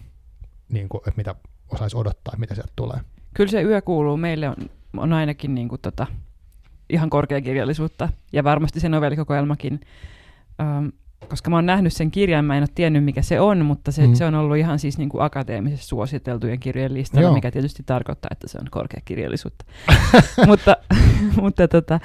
[0.70, 1.36] niin kuin, että mitä
[1.74, 3.00] osaisi odottaa, mitä sieltä tulee.
[3.34, 4.56] Kyllä se yö kuuluu meille on,
[4.98, 6.08] on ainakin niin kuin tota,
[6.90, 9.80] ihan korkeakirjallisuutta ja varmasti se novellikokoelmakin.
[10.62, 10.92] Um,
[11.30, 14.08] koska mä oon nähnyt sen kirjan, mä en ole tiennyt mikä se on, mutta se,
[14.08, 14.14] Mm.
[14.14, 17.34] se on ollut ihan siis niin kuin akateemisesti suositeltujen kirjojen listalla, Joo.
[17.34, 19.66] mikä tietysti tarkoittaa, että se on korkeakirjallisuutta.
[20.48, 20.78] mutta
[21.42, 22.00] mutta tota,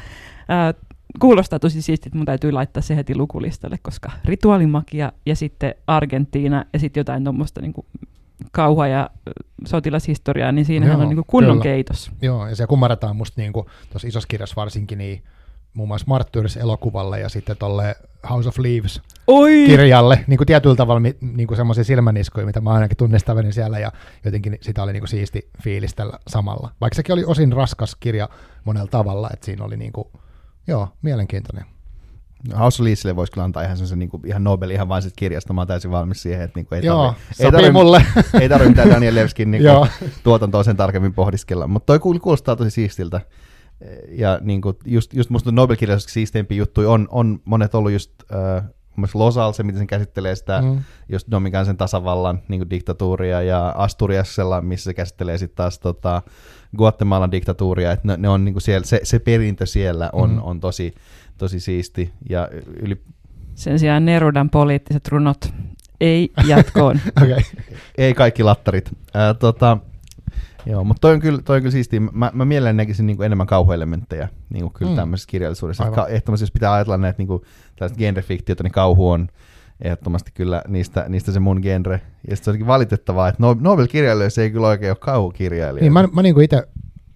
[0.48, 0.74] ää,
[1.20, 6.64] kuulostaa tosi siistiä, että mun täytyy laittaa se heti lukulistalle, koska rituaalimakia ja sitten Argentiina
[6.72, 7.74] ja sitten jotain tuommoista niin
[8.52, 9.10] kauha- ja
[9.66, 11.62] sotilashistoriaa, niin siinähän Joo, on niin kuin kunnon kyllä.
[11.62, 12.10] keitos.
[12.22, 15.22] Joo, ja se kummarataan musta niin tuossa isossa kirjassa varsinkin niin
[15.74, 17.96] muun muassa Martyrs-elokuvalle ja sitten tolle
[18.30, 19.64] House of Leaves Oi!
[19.66, 23.92] kirjalle, niin kuin tietyllä tavalla niin kuin semmoisia silmäniskoja, mitä mä ainakin tunnistavani siellä, ja
[24.24, 26.70] jotenkin sitä oli niin kuin siisti fiilistellä samalla.
[26.80, 28.28] Vaikka sekin oli osin raskas kirja
[28.64, 30.08] monella tavalla, että siinä oli niin kuin,
[30.66, 31.64] joo, mielenkiintoinen.
[32.58, 35.12] House of Leadsille voisi kyllä antaa ihan sen niin kuin, ihan Nobel ihan vain sit
[35.16, 35.52] kirjasta.
[35.52, 38.04] Mä oon täysin valmis siihen, että niin kuin, ei joo, tarvi, ei tarvi, mulle.
[38.40, 39.62] ei tarvi mitään Daniel Levskin niin
[40.24, 41.66] tuotantoa sen tarkemmin pohdiskella.
[41.66, 43.20] Mutta toi kuul- kuulostaa tosi siistiltä.
[44.08, 48.64] Ja niin kuin, just, just musta Nobel-kirjallisuus siisteimpiä juttuja on, on monet ollut just äh,
[49.00, 50.78] mielestä Losal, se miten sen käsittelee sitä mm.
[51.08, 56.22] Just Dominikansen tasavallan niin kuin diktatuuria ja Asturiasella, missä se käsittelee sitten taas tota,
[56.76, 60.40] Guatemalan diktatuuria, että ne, ne on niin kuin siellä, se, se perintö siellä on, mm.
[60.42, 60.94] on tosi,
[61.38, 62.48] tosi siisti ja
[62.80, 63.00] yli,
[63.54, 65.52] Sen sijaan Nerudan poliittiset runot
[66.00, 67.00] ei jatkoon.
[67.22, 67.32] Okei.
[67.32, 67.42] Okay.
[67.98, 68.90] ei kaikki lattarit.
[69.14, 69.78] Ää, tota,
[70.66, 72.00] joo, mutta toi on kyllä, toi on kyllä siistiä.
[72.00, 74.94] Mä, mä mielelläni näkisin niinku enemmän kauhuelementtejä niinku kyllä Mm.
[74.94, 74.96] mm.
[75.00, 75.90] tämmöisessä kirjallisuudessa.
[75.90, 77.44] Ka- ehdottomasti jos pitää ajatella näitä niinku,
[77.76, 79.28] tällaiset genrefiktiota, niin kauhu on
[79.80, 82.00] ehdottomasti kyllä niistä, niistä se mun genre.
[82.30, 85.82] Ja sit se onkin valitettavaa, että No- Nobel-kirjailijoissa ei kyllä oikein ole kauhukirjailija.
[85.82, 86.68] Niin, mä, mä niin itse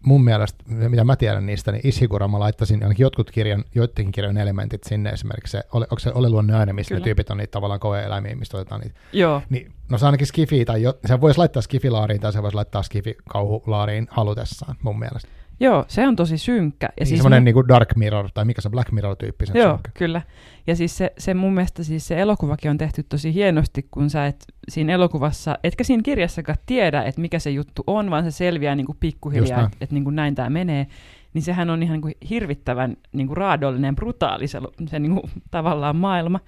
[0.02, 4.38] mun mielestä, mitä mä tiedän niistä, niin Ishigura mä laittaisin ainakin jotkut kirjan, joidenkin kirjan
[4.38, 7.04] elementit sinne esimerkiksi se, ole, onko se Ole luonne aina, missä ne Kyllä.
[7.04, 8.98] tyypit on niitä tavallaan koe-eläimiä, mistä otetaan niitä.
[9.12, 12.54] Joo, Niin, no se ainakin skifi, tai jo, se voisi laittaa skifilaariin, tai se voisi
[12.54, 15.28] laittaa skifi-kauhulaariin halutessaan, mun mielestä.
[15.60, 16.86] Joo, se on tosi synkkä.
[16.86, 19.90] Ja Ja siis semmoinen niin kuin Dark Mirror, tai mikä se Black Mirror-tyyppisen Joo, synkkä.
[19.94, 20.22] kyllä.
[20.66, 24.26] Ja siis se, se mun mielestä siis se elokuvakin on tehty tosi hienosti, kun sä
[24.26, 28.74] et siinä elokuvassa, etkä siinä kirjassakaan tiedä, että mikä se juttu on, vaan se selviää
[28.74, 30.86] niin kuin pikkuhiljaa, että et niin kuin näin tämä menee.
[31.34, 35.30] Niin sehän on ihan niin kuin hirvittävän niin kuin raadollinen, brutaali se, se niin kuin,
[35.50, 36.40] tavallaan maailma.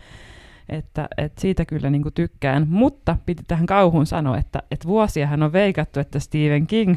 [0.68, 2.66] Että, että siitä kyllä niin kuin tykkään.
[2.68, 6.96] Mutta piti tähän kauhuun sanoa, että, että vuosiahan on veikattu, että Stephen King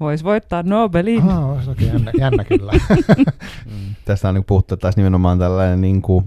[0.00, 1.22] voisi voittaa Nobelin.
[1.30, 2.72] Ah, se onkin jännä, jännä kyllä.
[3.66, 3.94] Mm.
[4.04, 6.24] Tästä on niin puhuttu, että taas nimenomaan tällainen niin kuin,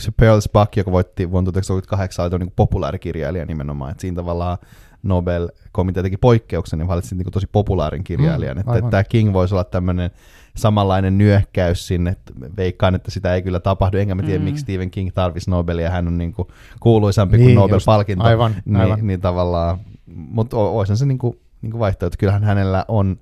[0.00, 4.58] se Pearls Buck, joka voitti vuonna 1938, oli niin populaarikirjailija nimenomaan, että siinä tavallaan
[5.02, 9.64] Nobel-komitea teki poikkeuksen ja valitsi niin tosi populaarin kirjailijan, Mm, että, tämä King voisi olla
[9.64, 10.10] tämmöinen
[10.56, 14.44] samanlainen nyökkäys sinne, että veikkaan, että sitä ei kyllä tapahdu, enkä mä tiedä, Mm.
[14.44, 16.48] miksi Stephen King tarvisi Nobelia, hän on niin kuin
[16.80, 18.98] kuuluisampi Niin kuin just, Nobel-palkinto, aivan, aivan.
[18.98, 23.20] Niin, niin tavallaan, mutta olisihan se niin kuin, niin kuin vaihtoehto, kyllähän hänellä on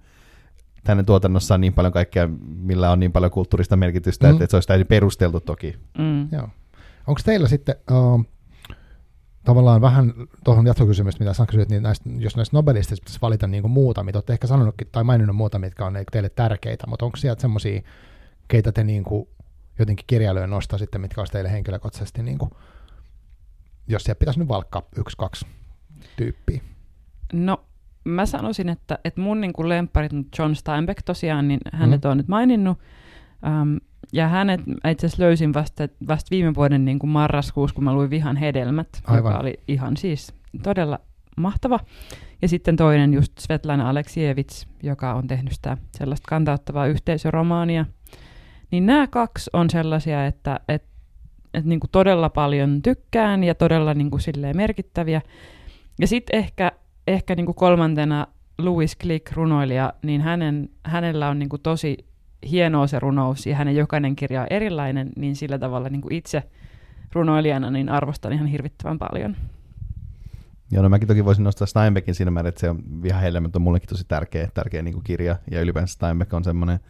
[0.86, 4.32] hänen tuotannossaan niin paljon kaikkea, millä on niin paljon kulttuurista merkitystä, Mm.
[4.32, 5.76] että, että se olisi täysin perusteltu toki.
[5.98, 6.28] Mm.
[6.32, 6.48] Joo.
[7.06, 8.24] Onko teillä sitten uh,
[9.44, 10.12] tavallaan vähän
[10.44, 14.18] tuohon jatkokysymystä, mitä sä kysyit, niin näistä, jos näistä Nobelista pitäisi valita niin muutamia, te
[14.18, 17.82] olette ehkä sanonutkin tai maininnut muuta, mitkä on teille tärkeitä, mutta onko sieltä semmoisia,
[18.48, 19.28] keitä te niin kuin
[19.78, 22.50] jotenkin kirjailijoja nostaa sitten, mitkä olisi teille henkilökohtaisesti, niin kuin,
[23.88, 25.46] jos sieltä pitäisi nyt valkkaa yksi, kaksi
[26.16, 26.60] tyyppiä.
[27.32, 27.64] No,
[28.06, 32.10] mä sanoisin, että, että mun niin kuin lempparit on John Steinbeck tosiaan, niin hänet Mhm.
[32.10, 32.78] on nyt maininnut.
[33.46, 33.80] Um,
[34.12, 38.10] ja hänet itse asiassa löysin vasta, vasta viime vuoden niin kuin marraskuussa, kun mä luin
[38.10, 39.16] Vihan hedelmät, Aivan.
[39.32, 40.98] joka oli ihan siis todella
[41.36, 41.80] mahtava.
[42.42, 47.86] Ja sitten toinen just Svetlana Aleksievits, joka on tehnyt sitä sellaista kantauttavaa yhteisöromaania.
[48.70, 50.88] Niin nämä kaksi on sellaisia, että, että,
[51.54, 55.20] että niin kuin todella paljon tykkään ja todella niin kuin silleen merkittäviä.
[56.00, 56.72] Ja sitten ehkä,
[57.06, 58.26] ehkä niin kuin kolmantena
[58.58, 61.96] Louis Click runoilija, niin hänen, hänellä on niin kuin tosi
[62.50, 66.42] hienoa se runous ja hänen jokainen kirja on erilainen, niin sillä tavalla niin kuin itse
[67.12, 69.36] runoilijana niin arvostan ihan hirvittävän paljon.
[70.70, 73.62] Joo, no mäkin toki voisin nostaa Steinbeckin siinä määrin, että se on ihan helmet on
[73.62, 76.80] mullekin tosi tärkeä, tärkeä niin kuin kirja, ja ylipäänsä Steinbeck on semmoinen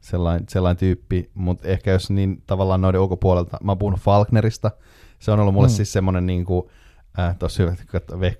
[0.00, 4.70] sellainen, sellainen tyyppi, mutta ehkä jos niin tavallaan noiden ulkopuolelta, mä oon puhunut Falknerista,
[5.18, 5.72] se on ollut mulle mm.
[5.72, 6.70] siis semmoinen niin kuin,
[7.28, 7.74] äh, tuossa hyvä,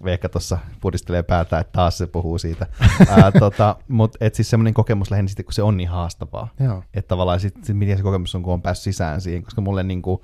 [0.05, 2.67] Veikka tuossa pudistelee päätä, että taas se puhuu siitä.
[3.01, 6.49] äh, tota, Mutta et siis semmoinen kokemus lähinnä sitten, kun se on niin haastavaa.
[6.95, 9.83] Että tavallaan sitten sit miten se kokemus on, kun on päässyt sisään siihen, koska mulle
[9.83, 10.21] niin kuin,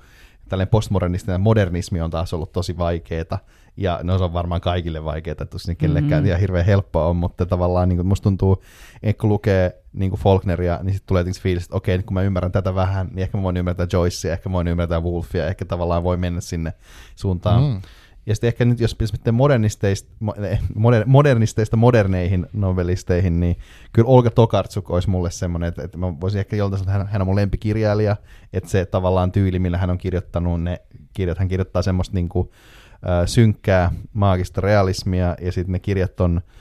[0.49, 3.39] tällainen postmodernistinen modernismi on taas ollut tosi vaikeeta,
[3.77, 6.39] ja no se on varmaan kaikille vaikeaa, että sinne kellekään mm-hmm.
[6.39, 8.63] hirveän helppoa on, mutta tavallaan niin kuin, musta tuntuu,
[9.03, 12.21] että kun lukee niin kuin Faulkneria, niin sitten tulee jotenkin fiilis, että okei, kun mä
[12.21, 15.65] ymmärrän tätä vähän, niin ehkä mä voin ymmärtää Joycea, ehkä mä voin ymmärtää Wolfia, ehkä
[15.65, 16.73] tavallaan voi mennä sinne
[17.15, 17.63] suuntaan.
[17.63, 17.81] Mm.
[18.27, 20.09] Ja sitten ehkä nyt, jos pitäisi modernisteista,
[20.43, 23.55] eh, moder, modernisteista moderneihin novelisteihin, niin
[23.93, 27.11] kyllä Olga Tokarczuk olisi mulle semmoinen, että, että mä voisin ehkä joltain sanoa, että hän,
[27.11, 28.15] hän on mun lempikirjailija,
[28.53, 30.81] että se tavallaan tyyli, millä hän on kirjoittanut ne
[31.13, 32.49] kirjat, hän kirjoittaa semmoista niin kuin,
[32.93, 36.53] äh, synkkää maagista realismia, ja sitten ne kirjat on, äh,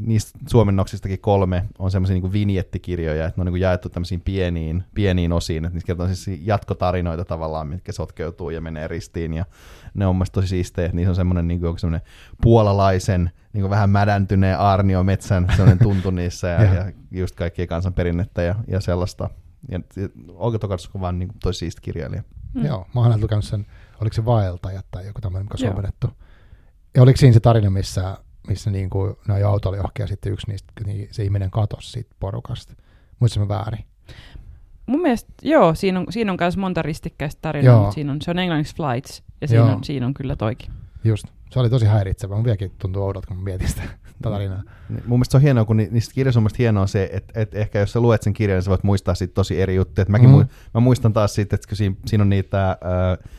[0.00, 4.84] niistä suomennoksistakin kolme on semmoisia niin vinjettikirjoja, että ne on niin kuin jaettu tämmöisiin pieniin,
[4.94, 9.44] pieniin osiin, että niissä kertoo siis jatkotarinoita tavallaan, mitkä sotkeutuu ja menee ristiin, ja
[9.94, 12.08] ne on mielestäni tosi siistejä, että niissä on semmoinen, niin kuin, semmoinen
[12.42, 18.42] puolalaisen, niin kuin vähän mädäntyneen Arnio Metsän semmoinen tuntu niissä, ja, ja just kaikkien kansanperinnettä
[18.42, 19.30] ja, ja sellaista.
[19.68, 19.80] Ja
[20.28, 22.22] Olga Tokarczuk on vaan niin kuin, tosi siisti kirjailija.
[22.54, 22.64] Mm.
[22.64, 23.66] Joo, mä oon lukenut sen
[24.00, 26.10] oliko se vaeltaja tai joku tämmöinen, mikä on suomennettu.
[26.94, 28.18] Ja oliko siinä se tarina, missä,
[28.50, 32.14] missä niin kuin, no auto oli ohkea, sitten yksi niistä, niin se ihminen katosi siitä
[32.20, 32.74] porukasta.
[33.20, 33.84] Muistatko mä väärin?
[34.86, 37.80] Mun mielestä, joo, siinä on, siinä on myös monta ristikkäistä tarinaa, joo.
[37.80, 40.70] mutta siinä on, se on englanniksi Flights, ja siinä on, siinä on kyllä toikin.
[41.04, 42.34] Just, se oli tosi häiritsevä.
[42.34, 43.82] Mun vieläkin tuntuu oudolta, kun mä mietin sitä
[44.22, 44.62] tarinaa.
[44.88, 47.92] Mun mielestä se on hienoa, kun niistä kirjoista on hienoa se, että, että ehkä jos
[47.92, 50.02] sä luet sen kirjan, niin sä voit muistaa siitä tosi eri juttuja.
[50.02, 50.40] Että mäkin mm.
[50.40, 52.70] mu- mä muistan taas siitä, että kun siinä, siinä on niitä...
[52.70, 53.30] Äh,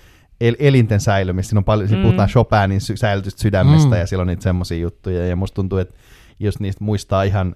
[0.42, 1.50] el- elinten säilymistä.
[1.50, 2.02] Siinä on paljon, mm.
[2.02, 4.00] puhutaan Chopinin sy- säilytystä sydämestä mm.
[4.00, 5.28] ja silloin niitä semmoisia juttuja.
[5.28, 5.96] Ja musta tuntuu, että
[6.39, 7.56] jos niistä muistaa ihan,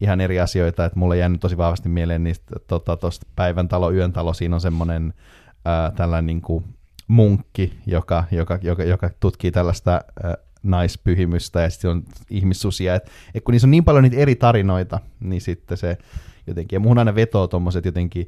[0.00, 4.12] ihan eri asioita, että mulle jäänyt tosi vahvasti mieleen niistä tota, tosta päivän talo, yön
[4.12, 5.14] talo, siinä on semmoinen
[5.48, 6.64] äh, tällainen niin kuin
[7.08, 10.32] munkki, joka, joka, joka, joka tutkii tällaista äh,
[10.62, 12.94] naispyhimystä ja sitten on ihmissusia.
[12.94, 15.98] Et, et kun niissä on niin paljon niitä eri tarinoita, niin sitten se
[16.46, 18.26] jotenkin, ja muhun aina vetoo tuommoiset jotenkin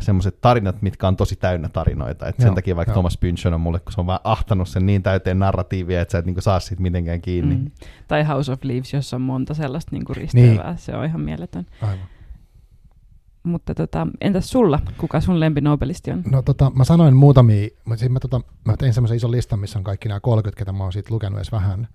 [0.00, 2.26] semmoiset tarinat, mitkä on tosi täynnä tarinoita.
[2.26, 2.94] Et sen takia vaikka joo.
[2.94, 6.18] Thomas Pynchon on mulle, kun se on vaan ahtanut sen niin täyteen narratiivia, että sä
[6.18, 7.54] et niinku saa siitä mitenkään kiinni.
[7.54, 7.70] Mm.
[8.08, 10.70] Tai House of Leaves, jossa on monta sellaista niinku risteävää.
[10.70, 10.78] Niin.
[10.78, 11.66] Se on ihan mieletön.
[11.82, 12.06] Aivan.
[13.42, 14.80] Mutta tota, entäs sulla?
[14.98, 16.22] Kuka sun lempinobelisti on?
[16.30, 19.78] No tota, mä sanoin muutamia, mä, siis mä, tota, mä tein semmoisen ison listan, missä
[19.78, 21.88] on kaikki nämä 30, ketä mä oon siitä lukenut edes vähän.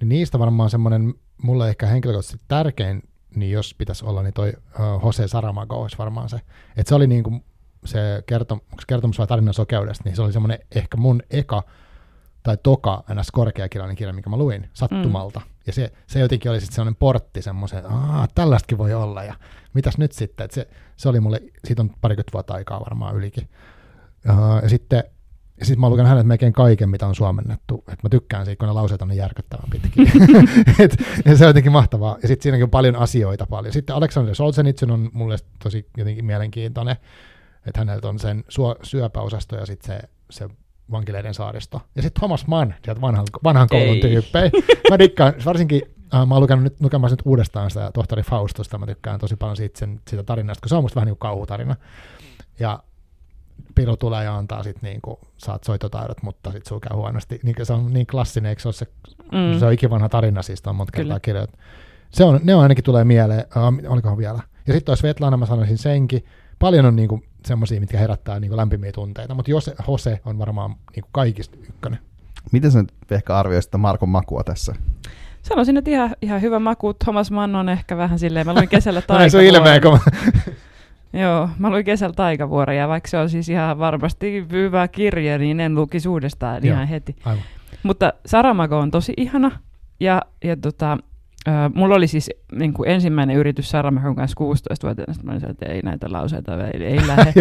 [0.00, 3.02] Niin niistä varmaan semmoinen, mulle ehkä henkilökohtaisesti tärkein
[3.36, 6.36] niin jos pitäisi olla, niin toi uh, Jose Saramago olisi varmaan se.
[6.76, 7.44] Että se oli niin kuin
[7.84, 11.62] se kertom, kertomus vai tarinan sokeudesta, niin se oli semmoinen ehkä mun eka
[12.42, 13.30] tai toka ns.
[13.30, 15.40] korkeakirjallinen kirja, mikä mä luin sattumalta.
[15.40, 15.46] Mm.
[15.66, 19.34] Ja se, se jotenkin oli sitten semmoinen portti semmoisen, että tällaistakin voi olla ja
[19.74, 20.44] mitäs nyt sitten.
[20.44, 23.48] Että se, se oli mulle, siitä on parikymmentä vuotta aikaa varmaan ylikin.
[24.30, 25.04] Uh, ja sitten
[25.62, 27.84] ja sitten mä oon lukenut hänet melkein kaiken, mitä on suomennettu.
[27.92, 30.12] Et mä tykkään siitä, kun ne lauseet on niin järkyttävän pitkiä.
[30.84, 32.18] et, ja se on jotenkin mahtavaa.
[32.22, 33.72] Ja sitten siinäkin on paljon asioita paljon.
[33.72, 36.96] Sitten Alexander Solzhenitsyn on mulle tosi jotenkin mielenkiintoinen,
[37.66, 40.48] että häneltä on sen suo, syöpäosasto ja sitten se, se
[40.90, 41.82] vankileiden saaristo.
[41.96, 44.50] Ja sitten Thomas Mann, sieltä vanhan, vanhan koulun tyyppejä.
[44.90, 45.82] Mä dikkaan, varsinkin
[46.14, 49.56] äh, mä oon lukenut nyt, lukemaan nyt uudestaan sitä tohtori Faustusta, mä tykkään tosi paljon
[49.56, 51.76] siitä, sen, siitä tarinasta, kun se on musta vähän niin kuin kauhutarina.
[52.60, 52.82] Ja
[53.74, 57.40] Piru tulee ja antaa sit niinku, saat soitotaidot, mutta sit sulla käy huonosti.
[57.42, 58.86] Niin, se on niin klassinen, eikö se ole se,
[59.32, 59.58] mm.
[59.58, 61.50] se on ikivanha tarina, siis on monta kertaa kirjoit.
[62.10, 64.42] Se on, ne on ainakin tulee mieleen, uh, olikohan vielä.
[64.66, 66.24] Ja sitten olisi Svetlana, mä sanoisin senkin.
[66.58, 71.08] Paljon on niinku semmoisia, mitkä herättää niinku lämpimiä tunteita, mutta Jose, Jose on varmaan niinku
[71.12, 71.98] kaikista ykkönen.
[72.52, 74.74] Miten sä nyt ehkä arvioisit Markon makua tässä?
[75.42, 76.94] Sanoisin, että ihan, ihan hyvä maku.
[76.94, 79.30] Thomas Mann on ehkä vähän silleen, mä luin kesällä taikavuoren.
[79.30, 79.98] se on ilmeä, kun
[81.12, 85.60] Joo, mä luin kesällä taikavuoren ja vaikka se on siis ihan varmasti hyvä kirja, niin
[85.60, 87.16] en lukisi uudestaan Joo, ihan heti.
[87.24, 87.44] Aivan.
[87.82, 89.50] Mutta Saramago on tosi ihana
[90.00, 90.98] ja, ja tota,
[91.48, 95.82] äh, mulla oli siis niin kuin ensimmäinen yritys Saramagon kanssa 16-vuotiaana, mä olin että ei
[95.82, 97.32] näitä lauseita, ei, ei lähde.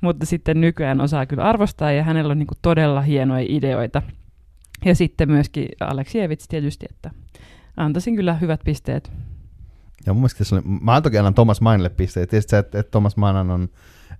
[0.00, 4.02] Mutta sitten nykyään osaa kyllä arvostaa ja hänellä on niin kuin todella hienoja ideoita.
[4.84, 7.10] Ja sitten myöskin Aleksievits tietysti, että
[7.76, 9.12] antaisin kyllä hyvät pisteet
[10.06, 12.30] ja mun mielestä se oli, mä toki annan Thomas Mainille pisteet.
[12.30, 13.68] Tiedätkö että, että Thomas Mann on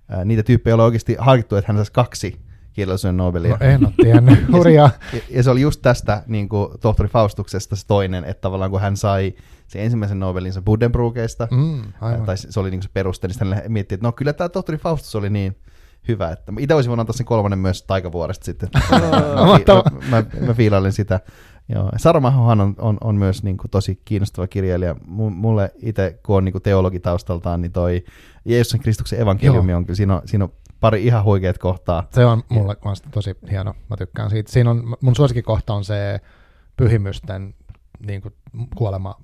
[0.09, 2.39] ää, niitä tyyppejä, joilla oikeasti harkittu, että hän saisi kaksi
[2.73, 3.51] kirjallisuuden Nobelia.
[3.51, 4.89] No en ole tiennyt, hurjaa.
[5.13, 8.81] Ja, ja se oli just tästä niin kuin, tohtori Faustuksesta se toinen, että tavallaan kun
[8.81, 9.33] hän sai
[9.67, 12.25] se ensimmäisen Nobelinsa Buddenbrookista, Mm, aivan.
[12.25, 14.77] tai se oli niin se peruste, niin sitten hän mietti, että no kyllä tämä tohtori
[14.77, 15.57] Faustus oli niin
[16.07, 18.69] hyvä, että itse olisin voinut antaa sen kolmannen myös taikavuoresta sitten.
[18.91, 18.99] mä,
[20.09, 21.19] mä, mä, mä fiilailin sitä.
[21.69, 21.89] Joo.
[21.97, 24.93] Saramahohan on, on, on myös niin kuin, tosi kiinnostava kirjailija.
[24.93, 28.03] M- mulle itse, kun on niin kuin teologi taustaltaan, niin toi
[28.45, 32.07] Jeesuksen Kristuksen evankeliumi on kyllä, siinä on, siinä on pari ihan huikeat kohtaa.
[32.11, 34.51] Se on mulle kans tosi hieno, mä tykkään siitä.
[34.51, 36.19] Siinä on, mun suosikkikohta on se
[36.77, 37.53] pyhimysten
[38.07, 38.33] niin kuin,
[38.75, 39.15] kuolema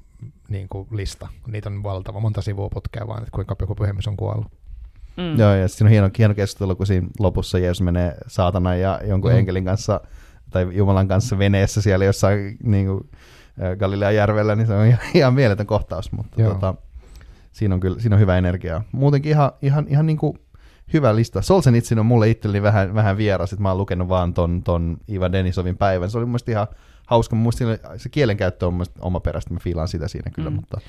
[0.50, 1.28] niin kuin, lista.
[1.48, 4.48] Niitä on valtava, monta sivua putkea vaan, että kuinka joku pyhimys on kuollut.
[5.18, 5.40] Mm.
[5.40, 9.32] Joo, ja siinä on hieno, hieno keskustelu, kun siinä lopussa Jeesus menee saatana ja jonkun
[9.32, 9.38] mm.
[9.38, 10.02] enkelin kanssa
[10.54, 13.10] tai Jumalan kanssa veneessä siellä jossain niin kuin,
[13.80, 16.54] Galilean järvellä, niin se on ihan, ihan mieletön kohtaus, mutta Joo.
[16.54, 16.76] tota,
[17.52, 18.84] siinä, on kyllä, siinä on hyvä energiaa.
[18.92, 20.40] Muutenkin ihan, ihan, ihan niin kuin
[20.94, 21.42] hyvä lista.
[21.42, 25.32] Solzhenitsyn on mulle itselleni vähän, vähän vieras, että mä oon lukenut vaan ton, ton Ivan
[25.32, 26.12] Denisovin päivän.
[26.12, 26.68] Se oli mun ihan
[27.08, 27.36] hauska.
[27.36, 27.54] Mun
[27.98, 30.56] se kielenkäyttö on mun oma perästä, mä fiilaan sitä siinä kyllä, mm.
[30.56, 30.82] mutta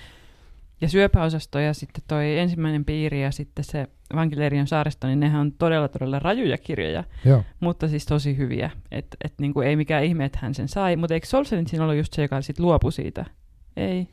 [0.81, 5.53] Ja syöpäosasto ja sitten toi ensimmäinen piiri ja sitten se vankileiriön saaristo, niin nehän on
[5.53, 7.43] todella todella rajuja kirjoja, Joo.
[7.61, 8.71] mutta siis tosi hyviä.
[8.91, 12.13] Että et niinku ei mikään ihme, että hän sen sai, mutta eikö Solzhenitsyn ollut just
[12.13, 13.25] se, joka sitten luopui siitä?
[13.77, 14.09] Ei.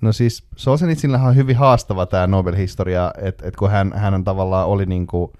[0.00, 4.66] No siis Solzhenitsynillähän on hyvin haastava tämä Nobel-historia, että et kun hän, hän on tavallaan
[4.66, 5.32] oli niinku,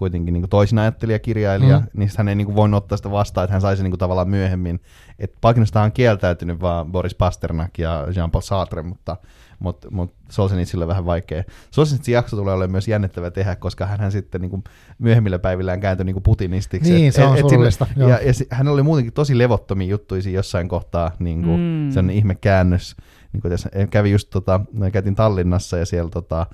[0.00, 1.86] kuitenkin niinku toisin ajattelija kirjailija, Mm.
[1.94, 4.80] niin hän ei niinku voinut ottaa sitä vastaan, että hän saisi niinku tavallaan myöhemmin.
[5.18, 9.16] Et Pakinasta on kieltäytynyt vaan Boris Pasternak ja Jean-Paul Sartre, mutta
[9.58, 11.42] mutta mut Solzhenitsynillä on vähän vaikea.
[11.70, 14.62] Solzhenitsyn jakso tulee olemaan myös jännittävä tehdä, koska hän sitten niinku
[14.98, 16.92] myöhemmillä päivillään kääntyi niinku putinistiksi.
[16.92, 17.86] Niin, Et- se on et- surullista.
[17.96, 21.90] Ja, ja si- hän oli muutenkin tosi levottomia juttuja siinä jossain kohtaa, niinku, Mm.
[22.02, 22.10] mm.
[22.10, 22.96] ihme käännös.
[23.32, 24.60] Niin kuin tässä, kävin just tota,
[24.92, 26.46] käytin Tallinnassa ja siellä tota,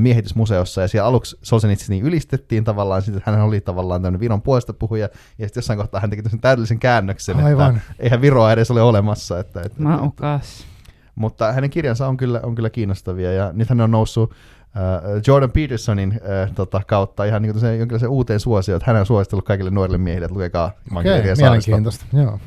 [0.00, 4.72] miehitysmuseossa ja siellä aluksi Solzhenitsyn niin ylistettiin tavallaan, sitten hän oli tavallaan tämmöinen Viron puolesta
[4.72, 5.08] puhuja
[5.38, 7.76] ja sitten jossain kohtaa hän teki tämmöisen täydellisen käännöksen, Aivan.
[7.76, 9.38] että eihän Viroa edes ole olemassa.
[9.38, 10.66] Että, että, Maukas.
[11.14, 14.34] mutta hänen kirjansa on kyllä, on kyllä kiinnostavia ja nyt hän on noussut
[14.76, 19.06] äh, Jordan Petersonin äh, tota, kautta ihan niin kuin jonkinlaisen uuteen suosioon, että hän on
[19.06, 21.44] suositellut kaikille nuorille miehille, että lukekaa Okei, saaristo.
[21.44, 22.04] mielenkiintoista.
[22.12, 22.40] Joo.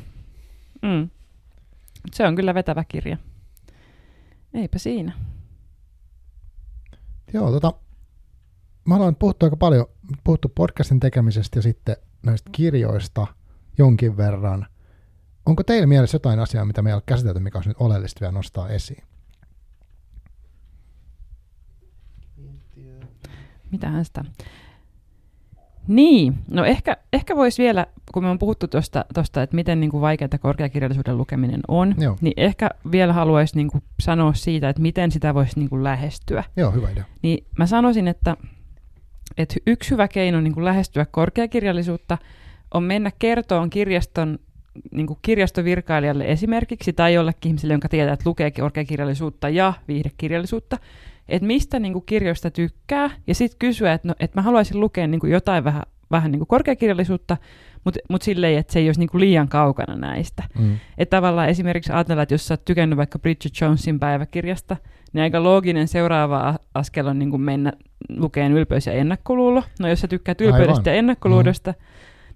[0.82, 1.08] Mm.
[2.12, 3.16] Se on kyllä vetävä kirja.
[4.58, 5.12] Eipä siinä.
[7.32, 7.72] Joo, tota,
[8.84, 9.86] mä haluan puhuttu aika paljon,
[10.24, 13.26] puhuttu podcastin tekemisestä ja sitten näistä kirjoista
[13.78, 14.66] jonkin verran.
[15.46, 18.32] Onko teillä mielessä jotain asiaa, mitä me ei ole käsitelty, mikä olisi nyt oleellista vielä
[18.32, 19.04] nostaa esiin?
[23.70, 24.24] Mitähän sitä?
[25.88, 29.90] Niin, no ehkä, ehkä voisi vielä, kun me on puhuttu tuosta, tosta, että miten niin
[29.90, 32.16] kuin vaikeaa korkeakirjallisuuden lukeminen on, Joo.
[32.20, 36.44] niin ehkä vielä haluaisi niin kuin sanoa siitä, että miten sitä voisi niin kuin lähestyä.
[36.56, 37.04] Joo, hyvä idea.
[37.22, 38.36] Niin mä sanoisin, että,
[39.38, 42.18] että yksi hyvä keino niin kuin lähestyä korkeakirjallisuutta
[42.74, 44.38] on mennä kertoon kirjaston
[44.92, 50.78] niin kuin kirjastovirkailijalle esimerkiksi tai jollekin ihmiselle, jonka tietää, että lukee korkeakirjallisuutta ja viihdekirjallisuutta,
[51.28, 55.06] että mistä niin kuin kirjoista tykkää ja sitten kysyä, että, no, että mä haluaisin lukea
[55.06, 57.36] niin kuin jotain vähän, vähän niin kuin korkeakirjallisuutta,
[57.84, 60.42] mutta mut silleen, että se ei olisi niin kuin liian kaukana näistä.
[60.58, 60.76] Mm.
[60.98, 64.76] Että tavallaan esimerkiksi ajatellaan, että jos sä oot tykännyt vaikka Bridget Jonesin päiväkirjasta,
[65.12, 67.72] niin aika looginen seuraava askel on niin kuin mennä
[68.16, 69.62] lukeen ylpeys ja ennakkoluulo.
[69.80, 70.94] No jos sä tykkäät ylpeydestä Aivan.
[70.94, 71.74] ja ennakkoluulosta,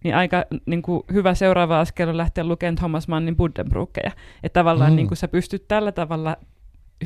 [0.05, 4.11] niin aika niin kuin hyvä seuraava askel on lähteä lukemaan Thomas Mannin Buddenbrookeja.
[4.43, 4.97] Että tavallaan Mm.
[4.97, 6.37] niin kuin sä pystyt tällä tavalla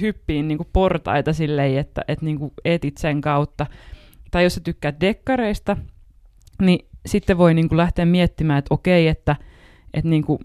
[0.01, 3.67] hyppiin niin kuin portaita silleen, että, että niin kuin etit sen kautta.
[4.31, 5.77] Tai jos sä tykkäät dekkareista,
[6.63, 9.37] niin sitten voi niin kuin lähteä miettimään, että okei, että,
[9.95, 10.39] että niin kuin,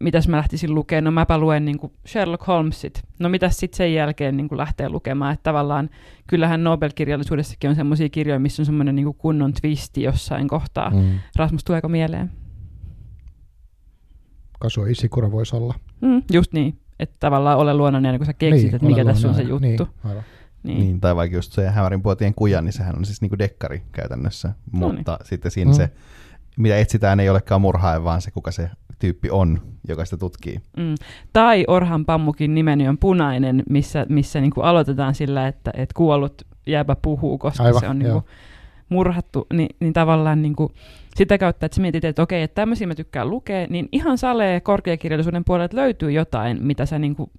[0.00, 3.02] mitäs mä lähtisin lukemaan, no mäpä luen niin kuin Sherlock Holmesit.
[3.18, 5.90] No mitäs sitten sen jälkeen niin kuin lähtee lukemaan, että tavallaan
[6.26, 10.90] kyllähän Nobel-kirjallisuudessakin on semmoisia kirjoja, missä on semmoinen niin kuin kunnon twisti jossain kohtaa.
[10.90, 10.96] Mm.
[10.96, 11.18] Mm.
[11.36, 12.30] Rasmus, tuleeko mieleen?
[14.60, 15.74] Kasua Isikura voisi olla.
[16.00, 19.34] Mm, just niin, että tavallaan ole luonnollinen, kun sä keksit, niin, että mikä tässä on
[19.34, 19.66] se juttu.
[19.66, 20.22] Niin, aivan.
[20.62, 20.78] Niin.
[20.80, 24.48] Niin, tai vaikka just se Hämärin puotien kuja, niin sehän on siis niinku dekkari käytännössä.
[24.48, 25.74] No Mutta sitten siinä Mm.
[25.76, 25.90] se,
[26.58, 30.60] mitä etsitään, ei olekaan murhaaja, vaan se, kuka se tyyppi on, joka sitä tutkii.
[30.76, 30.94] Mm.
[31.32, 36.42] Tai Orhan Pammukin nimeni on punainen, missä, missä niin kuin aloitetaan sillä, että, että kuollut
[36.66, 38.24] jääpä puhuu, koska Aivan, se on niin joo.
[38.88, 40.74] Murhattu, niin, niin tavallaan niin kuin
[41.16, 44.60] sitä kautta, että sä mietit, että okei, että tämmöisiä mä tykkään lukea, niin ihan salee
[44.60, 47.30] korkeakirjallisuuden puolelta löytyy jotain, mitä sä niin kuin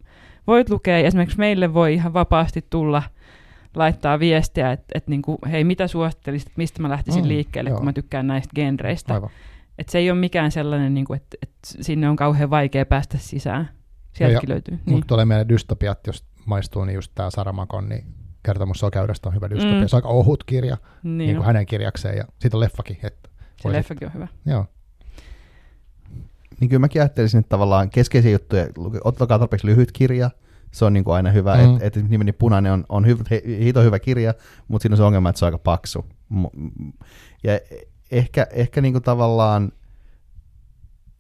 [0.48, 1.00] voit lukea.
[1.00, 3.04] Ja Esimerkiksi meille voi ihan vapaasti tulla
[3.76, 7.70] laittaa viestiä, että, että niin kuin, hei, mitä suosittelisit, että mistä mä lähtisin Mm, liikkeelle,
[7.70, 7.78] joo.
[7.78, 9.14] kun mä tykkään näistä genreistä.
[9.14, 9.30] Aivan.
[9.78, 13.18] Että se ei ole mikään sellainen, niin kuin, että, että sinne on kauhean vaikea päästä
[13.18, 13.70] sisään.
[14.14, 14.74] Sieltäkin löytyy.
[14.76, 14.82] Niin.
[14.86, 14.96] Niin.
[14.96, 18.06] Mutta tulee meidän dystopiat, jos maistuu, niin just tämä Saramakon, niin
[18.44, 19.82] kertomus sokeudesta on hyvä dystopia.
[19.82, 19.88] Mm.
[19.88, 22.98] Se on aika ohut kirja Niin, niin kuin hänen kirjakseen ja siitä on leffakin.
[23.04, 24.28] Että se voisit- leffakin on hyvä.
[24.46, 24.66] Joo.
[26.60, 28.66] Niin kyllä mäkin ajattelisin, että tavallaan keskeisiä juttuja,
[29.04, 30.32] ottakaa tarpeeksi lyhyt kirja,
[30.72, 31.76] se on niin kuin aina hyvä, Mm.
[31.82, 34.34] että et nimeni Punainen on, on hyvä, he, hito hyvä kirja,
[34.68, 36.06] mutta siinä on se ongelma, että se on aika paksu.
[37.44, 37.60] Ja
[38.12, 39.72] ehkä, ehkä niin kuin tavallaan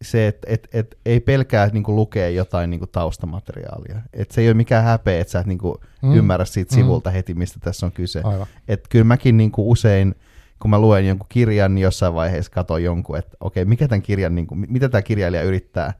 [0.01, 4.01] se, että et, et ei pelkää niin kuin lukea jotain niin kuin taustamateriaalia.
[4.13, 6.09] Et se ei ole mikään häpeä, että sä et niin kuin Mm.
[6.09, 6.15] mm.
[6.15, 6.81] ymmärrä siitä Mm.
[6.81, 8.21] sivulta heti, mistä tässä on kyse.
[8.23, 8.47] Aivan.
[8.67, 10.15] Et kyllä mäkin niin kuin usein,
[10.59, 14.35] kun mä luen jonkun kirjan, niin jossain vaiheessa katon jonkun, että okei, mikä tämän kirjan,
[14.35, 15.93] niin kuin, mitä tämä kirjailija yrittää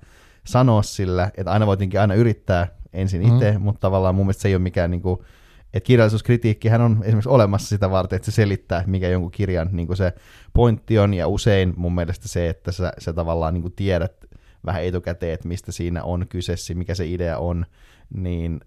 [0.44, 3.62] sanoa sillä, että aina voi tietenkin aina yrittää ensin itse, mm.
[3.62, 5.20] mutta tavallaan mun mielestä se ei ole mikään, niin kuin,
[5.74, 10.14] että kirjallisuuskritiikkihän on esimerkiksi olemassa sitä varten, että se selittää, mikä jonkun kirjan niin se
[10.54, 14.26] pointti on, ja usein mun mielestä se, että sä, sä tavallaan niin tiedät
[14.66, 17.66] vähän etukäteen, että mistä siinä on kyse, mikä se idea on,
[18.14, 18.62] niin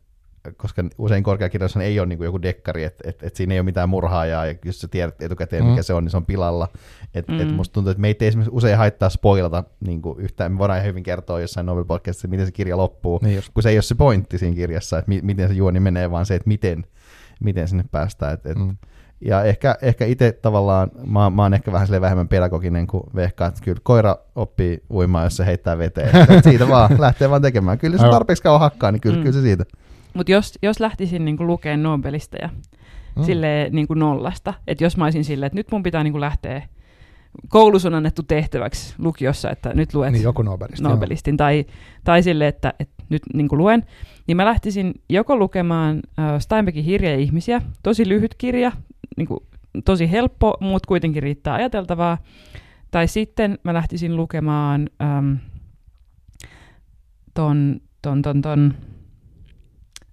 [0.57, 3.65] koska usein korkeakirjallisuus ei ole niin kuin joku dekkari, että et, et siinä ei ole
[3.65, 5.71] mitään murhaajaa, ja jos sä tiedät etukäteen, Mm.
[5.71, 6.69] mikä se on, niin se on pilalla.
[7.15, 7.41] Et, mm.
[7.41, 10.53] et musta tuntuu, että meitä ei esimerkiksi usein haittaa spoilata niin kuin yhtään.
[10.53, 13.51] Me voidaan ihan hyvin kertoa jossain Nobel podcastissa, miten se kirja loppuu, Niin just.
[13.55, 16.27] kun se ei ole se pointti siinä kirjassa, että mi- miten se juoni menee, vaan
[16.27, 16.85] se, että miten,
[17.41, 18.35] miten sinne päästään.
[18.35, 18.77] Et, et, Mm.
[19.25, 23.61] Ja ehkä, ehkä itse tavallaan, mä, mä oon ehkä vähän vähemmän pedagoginen kuin Vehka, että
[23.65, 26.11] kyllä koira oppii uimaan, jos se heittää veteen.
[26.43, 27.79] Siitä vaan lähtee vaan tekemään.
[27.79, 29.23] Kyllä se tarpeeksi kauan hakkaa, niin kyllä, mm.
[29.23, 29.65] kyllä se siitä.
[30.15, 32.51] Mutta jos, jos lähtisin niin lukemaan Nobelista ja
[33.17, 33.25] Mm.
[33.25, 36.63] silleen niin nollasta, että jos mä olisin silleen, että nyt mun pitää niin lähteä,
[37.49, 40.89] koulussa on annettu tehtäväksi lukiossa, että nyt luet Niin joku Nobelista.
[40.89, 40.95] joo.
[40.95, 41.65] Nobelistin, tai,
[42.05, 43.87] tai sille, että, että nyt niin luen,
[44.27, 48.73] niin mä lähtisin joko lukemaan äh, Steinbeckin Hirja ihmisiä, tosi lyhyt kirja,
[49.17, 49.41] niin kuin,
[49.85, 52.19] tosi helppo, mutta kuitenkin riittää ajateltavaa,
[52.91, 55.35] tai sitten mä lähtisin lukemaan ähm,
[57.35, 58.75] ton, ton, ton, ton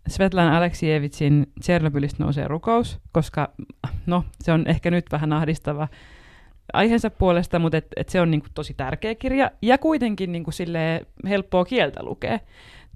[0.09, 3.53] Svetlana Aleksievitsin Tsernobylistä nousee rukous, koska
[4.05, 5.87] no, se on ehkä nyt vähän ahdistava
[6.73, 10.51] aiheensa puolesta, mutta et, et se on niinku tosi tärkeä kirja ja kuitenkin niinku
[11.29, 12.39] helppoa kieltä lukea.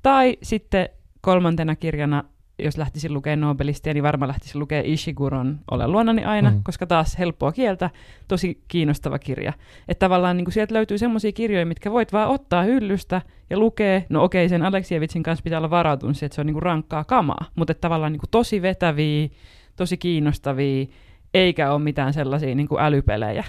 [0.03, 0.90] Tai sitten
[1.22, 2.23] kolmantena kirjana,
[2.64, 6.64] jos lähtisin lukemaan Nobelistia, niin varmaan lähtisin lukemaan Ishiguron Ole luonani aina, Mm.
[6.64, 7.90] koska taas helppoa kieltä,
[8.27, 9.53] tosi kiinnostava kirja.
[9.88, 14.02] Että tavallaan niin sieltä löytyy semmoisia kirjoja, mitkä voit vaan ottaa hyllystä ja lukea.
[14.10, 17.03] No okei, sen Aleksievitsin kanssa pitää olla varautunut siihen, että se on niin kuin rankkaa
[17.03, 19.30] kamaa, mutta että tavallaan niin kuin tosi vetäviä,
[19.76, 20.85] tosi kiinnostavia,
[21.34, 23.44] eikä ole mitään sellaisia niin kuin älypelejä,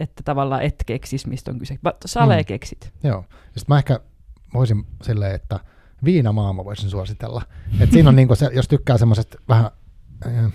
[0.00, 1.78] että tavallaan et keksis, mistä on kyse.
[2.04, 2.44] Sale Mm.
[2.44, 2.92] keksit.
[3.04, 3.24] Joo.
[3.44, 4.00] Sitten mä ehkä
[4.54, 5.60] voisin silleen, että
[6.04, 7.42] viinamaama voisin suositella.
[7.80, 9.70] Et siinä on niinku se, jos tykkää semmoisesta vähän,
[10.26, 10.52] äh,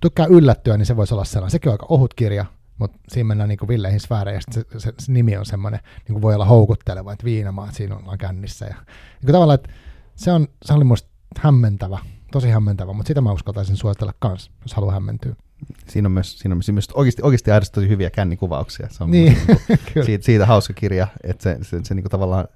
[0.00, 1.50] tykkää yllättyä, niin se voisi olla sellainen.
[1.50, 2.44] Sekin on aika ohut kirja,
[2.78, 6.34] mutta siinä mennään niinku villeihin sfääreihin, ja se, se, se, nimi on semmoinen, niin voi
[6.34, 8.66] olla houkutteleva, että viinamaa, että siinä on kännissä.
[8.66, 8.74] Ja,
[9.22, 9.70] niin tavallaan, että
[10.16, 11.08] se, on, se oli musta
[11.38, 11.98] hämmentävä,
[12.32, 15.36] tosi hämmentävä, mutta sitä mä uskaltaisin suositella kans, jos haluaa hämmentyä.
[15.88, 18.88] Siinä on myös, siinä on myös oikeasti, oikeasti aidosti tosi hyviä kännikuvauksia.
[18.90, 19.58] Se on Niin, niin.
[19.94, 20.06] kyllä.
[20.06, 22.48] siitä, siitä hauska kirja, että se, se, se niinku tavallaan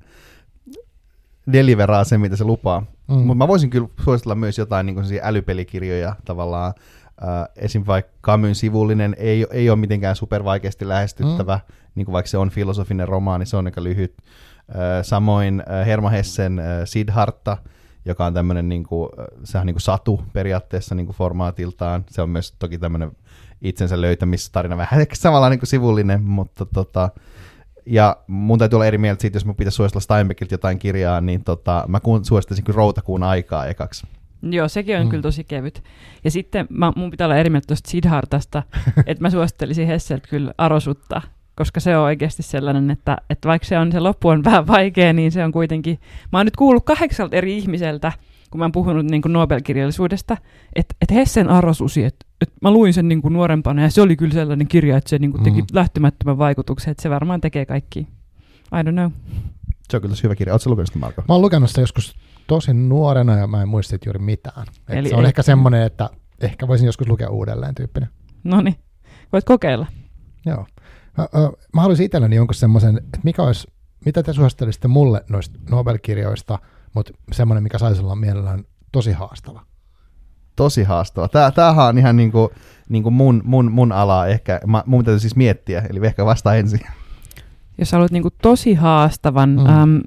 [1.52, 2.80] deliveraa sen, mitä se lupaa.
[2.80, 3.14] Mm.
[3.14, 6.72] Mutta mä voisin kyllä suositella myös jotain niin älypelikirjoja tavallaan.
[7.22, 7.82] Äh, esim.
[7.86, 11.74] vaikka Camus sivullinen ei, ei ole mitenkään supervaikeasti lähestyttävä, mm.
[11.94, 14.14] niin kuin vaikka se on filosofinen romaani, se on aika lyhyt.
[14.68, 17.56] Äh, samoin äh, Herma Hessen äh, Siddhartha,
[18.04, 22.04] joka on tämmöinen, niin kuin, äh, sehän on niin kuin satu periaatteessa niin kuin formaatiltaan.
[22.10, 23.12] Se on myös toki tämmöinen
[23.62, 27.10] itsensä löytämistarina, vähän ehkä samalla niin kuin sivullinen, mutta tota,
[27.86, 31.44] ja mun täytyy olla eri mieltä siitä, jos mun pitäisi suositella Steinbeckiltä jotain kirjaa, niin
[31.44, 34.06] tota, mä kuun, suosittaisin kyllä Routakuun aikaa ekaksi.
[34.42, 35.08] Joo, sekin on Mm.
[35.08, 35.82] kyllä tosi kevyt.
[36.24, 38.62] Ja sitten mä, mun pitää olla eri mieltä tuosta Siddhartasta,
[39.06, 41.22] että mä suosittelisin Hesseltä kyllä arosutta,
[41.56, 45.12] koska se on oikeasti sellainen, että, että vaikka se on se loppu on vähän vaikea,
[45.12, 45.98] niin se on kuitenkin...
[46.32, 48.12] Mä oon nyt kuullut kahdeksalta eri ihmiseltä,
[48.50, 50.36] kun mä oon puhunut niin kuin Nobel-kirjallisuudesta,
[50.74, 54.16] että, että Hessen arosusi, että, että mä luin sen niin kuin nuorempana ja se oli
[54.16, 55.66] kyllä sellainen kirja, että se niin kuin teki Mhm.
[55.72, 58.00] lähtemättömän vaikutuksen, että se varmaan tekee kaikki.
[58.00, 59.10] I don't know.
[59.90, 60.54] Se on kyllä hyvä kirja.
[60.54, 61.22] Oletko lukenut sitä, Marko?
[61.28, 62.14] Mä oon lukenut sitä joskus
[62.46, 64.66] tosi nuorena ja mä en muista juuri mitään.
[64.88, 66.10] Et Eli se on ei- ehkä semmoinen, että
[66.40, 68.08] ehkä voisin joskus lukea uudelleen tyyppinen.
[68.44, 68.76] No niin,
[69.32, 69.86] voit kokeilla.
[70.46, 70.66] Joo.
[71.18, 71.28] Mä,
[71.74, 73.68] mä haluaisin itselleni jonkun semmoisen, että mikä olisi,
[74.04, 76.58] mitä te suosittelisitte mulle noista Nobel-kirjoista,
[76.94, 79.62] mutta semmoinen, mikä saisi olla mielellään tosi haastava.
[80.56, 81.28] Tosi haastava.
[81.28, 82.50] Tää, tämähän on ihan niinku,
[82.88, 84.60] niinku mun, mun, mun alaa ehkä.
[84.66, 86.80] Mä, mun täytyy siis miettiä, eli ehkä vasta ensin.
[87.78, 89.60] jos haluat niinku tosi haastavan, Mm.
[89.60, 89.68] mm.
[89.82, 90.00] äm,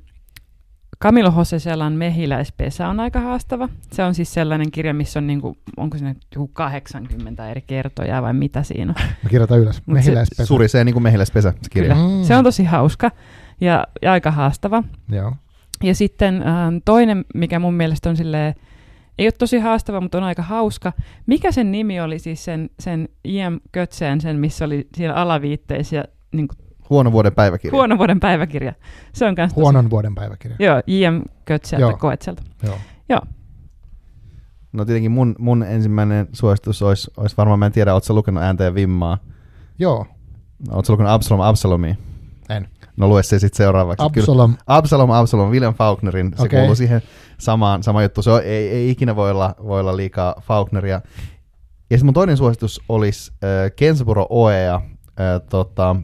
[1.04, 3.70] Camilo Selan Mehiläispesä on aika haastava.
[3.92, 8.34] Se on siis sellainen kirja, missä on, niinku, onko siinä joku 80 eri kertoja vai
[8.34, 9.04] mitä siinä on.
[9.24, 9.76] Mä kirjoitan ylös.
[9.76, 10.46] Mut se- Mehiläispesä.
[10.46, 11.96] Surisee niin kuin mehiläispesä, se kirja.
[11.96, 12.08] Kyllä.
[12.08, 12.24] Mm.
[12.24, 13.12] Se on tosi hauska
[13.62, 14.84] ja, ja aika haastava.
[15.10, 15.34] Joo.
[15.84, 18.56] Ja sitten ähm, toinen, mikä mun mielestä on silleen,
[19.18, 20.94] Ei ole tosi haastava, mutta on aika hauska.
[21.26, 23.58] Mikä sen nimi oli siis sen, sen I.M.
[23.72, 26.58] Kötseen, sen missä oli siellä alaviitteissä niin kuin
[26.90, 27.78] Huono vuoden päiväkirja.
[27.78, 28.74] huono vuoden päiväkirja.
[29.14, 30.58] Se on kans Huonon vuoden päiväkirja.
[30.58, 31.22] Tosi, joo, J.M.
[31.46, 31.98] Kötseltä, Joo.
[31.98, 32.44] Koetselta.
[32.64, 32.78] Joo.
[33.10, 33.22] Joo,
[34.74, 38.64] No tietenkin mun, mun ensimmäinen suositus olisi, olisi varmaan, mä en tiedä, ootko lukenut ääntä
[38.64, 39.18] ja vimmaa?
[39.80, 40.06] Joo,
[40.72, 41.96] Ootko sä lukenut Absalom Absalomia?
[42.50, 42.68] En.
[42.98, 44.10] No lue se sitten seuraavaksi.
[44.14, 46.60] Kyllä, Absalom, Absalom Absalom, William Faulknerin, se Okei.
[46.60, 47.02] kuuluu siihen
[47.38, 48.22] samaan, sama juttu.
[48.22, 51.02] Se on, ei, ei ikinä voi olla, voi olla liikaa Faulkneria.
[51.90, 54.76] Ja sitten mun toinen suositus olisi äh, Kensaburo Oea.
[54.76, 55.96] Äh, tota,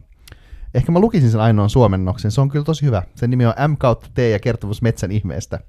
[0.74, 3.04] ehkä mä lukisin sen ainoan suomennoksen, se on kyllä tosi hyvä.
[3.16, 5.60] Sen nimi on M kautta T ja kertomus metsän ihmeestä.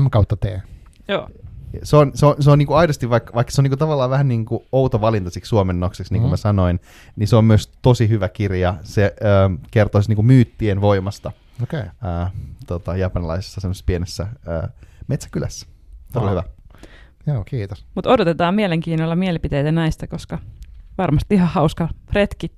[0.00, 0.44] M kautta T.
[1.08, 1.28] joo.
[1.82, 4.28] Se on, se on, se on niinku aidosti, vaikka, vaikka se on niinku tavallaan vähän
[4.28, 6.32] niinku outo valinta siksi suomennokseksi, niin kuin Mhm.
[6.32, 6.80] mä sanoin,
[7.16, 8.74] niin se on myös tosi hyvä kirja.
[8.82, 11.32] Se äh, kertoo siis niinku myyttien voimasta
[11.62, 11.80] Okei.
[11.80, 12.22] Okay.
[12.22, 12.32] äh,
[12.66, 14.70] tota, japanilaisessa semmoisessa pienessä äh,
[15.08, 15.66] metsäkylässä.
[16.12, 16.42] Todella hyvä.
[17.26, 17.86] Joo, kiitos.
[17.94, 20.38] Mutta odotetaan mielenkiinnolla mielipiteitä näistä, koska
[20.98, 22.52] varmasti ihan hauska retki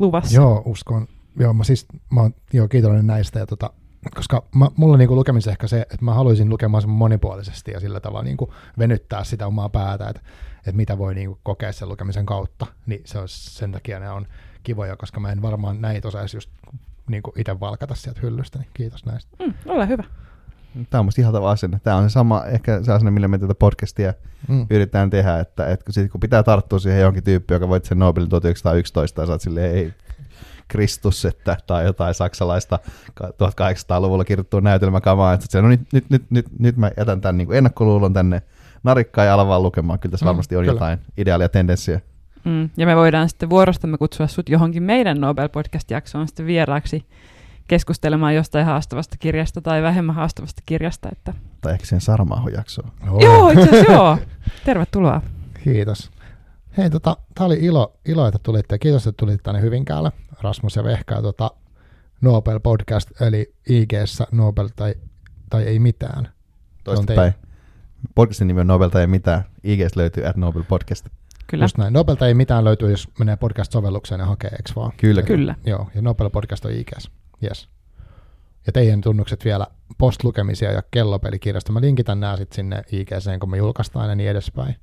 [0.00, 0.34] luvassa.
[0.36, 1.08] Joo, uskon.
[1.38, 3.70] Joo, mä siis, mä oon joo, kiitollinen näistä, ja tota,
[4.14, 8.00] koska mä, mulla niinku lukemisen ehkä se, että mä haluaisin lukemaan sen monipuolisesti ja sillä
[8.00, 10.22] tavalla niinku venyttää sitä omaa päätä, että,
[10.58, 14.26] että mitä voi niinku kokea sen lukemisen kautta, niin se olisi, sen takia ne on
[14.62, 16.50] kivoja, koska mä en varmaan näitä osaisi just
[17.08, 19.36] niinku itse valkata sieltä hyllystä, niin kiitos näistä.
[19.44, 20.04] Mm, ole hyvä.
[20.90, 21.80] Tämä on musta ihaltava asenne.
[21.82, 24.14] Tämä on se sama, ehkä se asenne, millä me tätä podcastia
[24.48, 24.66] Mm.
[24.70, 27.98] yritetään tehdä, että, että kun, sit, kun pitää tarttua siihen johonkin tyyppiin, joka voit sen
[27.98, 29.94] Nobelin 1911, ja sä oot silleen, ei,
[30.68, 32.78] Kristus, että, tai jotain saksalaista
[33.20, 37.52] 1800-luvulla kirjoittua näytelmäkamaa, että se, no nyt, nyt, nyt, nyt, nyt mä jätän tämän niin
[37.52, 38.42] ennakkoluulon tänne
[38.82, 39.98] narikkaan ja alan vaan lukemaan.
[39.98, 40.72] Kyllä tässä Mm, varmasti on kyllä.
[40.74, 42.00] jotain ideaalia tendenssiä.
[42.44, 42.70] Mm.
[42.76, 47.06] Ja me voidaan sitten vuorostamme kutsua sut johonkin meidän Nobel-podcast-jaksoon sitten vieraaksi
[47.68, 51.08] keskustelemaan jostain haastavasta kirjasta tai vähemmän haastavasta kirjasta.
[51.12, 51.34] Että...
[51.60, 52.90] Tai ehkä siihen Sarmaaho jaksoon.
[53.10, 54.18] Oh, Joo, itse asiassa joo.
[54.64, 55.22] Tervetuloa.
[55.64, 56.10] Kiitos.
[56.78, 58.78] Hei, tota, tää oli ilo, ilo, että tulitte.
[58.78, 60.12] Kiitos, että tulitte tänne Hyvinkäällä.
[60.40, 61.50] Rasmus ja Vehkä, tota,
[62.20, 63.92] Nobel Podcast, eli ig
[64.32, 64.94] Nobel tai,
[65.50, 66.28] tai ei mitään.
[66.84, 67.34] Toistepäin.
[68.14, 69.44] Podcastin nimi on Nobel tai ei mitään.
[69.64, 71.06] IGS löytyy at Nobel Podcast.
[71.46, 71.64] Kyllä.
[71.64, 71.92] Just näin.
[71.92, 74.92] Nobel tai ei mitään löytyy, jos menee podcast-sovellukseen ja hakee, eikö vaan?
[74.96, 75.54] Kyllä, Ja- Kyllä.
[75.66, 77.10] Joo, ja Nobel Podcast on IGS.
[77.44, 77.68] Yes.
[78.66, 79.66] Ja teidän tunnukset vielä
[79.98, 81.72] postlukemisia ja kellopelikirjasta.
[81.72, 84.76] Mä linkitän nämä sitten sinne IGCen, kun me julkaistaan ja niin edespäin.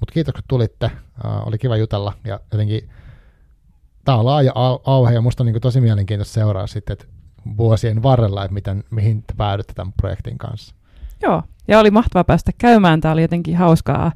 [0.00, 0.90] Mutta kiitos, kun tulitte.
[1.24, 2.90] Uh, oli kiva jutella ja jotenkin
[4.04, 7.06] tämä on laaja au- auhe ja musta on niin tosi mielenkiintoista seuraa sitten, että
[7.56, 10.74] vuosien varrella, että miten, mihin te päädytte tämän projektin kanssa.
[11.22, 13.00] Joo, ja oli mahtavaa päästä käymään.
[13.00, 14.12] Tämä oli jotenkin hauskaa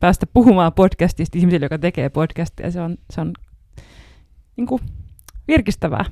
[0.00, 2.70] päästä puhumaan podcastista ihmisille, joka tekee podcastia.
[2.70, 3.32] Se on, se on
[4.56, 4.82] niin kuin,
[5.48, 6.04] virkistävää.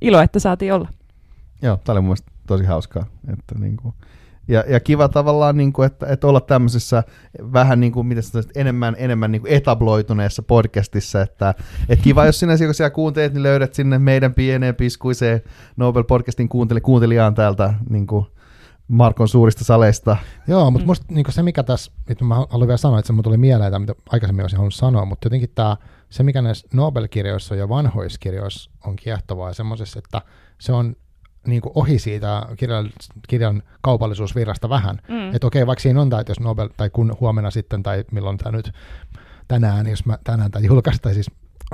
[0.00, 0.88] Ilo, että saatiin olla.
[1.62, 3.06] Joo, tämä oli mun mielestä tosi hauskaa.
[3.32, 3.94] Että niin kuin,
[4.48, 7.02] ja, ja kiva tavallaan, niin kuin, että, että olla tämmöisessä
[7.52, 11.54] vähän niin kuin, miten sanoisit, enemmän, enemmän niin kuin etabloituneessa podcastissa, että,
[11.88, 15.40] että kiva, jos sinä kun siellä kuuntelet, niin löydät sinne meidän pieneen piskuiseen
[15.76, 18.26] Nobel-podcastin kuunteli, kuuntelijaan täältä niin kuin
[18.88, 20.16] Markon suurista saleista.
[20.46, 20.90] Joo, mutta Mm.
[20.90, 23.80] musta niin se, mikä tässä, mitä mä haluan vielä sanoa, että se mun tuli mieleen,
[23.80, 25.76] mitä aikaisemmin olisin halunnut sanoa, mutta jotenkin tämä,
[26.10, 30.22] se, mikä näissä Nobel-kirjoissa ja vanhoissa kirjoissa on kiehtovaa, ja semmoisessa, että
[30.60, 30.96] se on
[31.46, 32.90] niin kuin ohi siitä kirjan,
[33.28, 34.98] kirjan kaupallisuusvirrasta vähän.
[35.08, 35.34] Mm.
[35.34, 38.38] Että okei, vaikka siinä on tämä, että jos Nobel, tai kun huomenna sitten, tai milloin
[38.38, 38.72] tämä nyt
[39.48, 41.30] tänään, jos mä tänään tai julkaistaan, siis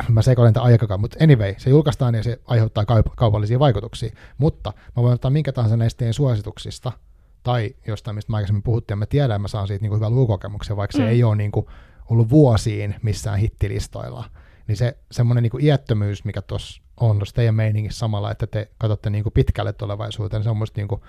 [0.08, 4.10] mä sekoilen tämän aikakaan, mutta anyway, se julkaistaan ja se aiheuttaa kaup- kaupallisia vaikutuksia.
[4.38, 6.92] Mutta mä voin ottaa minkä tahansa näistä teidän suosituksista,
[7.42, 10.14] tai jostain, mistä mä aikaisemmin puhuttiin, ja mä tiedän, mä saan siitä niin kuin hyvän
[10.14, 11.04] lukukokemuksen, vaikka Mm.
[11.04, 11.66] se ei ole niin kuin
[12.10, 14.24] ollut vuosiin missään hittilistoilla.
[14.68, 19.10] Niin se semmoinen niin iättömyys, mikä tuossa on tuossa teidän meiningissä samalla, että te katsotte
[19.10, 21.00] niin kuin pitkälle tulevaisuuteen, niin se on musta niin kuin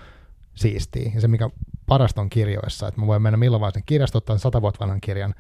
[0.56, 1.12] siistiä.
[1.16, 1.50] Ja se, mikä
[1.86, 5.02] parasta on kirjoissa, että mä voin mennä milloin vaan sen kirjasta, ottaa sata vuotta vanhan
[5.02, 5.36] kirjan,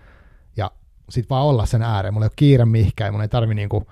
[0.57, 0.71] ja
[1.09, 2.13] sitten vaan olla sen ääreen.
[2.13, 3.87] Mulla ei ole kiire mihinkään, mun ei tarvi niinku,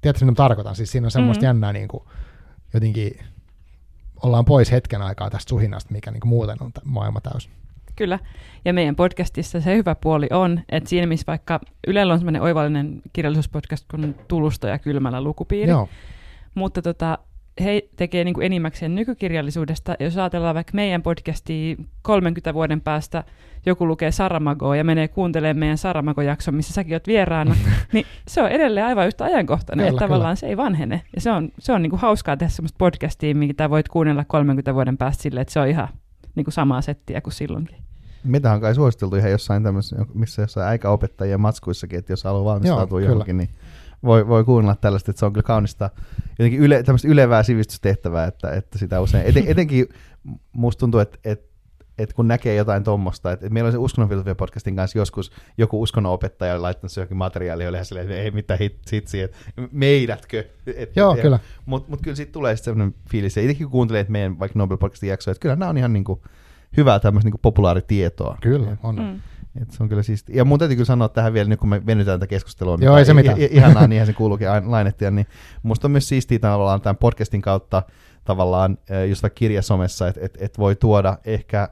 [0.00, 0.76] tiedätkö mitä mä tarkoitan?
[0.76, 1.44] Siis siinä on semmoista Mhm.
[1.44, 1.56] mm-hmm.
[1.56, 2.08] jännää niinku,
[2.74, 3.18] jotenkin
[4.22, 7.50] ollaan pois hetken aikaa tästä suhinnasta, mikä niinku muuten on maailma täys.
[7.98, 8.18] Kyllä.
[8.64, 13.02] Ja meidän podcastissa se hyvä puoli on, että siinä missä vaikka Ylellä on semmoinen oivallinen
[13.12, 15.88] kirjallisuuspodcast kuin Tulusto ja Kylmällä lukupiiri, Joo,
[16.54, 17.18] mutta tota,
[17.64, 19.96] he tekee niin kuin enimmäkseen nykykirjallisuudesta.
[20.00, 23.24] Jos ajatellaan vaikka meidän podcastia 30 vuoden päästä,
[23.66, 27.56] joku lukee Saramagoa ja menee kuuntelemaan meidän Saramago-jakson, missä säkin oot vieraana,
[27.92, 31.02] niin se on edelleen aivan yhtä ajankohtainen, Kyllä, että tavallaan se ei vanhene.
[31.14, 34.74] Ja se on, se on niin kuin hauskaa tehdä semmoista podcastia, mitä voit kuunnella 30
[34.74, 35.88] vuoden päästä silleen, että se on ihan
[36.38, 37.76] niin kuin samaa settiä kuin silloinkin.
[38.24, 43.00] Mitä on kai suositeltu ihan jossain tämmöisessä, missä jossain äikäopettajien matskuissakin, että jos haluaa valmistautua
[43.00, 43.50] Joo, johonkin, niin
[44.02, 45.90] voi, voi kuunnella tällaista, että se on kyllä kaunista,
[46.38, 49.88] jotenkin yle, tämmöistä ylevää sivistystehtävää, että, että sitä usein, eten, etenkin
[50.52, 51.47] musta tuntuu, että, että
[51.98, 56.62] että kun näkee jotain tuommoista, että, meillä on se uskonnonfilosofia podcastin kanssa joskus joku uskonnonopettaja
[56.62, 59.36] laittanut se johonkin materiaali, oli silleen, että ei mitään hit, hitsi, että
[59.72, 60.44] meidätkö.
[60.76, 61.38] Et, Joo, et, kyllä.
[61.66, 64.58] Mutta mut kyllä siitä tulee sitten sellainen fiilis, ja itsekin kun kuuntelee, että meidän vaikka
[64.58, 66.22] Nobel podcastin jaksoja, että kyllä nämä on ihan niinku
[66.76, 68.38] hyvää tämmöistä niinku populaaritietoa.
[68.40, 68.96] Kyllä, on.
[68.96, 69.20] Mm.
[69.62, 70.36] Et se on kyllä siisti.
[70.36, 73.04] Ja mun täytyy kyllä sanoa tähän vielä, nyt kun me venytään tätä keskustelua, Joo, ei
[73.04, 73.38] se mitään.
[73.40, 75.26] i- i- ihanaa, niinhän se kuuluukin aina lainettia, niin
[75.62, 77.82] musta on myös siistiä tavallaan tämän podcastin kautta
[78.24, 81.68] tavallaan just kirjasomessa, että et, et voi tuoda ehkä,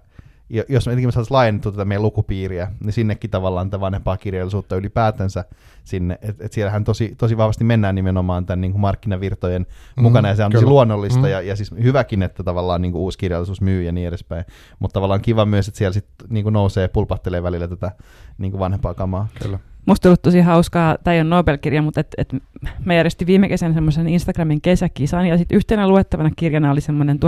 [0.50, 4.76] jos me jotenkin me saataisiin laajennettua tätä meidän lukupiiriä, niin sinnekin tavallaan tätä vanhempaa kirjallisuutta
[4.76, 5.44] ylipäätänsä
[5.84, 9.66] sinne, että et siellähän tosi, tosi vahvasti mennään nimenomaan tämän niin kuin markkinavirtojen
[9.96, 10.72] Mm, mukana, ja se on tosi kyllä.
[10.72, 11.28] luonnollista, Mm.
[11.28, 14.44] ja, ja siis hyväkin, että tavallaan niin kuin uusi kirjallisuus myy ja niin edespäin,
[14.78, 17.92] mutta tavallaan kiva myös, että siellä sitten niin kuin nousee, pulpahtelee välillä tätä
[18.38, 19.28] niin kuin vanhempaa kamaa.
[19.42, 19.58] Kyllä.
[19.86, 22.34] Musta on ollut tosi hauskaa, tämä ei ole Nobel-kirja, mutta et, et
[22.84, 27.18] mä järjestin viime kesänä semmoisen Instagramin kesäkisan, ja sitten yhtenä luettavana kirjana oli semmoinen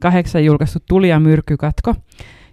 [0.00, 1.94] 1988 julkaistu Tuli ja myrkykatko,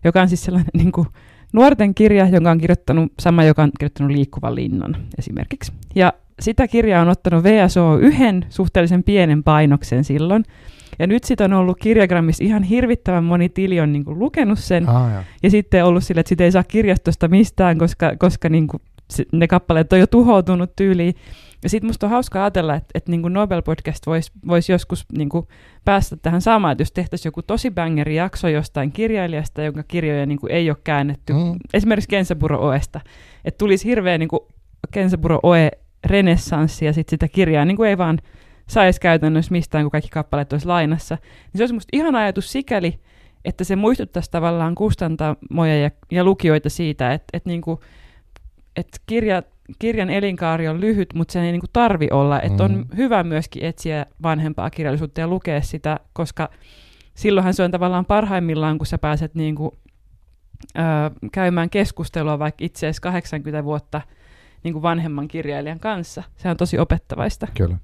[0.04, 1.08] joka on siis sellainen niin kuin,
[1.54, 5.72] nuorten kirja, jonka on kirjoittanut sama, joka on kirjoittanut Liikkuvan linnan esimerkiksi.
[5.96, 10.44] Ja sitä kirjaa on ottanut VSO yhden suhteellisen pienen painoksen silloin,
[11.00, 14.90] ja nyt sitä on ollut kirjagrammissa ihan hirvittävän moni tili on niin kuin lukenut sen,
[14.90, 15.22] Ah, joo.
[15.44, 18.82] ja sitten ollut sille, että sitä ei saa kirjastosta mistään, koska, koska niin kuin
[19.32, 21.16] ne kappaleet on jo tuhoutunut tyyliin.
[21.64, 25.30] Ja sitten musta on hauska ajatella, että, että niin kuin Nobel-podcast voisi vois joskus niin
[25.30, 25.48] kuin
[25.86, 30.40] päästä tähän samaan, että jos tehtäisiin joku tosi bangeri jakso jostain kirjailijasta, jonka kirjoja niin
[30.40, 31.56] kuin ei ole käännetty, Mm.
[31.74, 33.02] esimerkiksi Kensaburo Oesta,
[33.46, 34.40] että tulisi hirveä niin kuin
[34.92, 35.72] Kensaburo Oe
[36.06, 38.20] renessanssi ja sitten sitä kirjaa niin kuin ei vaan
[38.70, 41.16] saisi käytännössä mistään, kun kaikki kappaleet olisi lainassa.
[41.16, 43.00] Niin se olisi musta ihan ajatus sikäli,
[43.46, 47.80] että se muistuttaisi tavallaan kustantamoja ja, ja lukijoita siitä, että, että, niinku,
[48.76, 49.44] että kirja,
[49.80, 52.42] kirjan elinkaari on lyhyt, mutta sen ei niinku tarvi olla.
[52.42, 52.86] Että on Mm.
[52.98, 56.50] hyvä myöskin etsiä vanhempaa kirjallisuutta ja lukea sitä, koska
[57.14, 59.74] silloinhan se on tavallaan parhaimmillaan, kun sä pääset niinku,
[60.78, 60.82] ö,
[61.32, 64.02] käymään keskustelua vaikka itse asiassa 80 vuotta
[64.64, 66.24] niin kuin vanhemman kirjailijan kanssa.
[66.36, 67.48] Se on tosi opettavaista.
[67.58, 67.78] Kyllä.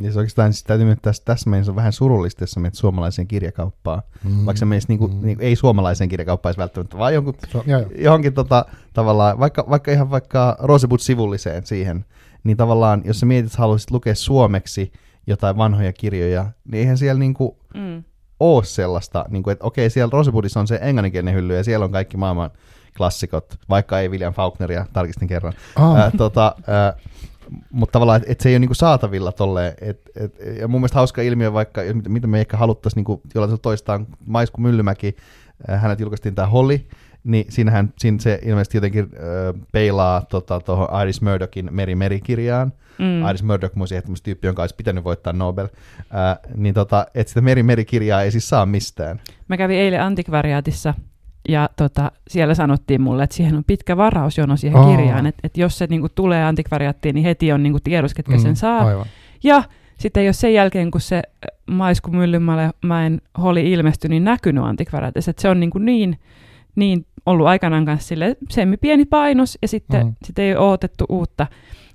[0.00, 3.28] Ja se oikeastaan siis täytyy nyt tässä, tässä mielessä on vähän surullista, jos menet suomalaiseen
[3.28, 4.02] kirjakauppaan.
[4.24, 4.46] Mm.
[4.46, 5.26] Vaikka sä menisit niinku, Mm.
[5.26, 7.90] niinku, ei suomalaiseen kirjakauppaan välttämättä, vaan jonkun, So, joo, joo.
[7.98, 12.04] johonkin tota, tavallaan, vaikka, vaikka ihan vaikka Rosebud-sivulliseen siihen,
[12.44, 14.92] niin tavallaan, jos sä mietit, että haluaisit lukea suomeksi
[15.26, 18.04] jotain vanhoja kirjoja, niin eihän siellä niinku Mm.
[18.40, 22.16] ole sellaista, niinku, että okei, siellä Rosebudissa on se englanninkielinen hylly, ja siellä on kaikki
[22.16, 22.50] maailman
[22.96, 25.52] klassikot, vaikka ei William Faulkneria, tarkistin kerran.
[25.76, 26.94] Ah, Ää, tota, ää,
[27.70, 29.74] mutta tavallaan, että et se ei ole niinku saatavilla tolleen.
[29.80, 33.60] Et, et, ja mun mielestä hauska ilmiö, vaikka mit- mitä me ehkä haluttaisiin niinku, jollain
[33.60, 35.16] toistaan, Maisku Myllymäki,
[35.68, 36.80] ää, hänet julkaistiin tämä Holly,
[37.24, 42.72] niin siinähän siinä se ilmeisesti jotenkin äh, peilaa tuohon tota, Iris Murdochin Meri Meri-kirjaan.
[42.98, 43.04] Mm.
[43.04, 43.28] Mm.
[43.28, 45.68] Iris Murdoch muisi ehdottomasti tyyppi, jonka olisi pitänyt voittaa Nobel.
[45.98, 49.20] Äh, niin tota, että sitä Meri Meri-kirjaa ei siis saa mistään.
[49.48, 50.94] Mä kävin eilen antikvariaatissa
[51.48, 54.96] ja tota, siellä sanottiin mulle, että siihen on pitkä varausjono siihen Aa.
[54.96, 58.56] kirjaan, että et jos se niinku tulee antikvariaattiin, niin heti on niinku tiedos, ketkä sen
[58.56, 58.80] saa.
[58.80, 59.06] Mm, Aivan.
[59.44, 59.62] Ja
[59.98, 61.22] sitten jos sen jälkeen, kun se äh,
[61.66, 66.18] Maisku Myllymäen holi ilmestyi, niin näkynyt antikvariaatissa, että se on niinku niin,
[66.76, 70.08] niin ollut aikanaan kanssa sille semmi pieni painos ja sitten Mm.
[70.08, 70.14] mm.
[70.24, 71.46] sit ei ole odotettu uutta.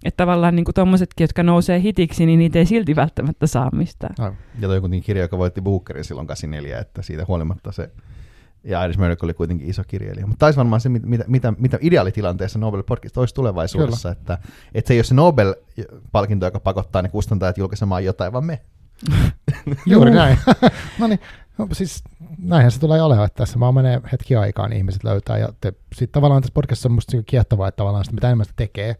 [0.05, 4.15] Että tavallaan niin tuommoisetkin, jotka nousee hitiksi, niin niitä ei silti välttämättä saa mistään.
[4.19, 4.37] Aivan.
[4.59, 7.89] Ja toi kuitenkin kirja, joka voitti Bookerin silloin 84, että siitä huolimatta se
[8.67, 10.27] ja Iris Murdoch oli kuitenkin iso kirjailija.
[10.27, 14.37] Mutta taisi varmaan se, mit- mitä, mitä, mitä ideaalitilanteessa Nobel Podcast olisi tulevaisuudessa, että,
[14.73, 18.61] että se ei ole se Nobel-palkinto, joka pakottaa ne kustantajat julkaisemaan jotain, vaan me.
[19.85, 20.19] Juuri Juu.
[20.19, 20.37] näin.
[20.99, 21.19] no niin,
[21.57, 22.03] no, siis
[22.37, 25.37] näinhän se tulee olemaan, että tässä vaan menee hetki aikaa, niin ihmiset löytää.
[25.37, 25.49] Ja
[25.93, 28.95] sitten tavallaan tässä podcastissa on musta niinku kiehtovaa, että tavallaan sitä, mitä enemmän sitä tekee,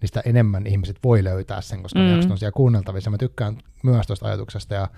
[0.00, 2.04] niin sitä enemmän ihmiset voi löytää sen, koska mm.
[2.04, 3.10] ne on siellä kuunneltavissa.
[3.10, 4.88] Mä tykkään myös tuosta ajatuksesta ja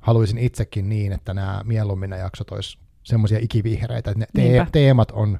[0.00, 5.10] haluaisin itsekin niin, että nämä mieluummin nämä jaksot olisi semmoisia ikivihreitä, että ne te- teemat
[5.10, 5.38] on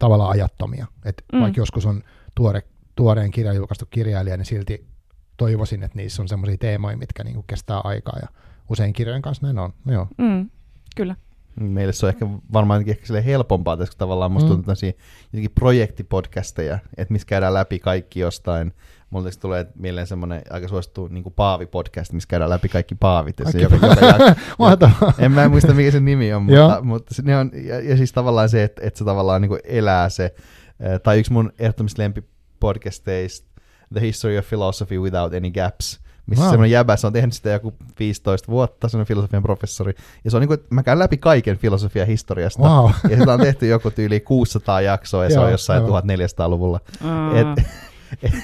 [0.00, 0.86] tavallaan ajattomia.
[1.04, 1.40] Että mm.
[1.40, 2.02] Vaikka joskus on
[2.34, 2.62] tuore,
[2.96, 4.86] tuoreen kirjan julkaistu kirjailija, niin silti
[5.36, 8.28] toivoisin, että niissä on semmoisia teemoja, mitkä niinku kestää aikaa ja
[8.70, 9.72] usein kirjojen kanssa näin on.
[9.84, 10.06] No joo.
[10.18, 10.50] Mm,
[10.96, 11.16] kyllä.
[11.60, 14.54] Meille se on ehkä varmaan jotenkin ehkä silleen helpompaa, koska tavallaan musta Mm.
[14.54, 14.74] tuntuu
[15.54, 18.72] projektipodcasteja, että missä käydään läpi kaikki jostain.
[19.10, 23.38] Mulle tulee mieleen semmoinen aika suosittu niin Paavi-podcast, missä käydään läpi kaikki paavit.
[23.40, 23.96] Ja se joka, joka,
[24.58, 25.12] Mahtavaa.
[25.18, 28.12] en mä muista mikä sen nimi on, mutta, mutta se, ne on, ja, ja, siis
[28.12, 30.34] tavallaan se, että, että se tavallaan niin elää se,
[31.02, 33.48] tai yksi mun ehdottomista lempipodcasteista,
[33.94, 36.50] The History of Philosophy Without Any Gaps, missä Wow.
[36.50, 40.40] semmoinen jäbä, se on tehnyt sitä joku 15 vuotta, semmoinen filosofian professori, ja se on
[40.40, 42.90] niin kuin, että mä käyn läpi kaiken filosofian historiasta, Wow.
[43.10, 46.02] ja sitä on tehty joku tyyli 600 jaksoa, ja se Joo, on jossain aivan.
[46.04, 46.80] 1400-luvulla.
[47.04, 47.66] Aa, Et-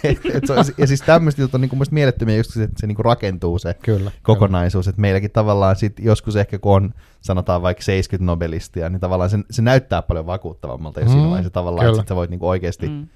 [0.05, 2.86] et, et se on, ja siis tämmöistä jutut on niin kuin mielettömiä just, että se
[2.86, 4.10] niin kuin rakentuu se Kyllä.
[4.22, 4.88] kokonaisuus.
[4.88, 9.38] Että meilläkin tavallaan sit joskus ehkä kun on sanotaan vaikka 70 nobelistia, niin tavallaan se,
[9.51, 12.01] se näyttää paljon vakuuttavammalta jo siinä Mm, vaiheessa tavallaan, kyllä.
[12.01, 13.09] että sä voit niin kuin oikeasti Mm.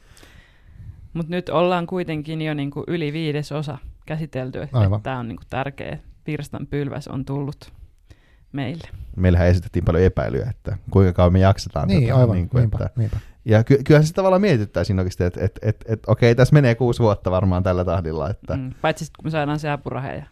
[1.12, 5.02] Mutta nyt ollaan kuitenkin jo niinku yli viidesosa käsitelty, että Aivan.
[5.02, 7.72] tämä on niinku tärkeä virstan pylväs on tullut
[8.52, 8.89] meille.
[9.16, 12.16] meillähän esitettiin paljon epäilyä, että kuinka kauan me jaksetaan Niin, tätä.
[12.16, 13.16] aivan, niin kuin, niinpä, että, niinpä.
[13.45, 16.75] Ja ky- kyllähän se tavallaan mietittää siinä oikeasti, että et, et, et, okei, tässä menee
[16.75, 18.71] kuusi vuotta varmaan tällä tahdilla, että mm.
[18.83, 20.27] Paitsi sitten kun me saadaan se apuraheja.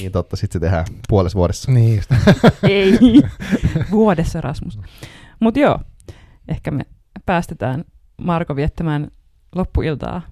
[0.00, 1.72] niin totta, sitten se tehdään puolessa vuodessa.
[1.72, 2.10] Niin, just.
[2.62, 2.98] Ei,
[3.90, 4.78] vuodessa Rasmus.
[5.40, 5.78] Mutta joo,
[6.48, 6.82] ehkä me
[7.26, 7.84] päästetään
[8.16, 9.10] Marko viettämään
[9.54, 10.22] loppuiltaa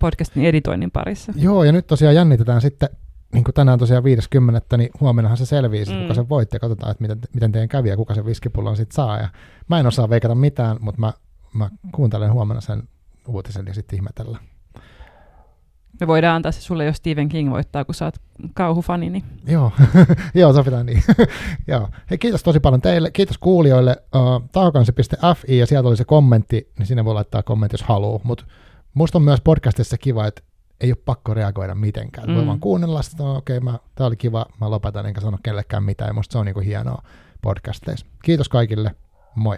[0.00, 1.32] podcastin editoinnin parissa.
[1.36, 2.88] Joo, ja nyt tosiaan jännitetään sitten,
[3.32, 4.76] niin kuin tänään tosiaan 50.
[4.76, 5.92] niin huomennahan se selviää, mm.
[5.92, 6.02] Mm.
[6.02, 8.94] kuka sen voitti, ja katsotaan, että miten, miten teidän kävi ja kuka sen viskipullon sitten
[8.94, 9.18] saa.
[9.18, 9.28] Ja
[9.68, 11.12] mä en osaa veikata mitään, mutta mä,
[11.54, 12.82] mä kuuntelen huomenna sen
[13.28, 14.44] uutisen ja sitten ihmetellään.
[16.00, 18.14] Me voidaan antaa se sulle, jos Stephen King voittaa, kun sä oot
[18.54, 19.10] kauhufani.
[19.10, 19.72] Niin Joo,
[20.34, 21.02] joo sovitaan niin.
[21.66, 21.88] joo.
[22.10, 23.10] Hei, kiitos tosi paljon teille.
[23.10, 23.96] Kiitos kuulijoille.
[24.16, 28.20] Uh, tahokansi.fi ja sieltä oli se kommentti, niin sinne voi laittaa kommentti, jos haluaa.
[28.22, 28.44] Mutta
[28.94, 30.42] musta on myös podcastissa kiva, että
[30.80, 32.28] ei ole pakko reagoida mitenkään.
[32.28, 32.34] Mm.
[32.34, 35.82] Voi vaan kuunnella sitä, no, okei, okay, tämä oli kiva, mä lopetan enkä sano kellekään
[35.82, 36.08] mitään.
[36.08, 37.02] Ja musta se on niinku hienoa
[37.42, 38.06] podcasteissa.
[38.22, 38.94] Kiitos kaikille.
[39.34, 39.56] Moi.